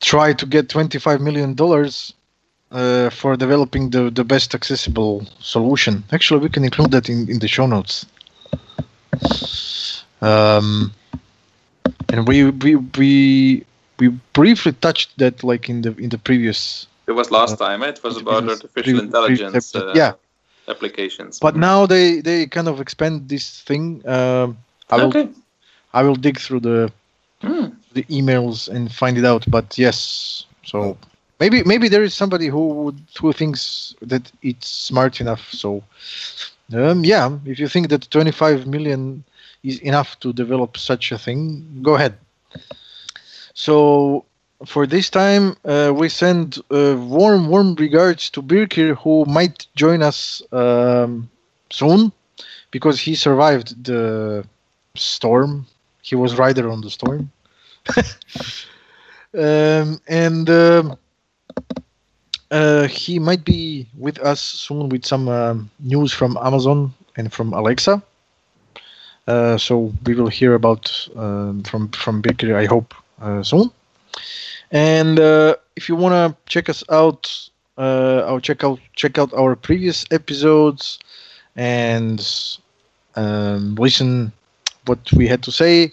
try 0.00 0.32
to 0.32 0.46
get 0.46 0.68
25 0.68 1.20
million 1.20 1.54
dollars 1.54 2.12
uh, 2.72 3.10
for 3.10 3.36
developing 3.36 3.90
the, 3.90 4.10
the 4.10 4.24
best 4.24 4.54
accessible 4.54 5.24
solution. 5.40 6.02
Actually, 6.12 6.40
we 6.40 6.48
can 6.48 6.64
include 6.64 6.90
that 6.92 7.08
in, 7.08 7.28
in 7.30 7.38
the 7.38 7.48
show 7.48 7.66
notes. 7.66 8.06
Um, 10.20 10.92
and 12.12 12.26
we 12.28 12.44
we 12.50 12.76
we 12.76 13.64
we 13.98 14.08
briefly 14.32 14.72
touched 14.72 15.16
that 15.18 15.42
like 15.42 15.68
in 15.68 15.82
the 15.82 15.94
in 15.98 16.08
the 16.10 16.18
previous 16.18 16.86
It 17.08 17.12
was 17.12 17.30
last 17.30 17.58
time. 17.58 17.82
eh? 17.82 17.88
It 17.88 18.02
was 18.04 18.16
about 18.16 18.44
artificial 18.48 18.70
previous- 18.72 19.02
intelligence. 19.02 19.54
episode. 19.54 19.90
Uh, 19.90 19.94
Yeah. 19.98 20.12
Applications. 20.68 21.40
but 21.40 21.56
now 21.56 21.86
they 21.86 22.20
they 22.20 22.46
kind 22.46 22.68
of 22.68 22.80
expand 22.80 23.28
this 23.28 23.60
thing 23.66 24.00
um 24.06 24.56
i 24.90 24.96
will 24.96 25.08
okay. 25.08 25.28
i 25.92 26.02
will 26.04 26.14
dig 26.14 26.38
through 26.38 26.60
the 26.60 26.88
Hmm. 27.42 27.66
the 27.94 28.04
emails 28.04 28.68
and 28.68 28.88
find 28.92 29.18
it 29.18 29.24
out 29.24 29.42
but 29.50 29.76
yes 29.76 30.46
so 30.64 30.96
maybe 31.42 31.62
maybe 31.72 31.88
there 31.88 32.04
is 32.08 32.14
somebody 32.22 32.48
who 32.54 32.64
would 32.84 33.00
who 33.20 33.32
thinks 33.32 33.94
that 34.12 34.24
it's 34.50 34.68
smart 34.90 35.20
enough 35.24 35.44
so 35.62 35.82
um 36.74 37.04
yeah 37.04 37.26
if 37.52 37.58
you 37.58 37.68
think 37.68 37.88
that 37.88 38.10
25 38.10 38.66
million 38.66 39.24
is 39.62 39.78
enough 39.80 40.18
to 40.20 40.32
develop 40.32 40.76
such 40.76 41.12
a 41.12 41.18
thing 41.18 41.64
go 41.82 41.94
ahead 41.96 42.14
so 43.54 44.24
for 44.66 44.86
this 44.86 45.10
time, 45.10 45.56
uh, 45.64 45.92
we 45.94 46.08
send 46.08 46.58
uh, 46.70 46.96
warm, 46.98 47.48
warm 47.48 47.74
regards 47.76 48.30
to 48.30 48.42
Birkir, 48.42 48.96
who 48.96 49.24
might 49.26 49.66
join 49.74 50.02
us 50.02 50.42
um, 50.52 51.28
soon 51.70 52.12
because 52.70 53.00
he 53.00 53.14
survived 53.14 53.84
the 53.84 54.44
storm. 54.96 55.66
He 56.02 56.14
was 56.16 56.36
rider 56.38 56.70
on 56.70 56.80
the 56.80 56.90
storm. 56.90 57.30
um, 59.38 60.00
and 60.08 60.48
um, 60.50 60.96
uh, 62.52 62.86
he 62.86 63.18
might 63.18 63.44
be 63.44 63.88
with 63.98 64.18
us 64.20 64.40
soon 64.40 64.90
with 64.90 65.04
some 65.06 65.28
um, 65.28 65.70
news 65.80 66.12
from 66.12 66.38
Amazon 66.42 66.92
and 67.16 67.32
from 67.32 67.52
Alexa. 67.54 68.02
Uh, 69.26 69.56
so 69.56 69.92
we 70.04 70.14
will 70.14 70.28
hear 70.28 70.54
about 70.54 71.08
um, 71.16 71.62
from 71.62 71.88
from 71.90 72.22
Birkir, 72.22 72.54
I 72.54 72.66
hope, 72.66 72.94
uh, 73.20 73.42
soon. 73.42 73.70
And 74.70 75.18
uh, 75.18 75.56
if 75.76 75.88
you 75.88 75.96
want 75.96 76.12
to 76.12 76.36
check 76.46 76.68
us 76.68 76.84
out, 76.90 77.30
uh, 77.78 78.24
I'll 78.26 78.40
check 78.40 78.62
out 78.64 78.80
check 78.94 79.18
out 79.18 79.32
our 79.32 79.56
previous 79.56 80.04
episodes 80.10 80.98
and 81.56 82.20
um, 83.16 83.76
listen 83.76 84.32
what 84.86 85.10
we 85.12 85.26
had 85.26 85.42
to 85.44 85.52
say. 85.52 85.92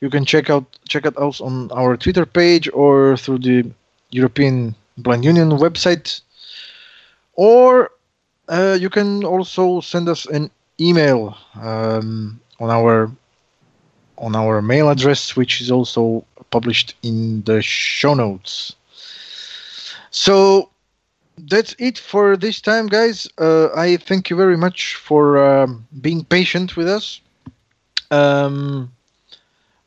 you 0.00 0.10
can 0.10 0.24
check 0.24 0.50
out 0.50 0.64
check 0.88 1.06
out 1.06 1.16
us 1.16 1.40
on 1.40 1.70
our 1.70 1.96
Twitter 1.96 2.26
page 2.26 2.68
or 2.72 3.16
through 3.16 3.38
the 3.38 3.70
European 4.10 4.74
Blind 4.96 5.24
Union 5.24 5.50
website, 5.50 6.20
or 7.34 7.90
uh, 8.48 8.76
you 8.80 8.90
can 8.90 9.24
also 9.24 9.80
send 9.80 10.08
us 10.08 10.26
an 10.26 10.50
email 10.80 11.36
um, 11.60 12.40
on 12.60 12.70
our 12.70 13.10
on 14.18 14.36
our 14.36 14.62
mail 14.62 14.90
address, 14.90 15.34
which 15.34 15.60
is 15.60 15.70
also 15.70 16.24
published 16.50 16.94
in 17.02 17.42
the 17.42 17.60
show 17.62 18.14
notes. 18.14 18.76
So 20.10 20.70
that's 21.36 21.74
it 21.78 21.98
for 21.98 22.36
this 22.36 22.60
time, 22.60 22.86
guys. 22.86 23.28
Uh, 23.38 23.68
I 23.74 23.96
thank 23.96 24.30
you 24.30 24.36
very 24.36 24.56
much 24.56 24.94
for 24.94 25.44
um, 25.44 25.86
being 26.00 26.24
patient 26.24 26.76
with 26.76 26.88
us. 26.88 27.20
Um, 28.12 28.92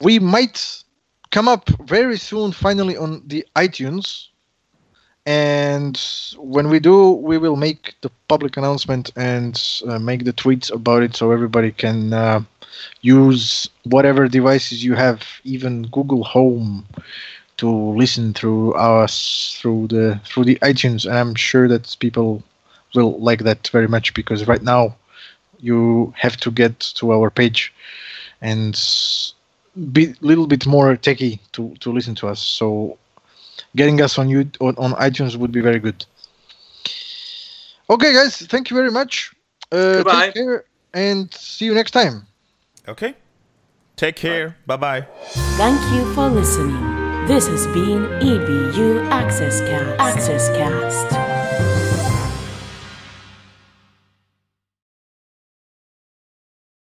we 0.01 0.20
might 0.20 0.84
come 1.32 1.47
up 1.47 1.70
very 1.88 2.18
soon, 2.18 2.51
finally, 2.51 2.97
on 2.97 3.24
the 3.28 3.45
iTunes. 3.55 4.28
And 5.28 5.99
when 6.38 6.69
we 6.69 6.80
do, 6.80 7.11
we 7.11 7.38
will 7.38 7.57
make 7.57 7.95
the 7.99 8.09
public 8.30 8.55
announcement 8.55 9.11
and 9.17 9.61
uh, 9.86 9.99
make 9.99 10.23
the 10.23 10.32
tweets 10.32 10.71
about 10.71 11.03
it 11.03 11.17
so 11.17 11.32
everybody 11.32 11.73
can 11.73 12.13
uh, 12.13 12.41
use 13.01 13.67
whatever 13.84 14.30
devices 14.30 14.86
you 14.86 14.95
have, 14.95 15.21
even 15.43 15.84
Google 15.88 16.23
Home, 16.23 16.86
to 17.57 17.69
listen 17.69 18.34
through 18.34 18.73
us 18.75 19.57
through 19.59 19.88
the 19.88 20.21
through 20.23 20.45
the 20.45 20.55
iTunes. 20.61 21.05
And 21.05 21.17
I'm 21.17 21.36
sure 21.36 21.67
that 21.67 21.97
people 21.99 22.41
will 22.95 23.19
like 23.19 23.43
that 23.43 23.67
very 23.67 23.89
much 23.89 24.13
because 24.13 24.47
right 24.47 24.63
now 24.63 24.95
you 25.59 26.13
have 26.15 26.38
to 26.38 26.51
get 26.51 26.80
to 26.95 27.11
our 27.11 27.30
page 27.30 27.73
and 28.41 28.80
be 29.91 30.05
a 30.05 30.15
little 30.21 30.47
bit 30.47 30.65
more 30.65 30.95
techy 30.95 31.41
to, 31.51 31.75
to 31.82 31.91
listen 31.91 32.15
to 32.15 32.30
us. 32.30 32.39
So 32.39 32.97
getting 33.76 34.01
us 34.01 34.18
on 34.18 34.30
you 34.30 34.49
on, 34.59 34.76
on 34.78 34.93
iTunes 34.93 35.36
would 35.36 35.51
be 35.51 35.61
very 35.61 35.80
good. 35.80 36.05
Okay, 37.89 38.13
guys, 38.13 38.38
thank 38.47 38.70
you 38.70 38.76
very 38.76 38.91
much. 38.91 39.32
Uh, 39.72 39.97
Goodbye. 39.97 40.26
Take 40.28 40.34
care 40.36 40.65
and 40.93 41.34
see 41.34 41.65
you 41.65 41.74
next 41.74 41.91
time. 41.91 42.26
Okay. 42.88 43.15
Take 43.95 44.15
care. 44.15 44.55
Bye 44.65 44.78
bye. 44.78 45.07
Thank 45.57 45.82
you 45.93 46.13
for 46.13 46.30
listening. 46.30 46.76
This 47.28 47.47
has 47.47 47.65
been 47.68 48.05
EBU 48.22 49.09
Access 49.09 49.59
Cast. 49.61 49.99
Access 49.99 50.49
Cast. 50.49 51.36